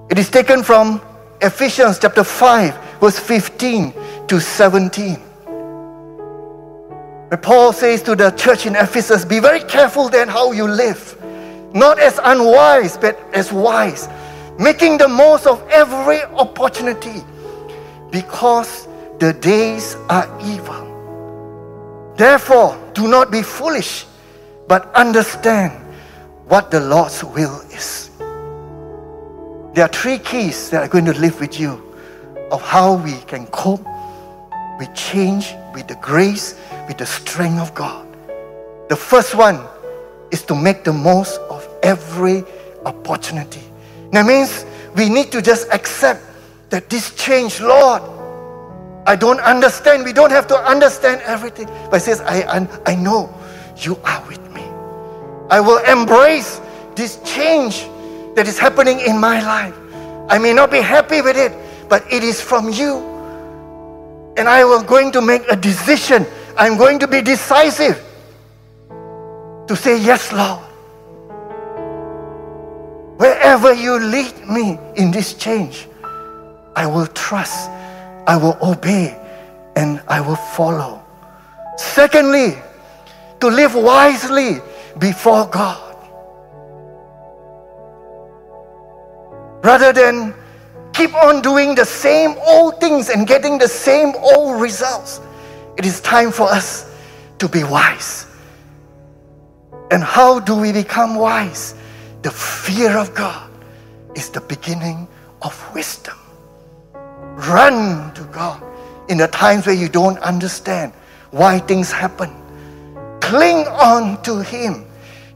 It 0.10 0.20
is 0.20 0.30
taken 0.30 0.64
from 0.64 1.02
Ephesians 1.42 1.98
chapter 1.98 2.26
5, 2.26 3.00
verse 3.00 3.18
15 3.18 3.94
to 4.28 4.42
17. 4.42 5.16
Where 7.30 7.38
Paul 7.42 7.72
says 7.72 8.04
to 8.04 8.16
the 8.16 8.32
church 8.32 8.66
in 8.66 8.76
Ephesus, 8.76 9.24
Be 9.24 9.40
very 9.40 9.64
careful 9.64 10.10
then 10.10 10.28
how 10.28 10.52
you 10.52 10.68
live, 10.68 11.18
not 11.74 11.98
as 12.00 12.20
unwise, 12.22 12.98
but 12.98 13.18
as 13.34 13.54
wise, 13.54 14.10
making 14.60 14.98
the 14.98 15.08
most 15.08 15.48
of 15.48 15.66
every 15.70 16.22
opportunity, 16.24 17.24
because 18.12 18.90
the 19.20 19.32
days 19.32 19.96
are 20.10 20.28
evil. 20.44 20.95
Therefore, 22.18 22.78
do 22.94 23.08
not 23.08 23.32
be 23.32 23.42
foolish, 23.42 24.06
but 24.68 24.94
understand 24.96 25.74
what 26.48 26.72
the 26.72 26.80
Lord's 26.80 27.24
will 27.24 27.60
is. 27.72 28.10
There 29.74 29.84
are 29.84 29.90
three 29.90 30.20
keys 30.20 30.70
that 30.70 30.82
are 30.84 30.88
going 30.88 31.06
to 31.06 31.14
live 31.20 31.40
with 31.42 31.60
you 31.60 31.82
of 32.52 32.62
how 32.62 32.96
we 32.96 33.18
can 33.28 33.48
cope 33.48 33.86
with 34.80 34.94
change, 34.96 35.54
with 35.74 35.88
the 35.88 35.96
grace, 35.96 36.56
with 36.88 36.98
the 36.98 37.06
strength 37.06 37.60
of 37.60 37.74
God. 37.74 38.08
The 38.88 38.96
first 38.96 39.36
one 39.36 39.60
is 40.32 40.44
to 40.44 40.56
make 40.56 40.84
the 40.84 40.94
most 40.94 41.40
of 41.50 41.68
every 41.84 42.44
opportunity. 42.86 43.64
That 44.12 44.26
means 44.26 44.66
we 44.96 45.10
need 45.10 45.32
to 45.34 45.42
just 45.42 45.68
accept 45.74 46.24
that 46.70 46.90
this 46.90 47.14
change, 47.16 47.60
Lord, 47.60 48.02
I 49.08 49.16
don't 49.16 49.40
understand. 49.40 50.04
We 50.04 50.14
don't 50.14 50.32
have 50.32 50.48
to 50.48 50.58
understand 50.58 51.22
everything. 51.22 51.68
But 51.92 51.96
he 51.96 52.00
says, 52.00 52.22
I, 52.22 52.68
I 52.86 52.96
know 52.96 53.34
you 53.78 53.98
are 54.04 54.26
with 54.28 54.42
me. 54.52 54.64
I 55.50 55.60
will 55.60 55.78
embrace 55.86 56.60
this 56.96 57.20
change 57.24 57.88
that 58.36 58.48
is 58.48 58.58
happening 58.58 59.00
in 59.00 59.20
my 59.20 59.42
life. 59.42 59.76
I 60.30 60.40
may 60.40 60.54
not 60.54 60.72
be 60.72 60.80
happy 60.80 61.22
with 61.22 61.38
it, 61.38 61.54
but 61.88 62.04
it 62.12 62.24
is 62.24 62.42
from 62.42 62.70
you. 62.70 62.98
And 64.38 64.50
I 64.50 64.60
am 64.60 64.86
going 64.86 65.12
to 65.12 65.22
make 65.22 65.44
a 65.50 65.56
decision. 65.56 66.26
I'm 66.58 66.78
going 66.78 67.00
to 67.00 67.08
be 67.08 67.22
decisive 67.22 68.04
to 69.68 69.76
say, 69.76 70.02
Yes, 70.02 70.34
Lord. 70.34 70.64
Wherever 73.18 73.74
you 73.74 73.98
lead 73.98 74.50
me 74.50 74.78
in 74.98 75.12
this 75.12 75.36
change, 75.36 75.88
I 76.76 76.86
will 76.86 77.08
trust 77.08 77.70
I 78.28 78.38
will 78.38 78.58
obey 78.62 79.20
and 79.76 80.02
I 80.08 80.22
will 80.22 80.36
follow. 80.36 81.04
Secondly, 81.78 82.58
to 83.40 83.48
live 83.48 83.76
wisely 83.76 84.62
before 84.98 85.46
God. 85.48 85.82
Rather 89.64 89.92
than 89.92 90.34
keep 90.94 91.14
on 91.14 91.42
doing 91.42 91.76
the 91.76 91.86
same 91.86 92.36
old 92.46 92.80
things 92.80 93.10
and 93.10 93.28
getting 93.28 93.58
the 93.58 93.68
same 93.68 94.14
old 94.16 94.62
results, 94.62 95.20
it 95.78 95.86
is 95.86 96.00
time 96.02 96.32
for 96.32 96.48
us 96.50 96.90
to 97.40 97.50
be 97.50 97.64
wise. 97.64 98.28
And 99.92 100.04
how 100.04 100.40
do 100.40 100.56
we 100.56 100.72
become 100.72 101.16
wise? 101.16 101.76
The 102.22 102.32
fear 102.32 102.98
of 102.98 103.14
God 103.14 103.52
is 104.16 104.30
the 104.30 104.42
beginning 104.42 105.08
of 105.42 105.54
wisdom. 105.76 106.18
Run 107.36 108.14
to 108.14 108.24
God 108.32 108.64
in 109.10 109.18
the 109.18 109.28
times 109.28 109.66
where 109.66 109.76
you 109.76 109.90
don't 109.90 110.18
understand 110.20 110.94
why 111.32 111.60
things 111.60 111.92
happen. 111.92 112.32
Cling 113.20 113.68
on 113.68 114.22
to 114.24 114.40
Him. 114.40 114.86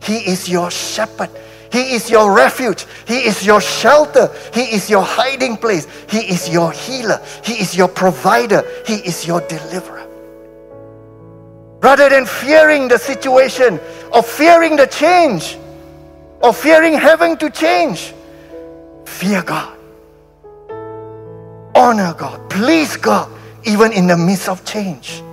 He 0.01 0.17
is 0.17 0.47
your 0.47 0.71
shepherd. 0.71 1.29
He 1.71 1.93
is 1.93 2.09
your 2.09 2.33
refuge. 2.33 2.85
He 3.05 3.25
is 3.25 3.45
your 3.45 3.59
shelter. 3.59 4.31
He 4.53 4.61
is 4.61 4.89
your 4.89 5.03
hiding 5.03 5.57
place. 5.57 5.87
He 6.09 6.19
is 6.19 6.49
your 6.49 6.71
healer. 6.71 7.21
He 7.43 7.53
is 7.53 7.75
your 7.75 7.89
provider. 7.89 8.63
He 8.87 8.95
is 8.95 9.27
your 9.27 9.41
deliverer. 9.41 10.07
Rather 11.81 12.09
than 12.09 12.25
fearing 12.25 12.87
the 12.87 12.97
situation 12.97 13.79
or 14.13 14.23
fearing 14.23 14.77
the 14.77 14.87
change 14.87 15.57
or 16.41 16.53
fearing 16.53 16.93
having 16.93 17.37
to 17.37 17.49
change, 17.49 18.13
fear 19.05 19.43
God 19.43 19.78
honor 21.79 22.13
God, 22.13 22.49
please 22.49 22.97
God, 22.97 23.31
even 23.63 23.93
in 23.93 24.05
the 24.05 24.17
midst 24.17 24.49
of 24.49 24.65
change. 24.65 25.23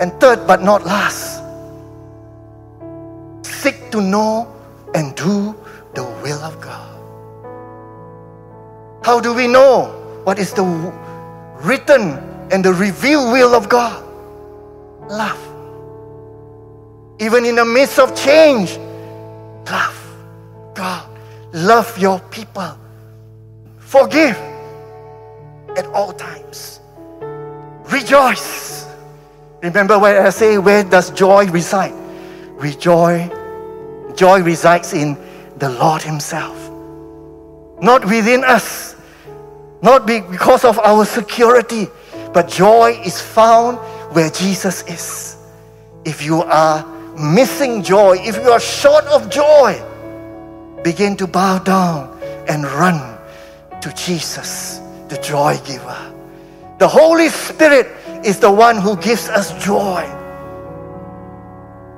And 0.00 0.10
third 0.18 0.46
but 0.46 0.62
not 0.62 0.86
last, 0.86 1.44
seek 3.44 3.90
to 3.90 4.00
know 4.00 4.48
and 4.94 5.14
do 5.14 5.54
the 5.94 6.04
will 6.24 6.40
of 6.40 6.58
God. 6.62 6.96
How 9.04 9.20
do 9.20 9.34
we 9.34 9.46
know 9.46 9.92
what 10.24 10.38
is 10.38 10.52
the 10.54 10.64
written 11.60 12.16
and 12.50 12.64
the 12.64 12.72
revealed 12.72 13.32
will 13.32 13.54
of 13.54 13.68
God? 13.68 14.02
Love. 15.10 15.38
Even 17.20 17.44
in 17.44 17.56
the 17.56 17.64
midst 17.64 17.98
of 17.98 18.16
change, 18.16 18.78
love 19.68 19.96
God. 20.74 21.06
Love 21.52 21.96
your 21.98 22.18
people. 22.30 22.76
Forgive 23.78 24.36
at 25.76 25.86
all 25.86 26.12
times. 26.12 26.80
Rejoice. 27.90 28.86
Remember 29.62 29.98
when 29.98 30.16
I 30.16 30.30
say, 30.30 30.58
where 30.58 30.82
does 30.82 31.10
joy 31.10 31.46
reside? 31.46 31.94
Rejoice. 32.58 33.30
Joy 34.16 34.42
resides 34.42 34.92
in 34.92 35.16
the 35.58 35.70
Lord 35.70 36.02
Himself. 36.02 36.56
Not 37.80 38.04
within 38.04 38.44
us, 38.44 38.96
not 39.82 40.06
because 40.06 40.64
of 40.64 40.78
our 40.78 41.04
security, 41.04 41.88
but 42.32 42.48
joy 42.48 42.98
is 43.04 43.20
found 43.20 43.78
where 44.14 44.30
Jesus 44.30 44.82
is. 44.88 45.36
If 46.04 46.22
you 46.22 46.42
are 46.42 46.84
missing 47.18 47.82
joy, 47.82 48.16
if 48.20 48.36
you 48.36 48.50
are 48.50 48.60
short 48.60 49.04
of 49.06 49.28
joy, 49.28 49.80
begin 50.82 51.16
to 51.16 51.26
bow 51.26 51.58
down 51.58 52.18
and 52.48 52.64
run 52.64 53.18
to 53.82 53.92
Jesus 53.94 54.80
the 55.08 55.18
joy 55.18 55.58
giver. 55.66 56.12
The 56.78 56.88
Holy 56.88 57.28
Spirit 57.28 57.88
is 58.24 58.40
the 58.40 58.50
one 58.50 58.76
who 58.76 58.96
gives 58.96 59.28
us 59.28 59.52
joy. 59.64 60.02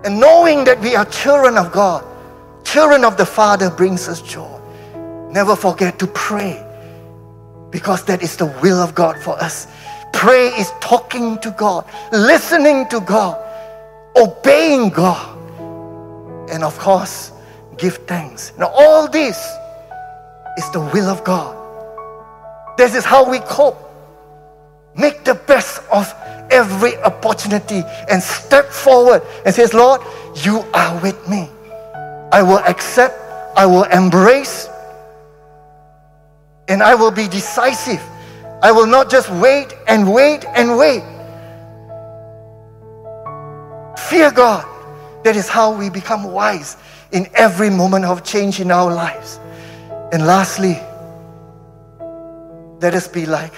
And 0.04 0.20
knowing 0.20 0.64
that 0.64 0.80
we 0.80 0.94
are 0.96 1.04
children 1.06 1.56
of 1.59 1.72
God, 1.72 2.04
children 2.64 3.04
of 3.04 3.16
the 3.16 3.26
Father, 3.26 3.70
brings 3.70 4.09
us 4.09 4.22
joy. 4.22 4.61
Never 5.30 5.56
forget 5.56 5.98
to 6.00 6.06
pray 6.09 6.64
Because 7.70 8.04
that 8.04 8.22
is 8.22 8.36
the 8.36 8.46
will 8.62 8.78
of 8.78 8.94
God 8.94 9.18
for 9.22 9.36
us. 9.42 9.66
Pray 10.12 10.48
is 10.48 10.72
talking 10.80 11.38
to 11.40 11.50
God, 11.52 11.84
listening 12.12 12.88
to 12.88 13.00
God, 13.00 13.36
obeying 14.16 14.90
God, 14.90 15.36
and 16.50 16.64
of 16.64 16.78
course, 16.78 17.32
give 17.76 17.98
thanks. 18.09 18.52
Now, 18.59 18.68
all 18.68 19.09
this 19.09 19.36
is 20.56 20.70
the 20.72 20.80
will 20.80 21.09
of 21.09 21.24
God. 21.24 21.56
This 22.79 22.95
is 22.95 23.05
how 23.05 23.29
we 23.29 23.41
cope. 23.41 23.76
Make 24.95 25.24
the 25.24 25.35
best 25.35 25.83
of 25.93 26.14
every 26.49 26.97
opportunity 26.99 27.83
and 28.09 28.22
step 28.22 28.66
forward 28.70 29.22
and 29.45 29.53
says, 29.53 29.74
Lord, 29.74 30.01
you 30.37 30.64
are 30.72 31.03
with 31.03 31.29
me. 31.29 31.51
I 32.31 32.41
will 32.41 32.61
accept, 32.61 33.18
I 33.57 33.66
will 33.66 33.83
embrace, 33.83 34.68
and 36.68 36.81
I 36.81 36.95
will 36.95 37.11
be 37.11 37.26
decisive. 37.26 38.01
I 38.62 38.70
will 38.70 38.87
not 38.87 39.11
just 39.11 39.29
wait 39.29 39.74
and 39.89 40.14
wait 40.14 40.45
and 40.55 40.79
wait. 40.79 41.03
Fear 44.09 44.31
God. 44.31 44.64
That 45.24 45.35
is 45.35 45.49
how 45.49 45.76
we 45.76 45.91
become 45.91 46.22
wise 46.31 46.76
in 47.11 47.26
every 47.35 47.70
moment 47.70 48.05
of 48.05 48.22
change 48.22 48.61
in 48.61 48.70
our 48.70 48.95
lives. 48.95 49.41
And 50.12 50.24
lastly, 50.24 50.81
let 52.81 52.95
us 52.95 53.09
be 53.09 53.26
like 53.26 53.53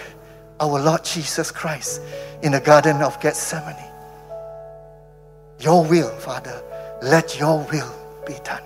our 0.61 0.81
Lord 0.81 1.05
Jesus 1.05 1.51
Christ 1.51 2.01
in 2.43 2.53
the 2.53 2.61
Garden 2.61 3.03
of 3.03 3.21
Gethsemane. 3.21 3.77
Your 5.61 5.85
will, 5.85 6.11
Father, 6.19 6.63
let 7.03 7.39
your 7.39 7.67
will 7.71 7.95
be 8.27 8.35
done. 8.45 8.63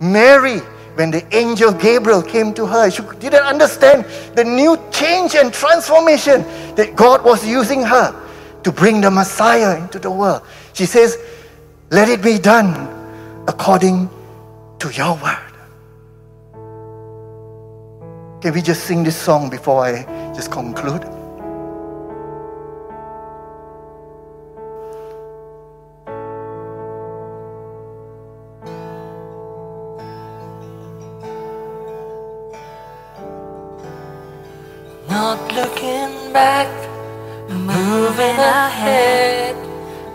Mary, 0.00 0.58
when 0.94 1.10
the 1.10 1.24
angel 1.36 1.72
Gabriel 1.72 2.22
came 2.22 2.54
to 2.54 2.66
her, 2.66 2.90
she 2.90 3.02
didn't 3.18 3.44
understand 3.44 4.04
the 4.34 4.44
new 4.44 4.78
change 4.90 5.34
and 5.34 5.52
transformation 5.52 6.42
that 6.74 6.96
God 6.96 7.24
was 7.24 7.46
using 7.46 7.82
her 7.82 8.14
to 8.62 8.72
bring 8.72 9.00
the 9.00 9.10
Messiah 9.10 9.78
into 9.78 9.98
the 9.98 10.10
world. 10.10 10.42
She 10.72 10.86
says, 10.86 11.18
Let 11.90 12.08
it 12.08 12.22
be 12.22 12.38
done 12.38 13.44
according 13.46 14.08
to 14.78 14.90
your 14.90 15.14
word. 15.16 15.49
Can 18.40 18.54
we 18.54 18.62
just 18.62 18.84
sing 18.84 19.04
this 19.04 19.16
song 19.16 19.50
before 19.50 19.84
I 19.84 20.32
just 20.34 20.50
conclude? 20.50 21.04
Not 35.10 35.52
looking 35.52 36.32
back, 36.32 36.70
moving 37.50 38.38
ahead. 38.38 39.54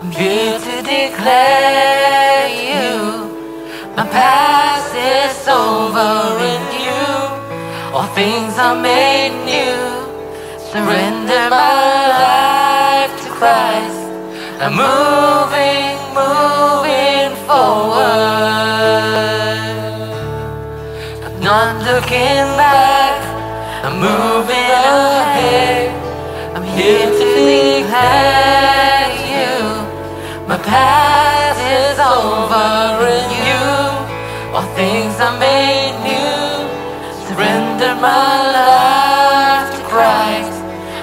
I'm 0.02 0.10
here 0.10 0.58
to 0.58 0.82
declare 0.82 2.48
you. 2.48 3.94
My 3.94 4.04
past 4.08 4.92
is 4.96 5.46
over 5.46 6.75
things 8.16 8.56
are 8.58 8.74
made 8.74 9.34
new. 9.44 9.76
Surrender 10.72 11.42
my 11.50 11.72
life 12.16 13.12
to 13.22 13.28
Christ. 13.38 14.00
I'm 14.62 14.72
moving, 14.84 15.96
moving 16.20 17.30
forward. 17.44 18.06
I'm 21.26 21.36
not 21.50 21.76
looking 21.88 22.46
back. 22.56 23.20
I'm 23.84 23.96
moving 24.00 24.70
ahead. 24.88 25.92
I'm 26.56 26.66
here 26.76 27.10
to 27.20 27.26
declare 27.50 29.12
you. 29.32 29.52
My 30.48 30.56
past 30.56 31.60
is 31.60 31.98
over 32.00 32.96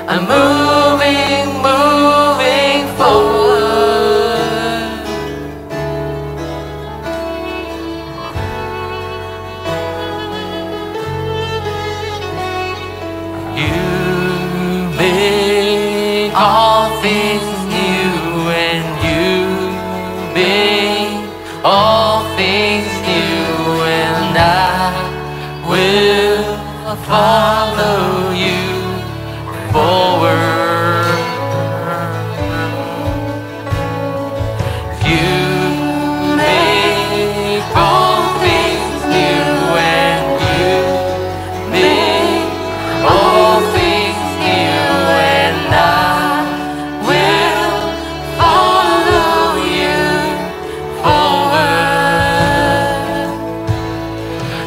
Christ. 0.06 0.28
I'm 0.28 0.73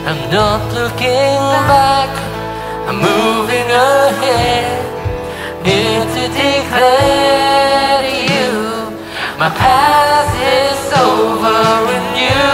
I'm 0.09 0.31
not 0.31 0.63
looking 0.73 1.43
back, 1.67 2.11
I'm 2.87 2.99
moving 3.03 3.69
ahead. 3.69 4.87
Here 5.67 6.05
to 6.15 6.23
declare 6.31 8.03
to 8.07 8.15
you, 8.33 8.53
my 9.37 9.51
past 9.51 10.31
is 10.63 10.79
over 10.95 11.91
in 11.97 12.07
you. 12.23 12.47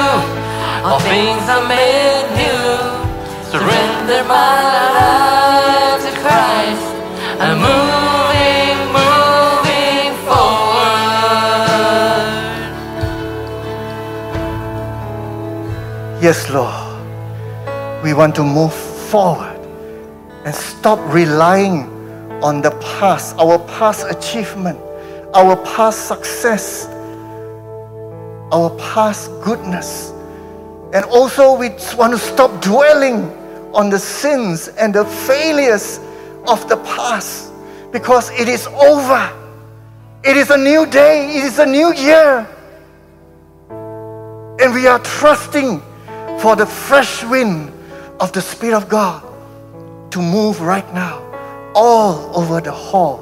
All 0.89 1.01
things 1.01 1.45
are 1.55 1.67
made 1.69 2.25
new. 2.41 2.73
Surrender 3.53 4.25
my 4.25 4.57
life 4.97 6.01
to 6.07 6.13
Christ. 6.25 6.89
I'm 7.39 7.61
moving, 7.69 8.77
moving 8.97 10.11
forward. 10.25 10.97
Yes, 16.23 16.49
Lord. 16.49 16.82
We 18.03 18.15
want 18.15 18.35
to 18.35 18.43
move 18.43 18.75
forward 18.75 19.61
and 20.45 20.53
stop 20.53 20.99
relying 21.15 21.85
on 22.43 22.61
the 22.61 22.73
past, 22.99 23.37
our 23.39 23.61
past 23.61 24.07
achievement, 24.11 24.77
our 25.35 25.55
past 25.65 26.09
success, 26.09 26.87
our 28.51 28.71
past 28.79 29.31
goodness. 29.41 30.11
And 30.93 31.05
also, 31.05 31.57
we 31.57 31.71
want 31.97 32.13
to 32.13 32.19
stop 32.19 32.61
dwelling 32.61 33.31
on 33.73 33.89
the 33.89 34.01
sins 34.01 34.67
and 34.67 34.93
the 34.93 35.05
failures 35.05 36.01
of 36.49 36.69
the 36.69 36.79
past 36.79 37.53
because 37.93 38.31
it 38.31 38.49
is 38.49 38.67
over. 38.67 39.31
It 40.25 40.37
is 40.37 40.51
a 40.51 40.57
new 40.57 40.87
day, 40.87 41.37
it 41.37 41.45
is 41.45 41.61
a 41.61 41.67
new 41.67 41.95
year. 41.95 42.49
And 44.61 44.75
we 44.75 44.89
are 44.89 44.99
trusting 44.99 45.81
for 46.41 46.57
the 46.57 46.67
fresh 46.67 47.23
wind 47.25 47.73
of 48.23 48.31
the 48.31 48.41
Spirit 48.41 48.77
of 48.77 48.89
God 48.89 49.21
to 50.13 50.23
move 50.23 50.61
right 50.61 50.87
now 50.95 51.19
all 51.75 52.39
over 52.39 52.61
the 52.61 52.71
hall. 52.71 53.19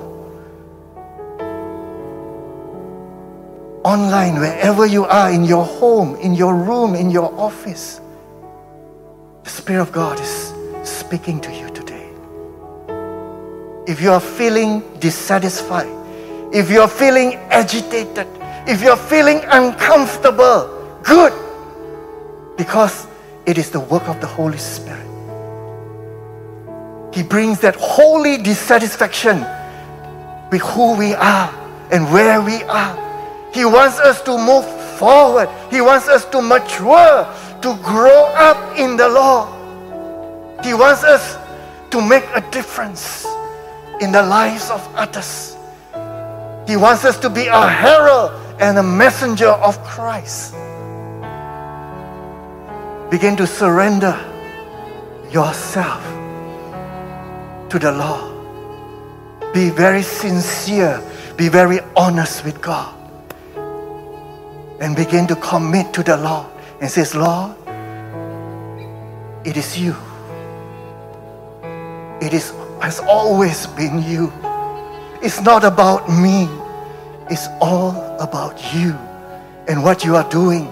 Online, 3.83 4.39
wherever 4.39 4.85
you 4.85 5.07
are, 5.07 5.31
in 5.33 5.45
your 5.45 5.65
home, 5.65 6.17
in 6.17 6.35
your 6.35 6.55
room, 6.55 6.95
in 6.95 7.11
your 7.11 7.33
office, 7.41 7.99
the 9.43 9.49
Spirit 9.49 9.81
of 9.81 9.91
God 9.91 10.21
is 10.21 10.53
speaking 10.85 11.41
to 11.41 11.51
you 11.51 11.71
today. 11.71 12.11
If 13.91 14.03
you 14.03 14.11
are 14.11 14.21
feeling 14.21 14.83
dissatisfied, 14.99 15.89
if 16.53 16.71
you 16.71 16.83
are 16.83 16.89
feeling 16.89 17.37
agitated, 17.49 18.27
if 18.69 18.83
you 18.83 18.91
are 18.91 18.99
feeling 18.99 19.41
uncomfortable, 19.47 20.69
good, 21.03 21.33
because 22.59 23.07
it 23.51 23.59
is 23.59 23.69
the 23.69 23.81
work 23.81 24.09
of 24.09 24.21
the 24.21 24.29
Holy 24.29 24.59
Spirit. 24.59 25.05
He 27.13 27.25
brings 27.25 27.59
that 27.61 27.75
holy 27.75 28.39
dissatisfaction 28.39 29.45
with 30.53 30.63
who 30.63 30.97
we 30.97 31.15
are 31.15 31.51
and 31.91 32.13
where 32.13 32.41
we 32.41 32.63
are. 32.63 32.95
He 33.53 33.65
wants 33.65 33.99
us 33.99 34.23
to 34.23 34.39
move 34.39 34.65
forward. 34.97 35.49
He 35.69 35.81
wants 35.81 36.07
us 36.07 36.25
to 36.27 36.41
mature, 36.41 37.27
to 37.63 37.77
grow 37.83 38.27
up 38.37 38.79
in 38.79 38.97
the 38.97 39.09
Lord. 39.09 39.49
He 40.65 40.73
wants 40.73 41.03
us 41.03 41.37
to 41.91 42.01
make 42.01 42.23
a 42.33 42.49
difference 42.53 43.27
in 44.01 44.13
the 44.13 44.23
lives 44.23 44.71
of 44.71 44.81
others. 44.95 45.57
He 46.69 46.77
wants 46.77 47.05
us 47.05 47.19
to 47.19 47.29
be 47.29 47.49
a 47.49 47.67
herald 47.67 48.31
and 48.61 48.79
a 48.79 48.83
messenger 48.85 49.49
of 49.49 49.83
Christ. 49.83 50.55
Begin 53.11 53.37
to 53.39 53.47
surrender 53.47 54.15
yourself 55.33 56.01
to 57.69 57.77
the 57.77 57.91
Lord. 57.91 59.53
Be 59.53 59.69
very 59.69 60.03
sincere, 60.03 61.03
be 61.37 61.49
very 61.49 61.81
honest 61.97 62.45
with 62.45 62.63
God. 62.63 62.95
And 64.81 64.95
begin 64.95 65.27
to 65.27 65.35
commit 65.35 65.93
to 65.95 66.05
the 66.05 66.17
Lord 66.17 66.47
and 66.81 66.89
says, 66.89 67.17
Lord, 67.17 67.57
it 69.45 69.57
is 69.57 69.77
you. 69.77 69.97
It 72.23 72.33
is, 72.33 72.55
has 72.81 73.01
always 73.01 73.67
been 73.67 74.05
you. 74.05 74.33
It's 75.21 75.41
not 75.41 75.65
about 75.65 76.09
me. 76.09 76.49
It's 77.29 77.49
all 77.61 77.91
about 78.21 78.73
you 78.73 78.93
and 79.67 79.83
what 79.83 80.05
you 80.05 80.15
are 80.15 80.29
doing 80.31 80.71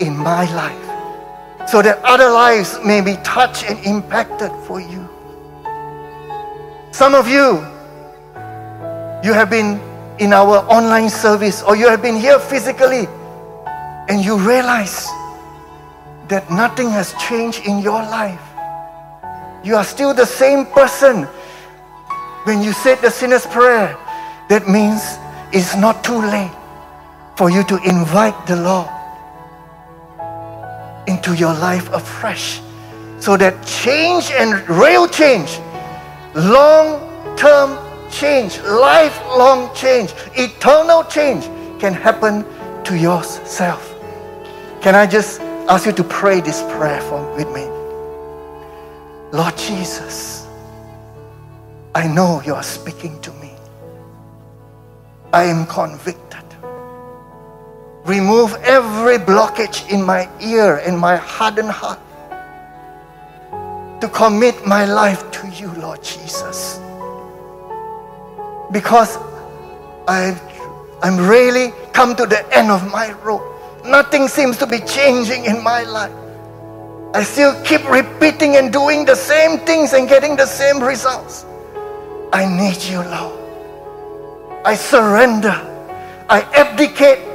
in 0.00 0.14
my 0.14 0.44
life 0.54 0.87
so 1.70 1.82
that 1.82 2.00
other 2.02 2.30
lives 2.30 2.78
may 2.82 3.02
be 3.02 3.14
touched 3.22 3.68
and 3.68 3.78
impacted 3.84 4.50
for 4.64 4.80
you. 4.80 5.06
Some 6.92 7.14
of 7.14 7.28
you, 7.28 7.60
you 9.22 9.36
have 9.36 9.50
been 9.50 9.78
in 10.18 10.32
our 10.32 10.64
online 10.72 11.10
service 11.10 11.62
or 11.62 11.76
you 11.76 11.86
have 11.88 12.00
been 12.00 12.16
here 12.16 12.38
physically 12.38 13.06
and 14.08 14.24
you 14.24 14.38
realize 14.38 15.06
that 16.28 16.48
nothing 16.50 16.88
has 16.88 17.12
changed 17.28 17.60
in 17.66 17.80
your 17.80 18.00
life. 18.00 18.40
You 19.62 19.76
are 19.76 19.84
still 19.84 20.14
the 20.14 20.24
same 20.24 20.64
person. 20.64 21.24
When 22.44 22.62
you 22.62 22.72
said 22.72 22.96
the 23.02 23.10
sinner's 23.10 23.44
prayer, 23.44 23.94
that 24.48 24.66
means 24.66 25.04
it's 25.52 25.76
not 25.76 26.02
too 26.02 26.16
late 26.16 26.56
for 27.36 27.50
you 27.50 27.62
to 27.64 27.76
invite 27.84 28.46
the 28.46 28.56
Lord 28.56 28.88
into 31.08 31.34
your 31.34 31.54
life 31.54 31.88
afresh 31.92 32.60
so 33.18 33.36
that 33.36 33.66
change 33.66 34.30
and 34.30 34.68
real 34.68 35.08
change, 35.08 35.58
long 36.34 37.00
term 37.36 37.78
change, 38.10 38.60
lifelong 38.60 39.74
change, 39.74 40.12
eternal 40.36 41.02
change 41.04 41.44
can 41.80 41.92
happen 41.92 42.44
to 42.84 42.96
yourself. 42.96 43.94
Can 44.82 44.94
I 44.94 45.06
just 45.06 45.40
ask 45.68 45.86
you 45.86 45.92
to 45.92 46.04
pray 46.04 46.40
this 46.40 46.62
prayer 46.62 47.00
for, 47.00 47.34
with 47.34 47.48
me? 47.52 47.64
Lord 49.36 49.56
Jesus, 49.56 50.46
I 51.94 52.06
know 52.06 52.40
you 52.46 52.54
are 52.54 52.62
speaking 52.62 53.20
to 53.22 53.32
me. 53.34 53.52
I 55.32 55.44
am 55.44 55.66
convicted. 55.66 56.27
Remove 58.08 58.54
every 58.64 59.18
blockage 59.18 59.86
in 59.90 60.02
my 60.02 60.26
ear 60.40 60.78
and 60.78 60.98
my 60.98 61.16
hardened 61.16 61.68
heart 61.68 62.00
to 64.00 64.08
commit 64.08 64.66
my 64.66 64.86
life 64.86 65.30
to 65.30 65.46
you, 65.48 65.70
Lord 65.72 66.02
Jesus. 66.02 66.80
Because 68.72 69.18
I've, 70.08 70.40
I'm 71.02 71.18
really 71.28 71.74
come 71.92 72.16
to 72.16 72.24
the 72.24 72.40
end 72.56 72.70
of 72.70 72.90
my 72.90 73.12
rope. 73.22 73.44
Nothing 73.84 74.26
seems 74.26 74.56
to 74.56 74.66
be 74.66 74.80
changing 74.80 75.44
in 75.44 75.62
my 75.62 75.82
life. 75.82 76.16
I 77.12 77.22
still 77.22 77.62
keep 77.62 77.86
repeating 77.90 78.56
and 78.56 78.72
doing 78.72 79.04
the 79.04 79.16
same 79.16 79.58
things 79.66 79.92
and 79.92 80.08
getting 80.08 80.34
the 80.34 80.46
same 80.46 80.82
results. 80.82 81.44
I 82.32 82.46
need 82.46 82.82
you, 82.84 83.02
Lord. 83.02 83.38
I 84.64 84.76
surrender. 84.76 85.60
I 86.30 86.40
abdicate 86.56 87.27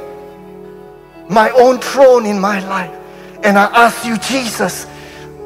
my 1.28 1.50
own 1.50 1.78
throne 1.78 2.26
in 2.26 2.38
my 2.38 2.60
life. 2.68 2.94
And 3.42 3.58
I 3.58 3.64
ask 3.64 4.04
you, 4.04 4.16
Jesus, 4.18 4.86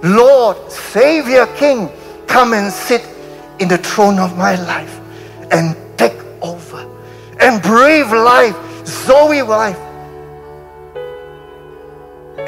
Lord, 0.03 0.57
Savior, 0.71 1.47
King, 1.57 1.91
come 2.27 2.53
and 2.53 2.73
sit 2.73 3.05
in 3.59 3.69
the 3.69 3.79
throne 3.79 4.19
of 4.19 4.37
my 4.37 4.55
life 4.67 5.01
and 5.51 5.77
take 5.97 6.17
over 6.41 6.89
and 7.41 7.61
breathe 7.63 8.13
life, 8.13 8.57
Zoe 8.87 9.43
life, 9.43 9.79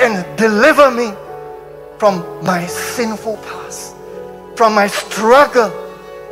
and 0.00 0.24
deliver 0.36 0.90
me 0.90 1.12
from 1.98 2.24
my 2.44 2.66
sinful 2.66 3.36
past, 3.38 3.94
from 4.56 4.74
my 4.74 4.86
struggle, 4.86 5.70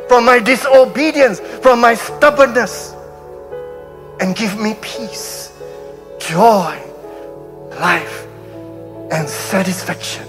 from 0.07 0.25
my 0.25 0.39
disobedience, 0.39 1.39
from 1.39 1.79
my 1.79 1.93
stubbornness, 1.93 2.95
and 4.19 4.35
give 4.35 4.59
me 4.59 4.75
peace, 4.81 5.53
joy, 6.19 6.88
life, 7.79 8.27
and 9.11 9.27
satisfaction. 9.27 10.27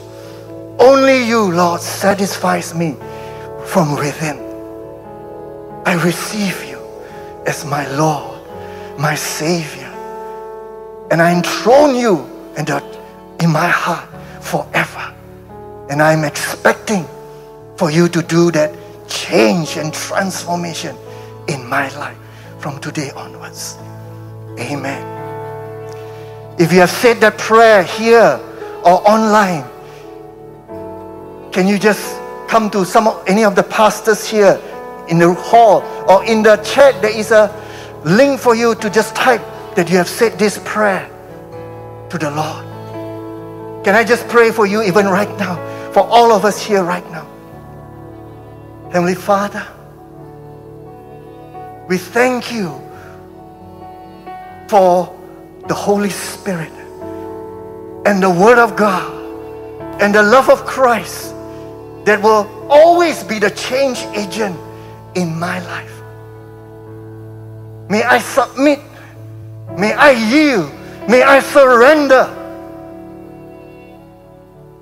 Only 0.78 1.26
you, 1.26 1.52
Lord, 1.52 1.80
satisfies 1.80 2.74
me 2.74 2.96
from 3.66 3.96
within. 3.96 4.38
I 5.84 6.00
receive 6.02 6.64
you 6.64 6.80
as 7.46 7.64
my 7.64 7.86
Lord, 7.96 8.40
my 8.98 9.14
Savior, 9.14 9.88
and 11.10 11.20
I 11.20 11.32
enthrone 11.32 11.96
you 11.96 12.26
in, 12.56 13.50
my 13.50 13.68
heart 13.68 14.08
forever. 14.42 15.14
And 15.90 16.00
I'm 16.00 16.24
expecting 16.24 17.04
for 17.76 17.90
you 17.90 18.08
to 18.08 18.22
do 18.22 18.50
that 18.52 18.74
change 19.08 19.76
and 19.76 19.92
transformation 19.92 20.96
in 21.48 21.66
my 21.66 21.88
life 21.98 22.18
from 22.58 22.78
today 22.80 23.10
onwards. 23.16 23.76
Amen. 24.58 25.19
If 26.60 26.74
you 26.74 26.80
have 26.80 26.90
said 26.90 27.22
that 27.22 27.38
prayer 27.38 27.82
here 27.82 28.38
or 28.84 29.00
online, 29.08 29.64
can 31.52 31.66
you 31.66 31.78
just 31.78 32.20
come 32.48 32.68
to 32.68 32.84
some 32.84 33.08
any 33.26 33.44
of 33.44 33.56
the 33.56 33.62
pastors 33.62 34.28
here 34.28 34.60
in 35.08 35.18
the 35.18 35.32
hall 35.32 35.80
or 36.06 36.22
in 36.26 36.42
the 36.42 36.58
chat? 36.58 37.00
There 37.00 37.16
is 37.16 37.30
a 37.30 37.48
link 38.04 38.38
for 38.38 38.54
you 38.54 38.74
to 38.74 38.90
just 38.90 39.16
type 39.16 39.40
that 39.74 39.88
you 39.88 39.96
have 39.96 40.08
said 40.08 40.38
this 40.38 40.60
prayer 40.66 41.08
to 42.10 42.18
the 42.18 42.30
Lord. 42.30 42.66
Can 43.82 43.94
I 43.94 44.04
just 44.04 44.28
pray 44.28 44.50
for 44.50 44.66
you 44.66 44.82
even 44.82 45.06
right 45.06 45.34
now? 45.38 45.56
For 45.92 46.00
all 46.00 46.30
of 46.30 46.44
us 46.44 46.60
here 46.60 46.84
right 46.84 47.10
now. 47.10 47.26
Heavenly 48.92 49.14
Father, 49.14 49.66
we 51.88 51.96
thank 51.96 52.52
you 52.52 52.68
for 54.68 55.19
the 55.70 55.74
Holy 55.76 56.10
Spirit 56.10 56.72
and 58.04 58.20
the 58.20 58.28
Word 58.28 58.58
of 58.58 58.74
God 58.74 59.06
and 60.02 60.12
the 60.12 60.20
love 60.20 60.50
of 60.50 60.66
Christ 60.66 61.32
that 62.04 62.20
will 62.20 62.50
always 62.68 63.22
be 63.22 63.38
the 63.38 63.50
change 63.50 64.00
agent 64.18 64.58
in 65.14 65.38
my 65.38 65.60
life. 65.70 65.94
May 67.88 68.02
I 68.02 68.18
submit, 68.18 68.80
may 69.78 69.92
I 69.92 70.10
yield, 70.10 70.72
may 71.08 71.22
I 71.22 71.38
surrender 71.38 72.26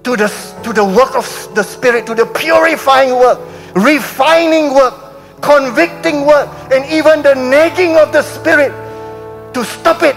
to 0.05 0.17
the, 0.17 0.29
to 0.63 0.73
the 0.73 0.87
work 0.87 1.15
of 1.15 1.29
the 1.55 1.65
Spirit, 1.65 2.07
to 2.07 2.15
the 2.15 2.25
purifying 2.25 3.11
work, 3.11 3.39
refining 3.75 4.73
work, 4.73 4.95
convicting 5.43 6.25
work, 6.25 6.49
and 6.73 6.91
even 6.91 7.21
the 7.21 7.35
nagging 7.35 7.99
of 7.99 8.11
the 8.11 8.23
Spirit 8.23 8.73
to 9.53 9.63
stop 9.67 10.03
it, 10.03 10.17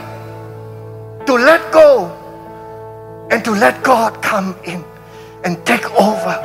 to 1.31 1.37
let 1.37 1.71
go, 1.71 2.11
and 3.31 3.39
to 3.45 3.51
let 3.51 3.81
God 3.83 4.21
come 4.21 4.53
in 4.65 4.83
and 5.45 5.65
take 5.65 5.89
over. 5.91 6.35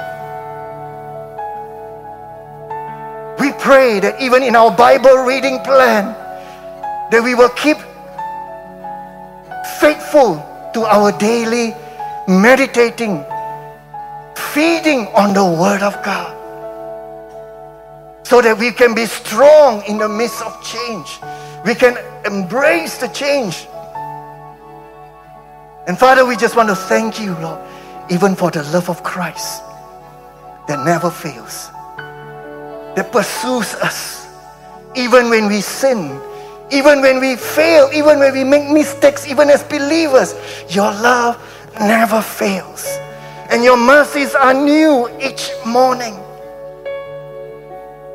We 3.41 3.51
pray 3.59 3.99
that 3.99 4.23
even 4.23 4.45
in 4.45 4.55
our 4.55 4.71
Bible 4.71 5.27
reading 5.27 5.59
plan, 5.67 6.15
that 7.11 7.21
we 7.21 7.35
will 7.35 7.49
keep 7.59 7.79
faithful 9.81 10.39
to 10.75 10.85
our 10.87 11.11
daily 11.19 11.75
meditating, 12.29 13.25
feeding 14.55 15.09
on 15.19 15.35
the 15.35 15.45
Word 15.45 15.83
of 15.83 15.99
God, 16.05 16.31
so 18.23 18.41
that 18.41 18.57
we 18.57 18.71
can 18.71 18.95
be 18.95 19.07
strong 19.07 19.83
in 19.89 19.99
the 19.99 20.09
midst 20.09 20.43
of 20.43 20.55
change. 20.63 21.19
We 21.65 21.75
can 21.75 21.99
embrace 22.25 22.99
the 22.99 23.09
change. 23.09 23.67
And 25.87 25.97
Father, 25.97 26.27
we 26.27 26.37
just 26.37 26.57
want 26.57 26.69
to 26.69 26.75
thank 26.75 27.21
you, 27.21 27.35
Lord, 27.35 27.61
even 28.11 28.35
for 28.35 28.51
the 28.51 28.65
love 28.65 28.91
of 28.91 29.05
Christ 29.05 29.63
that 30.67 30.85
never 30.85 31.11
fails, 31.11 31.71
that 32.97 33.11
pursues 33.13 33.75
us, 33.77 34.27
even 34.97 35.31
when 35.31 35.47
we 35.47 35.61
sin, 35.61 36.21
even 36.73 37.01
when 37.01 37.21
we 37.21 37.37
fail, 37.37 37.89
even 37.95 38.19
when 38.19 38.33
we 38.33 38.43
make 38.43 38.69
mistakes, 38.69 39.29
even 39.29 39.49
as 39.49 39.63
believers. 39.63 40.35
Your 40.69 40.91
love 40.91 41.41
never 41.79 42.21
fails. 42.21 42.85
And 43.49 43.63
your 43.63 43.77
mercies 43.77 44.35
are 44.35 44.53
new 44.53 45.09
each 45.23 45.51
morning. 45.65 46.19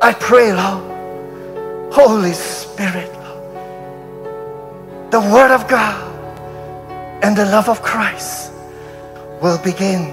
I 0.02 0.12
pray, 0.12 0.52
Lord, 0.52 1.90
Holy 1.90 2.34
Spirit, 2.34 3.10
Lord, 3.14 5.10
the 5.10 5.20
Word 5.20 5.54
of 5.54 5.66
God 5.68 6.11
and 7.22 7.36
the 7.36 7.44
love 7.46 7.68
of 7.68 7.82
Christ 7.82 8.52
will 9.40 9.58
begin 9.58 10.12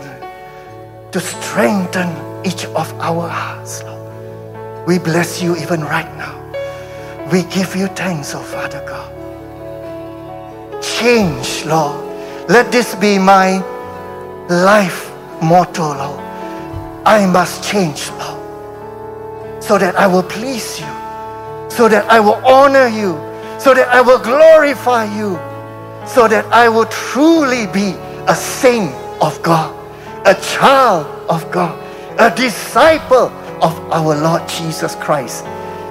to 1.12 1.20
strengthen 1.20 2.10
each 2.45 2.66
of 2.66 2.93
our 2.99 3.28
hearts, 3.28 3.84
Lord. 3.84 4.88
We 4.88 4.99
bless 4.99 5.41
you 5.41 5.57
even 5.57 5.82
right 5.82 6.10
now. 6.18 6.36
We 7.32 7.43
give 7.43 7.76
you 7.76 7.88
thanks, 7.88 8.34
oh 8.36 8.41
Father 8.41 8.84
God. 8.88 9.10
Change, 10.84 11.66
Lord. 11.66 12.05
Let 12.47 12.72
this 12.72 12.95
be 12.95 13.18
my 13.18 13.57
life 14.49 15.12
motto, 15.41 15.93
Lord. 15.93 16.20
I 17.05 17.26
must 17.26 17.64
change, 17.64 18.10
Lord, 18.12 19.64
so 19.64 19.78
that 19.78 19.95
I 19.95 20.05
will 20.05 20.24
please 20.24 20.80
you, 20.80 20.89
so 21.70 21.89
that 21.89 22.05
I 22.10 22.20
will 22.20 22.41
honor 22.45 22.88
you, 22.88 23.14
so 23.60 23.74
that 23.74 23.88
I 23.89 24.01
will 24.01 24.20
glorify 24.20 25.05
you, 25.18 25.39
so 26.10 26.28
that 26.28 26.45
I 26.45 26.68
will 26.70 26.86
truly 26.86 27.68
be 27.68 27.93
a 28.28 28.36
saint 28.36 28.93
of 29.22 29.41
God, 29.43 29.70
a 30.26 30.34
child 30.41 31.05
of 31.30 31.49
God, 31.51 31.78
a 32.20 32.36
disciple 32.36 33.30
of 33.62 33.78
our 33.91 34.16
Lord 34.16 34.47
Jesus 34.49 34.95
Christ. 34.95 35.45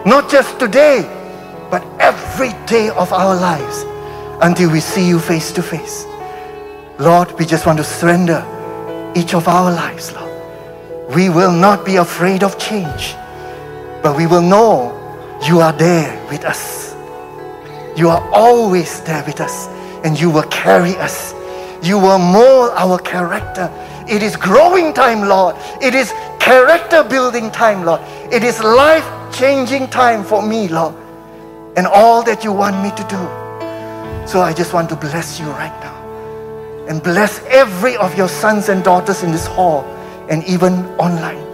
Not 0.04 0.28
just 0.28 0.58
today, 0.58 1.02
but 1.70 1.84
every 2.00 2.50
day 2.66 2.90
of 2.90 3.12
our 3.12 3.36
lives 3.36 3.84
until 4.42 4.70
we 4.70 4.80
see 4.80 5.06
you 5.06 5.18
face 5.18 5.52
to 5.52 5.62
face. 5.62 6.04
Lord, 6.98 7.30
we 7.38 7.44
just 7.46 7.64
want 7.64 7.78
to 7.78 7.84
surrender 7.84 8.42
each 9.14 9.34
of 9.34 9.46
our 9.46 9.70
lives, 9.70 10.12
Lord. 10.12 11.14
We 11.14 11.28
will 11.28 11.52
not 11.52 11.86
be 11.86 11.96
afraid 11.96 12.42
of 12.42 12.58
change, 12.58 13.14
but 14.02 14.16
we 14.16 14.26
will 14.26 14.42
know 14.42 14.94
you 15.46 15.60
are 15.60 15.72
there 15.72 16.10
with 16.28 16.44
us. 16.44 16.94
You 17.96 18.08
are 18.08 18.28
always 18.32 19.00
there 19.02 19.24
with 19.24 19.40
us, 19.40 19.68
and 20.04 20.18
you 20.18 20.30
will 20.30 20.44
carry 20.44 20.96
us. 20.96 21.34
You 21.82 21.98
will 21.98 22.18
mold 22.18 22.72
our 22.74 22.98
character. 22.98 23.70
It 24.08 24.22
is 24.22 24.36
growing 24.36 24.92
time, 24.94 25.28
Lord. 25.28 25.54
It 25.82 25.94
is 25.94 26.12
character 26.40 27.04
building 27.04 27.50
time, 27.50 27.84
Lord. 27.84 28.00
It 28.32 28.42
is 28.42 28.60
life 28.60 29.06
changing 29.32 29.88
time 29.88 30.24
for 30.24 30.42
me, 30.42 30.68
Lord, 30.68 30.94
and 31.76 31.86
all 31.86 32.22
that 32.24 32.42
you 32.42 32.52
want 32.52 32.82
me 32.82 32.90
to 32.90 33.04
do. 33.08 34.26
So 34.26 34.40
I 34.40 34.52
just 34.54 34.72
want 34.72 34.88
to 34.90 34.96
bless 34.96 35.38
you 35.38 35.46
right 35.46 35.78
now 35.80 35.96
and 36.88 37.02
bless 37.02 37.40
every 37.46 37.96
of 37.96 38.16
your 38.16 38.28
sons 38.28 38.68
and 38.68 38.82
daughters 38.82 39.22
in 39.22 39.30
this 39.30 39.46
hall 39.46 39.84
and 40.28 40.42
even 40.44 40.72
online. 40.98 41.44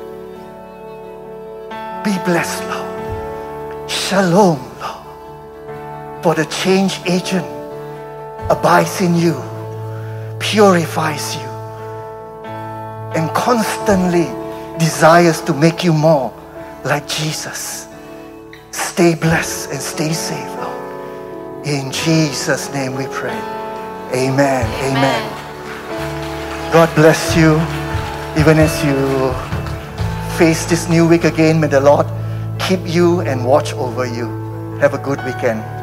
Be 2.05 2.13
blessed, 2.25 2.63
Lord. 2.65 3.91
Shalom, 3.91 4.61
Lord. 4.81 6.23
For 6.23 6.35
the 6.35 6.47
change 6.47 7.01
agent 7.07 7.47
abides 8.51 9.01
in 9.01 9.15
you, 9.15 9.35
purifies 10.39 11.37
you, 11.37 11.49
and 13.15 13.31
constantly 13.35 14.27
desires 14.79 15.41
to 15.43 15.55
make 15.55 15.85
you 15.85 15.93
more 15.93 16.33
like 16.85 17.07
Jesus. 17.09 17.89
Stay 18.71 19.15
blessed 19.15 19.71
and 19.71 19.81
stay 19.81 20.13
safe, 20.13 20.49
Lord. 20.57 21.67
In 21.67 21.91
Jesus' 21.91 22.73
name 22.73 22.95
we 22.95 23.07
pray. 23.07 23.39
Amen. 24.13 24.67
Amen. 24.85 24.97
Amen. 24.97 26.73
God 26.73 26.95
bless 26.95 27.37
you. 27.37 27.55
Even 28.37 28.59
as 28.59 28.75
you 28.85 29.33
face 30.37 30.67
this 30.67 30.89
new 30.89 31.07
week 31.09 31.25
again, 31.25 31.61
may 31.61 31.69
the 31.69 31.81
Lord 31.81 32.07
keep 32.59 32.81
you 32.85 33.21
and 33.21 33.47
watch 33.47 33.73
over 33.75 34.07
you. 34.07 34.27
Have 34.81 34.93
a 34.95 34.99
good 34.99 35.25
weekend. 35.25 35.74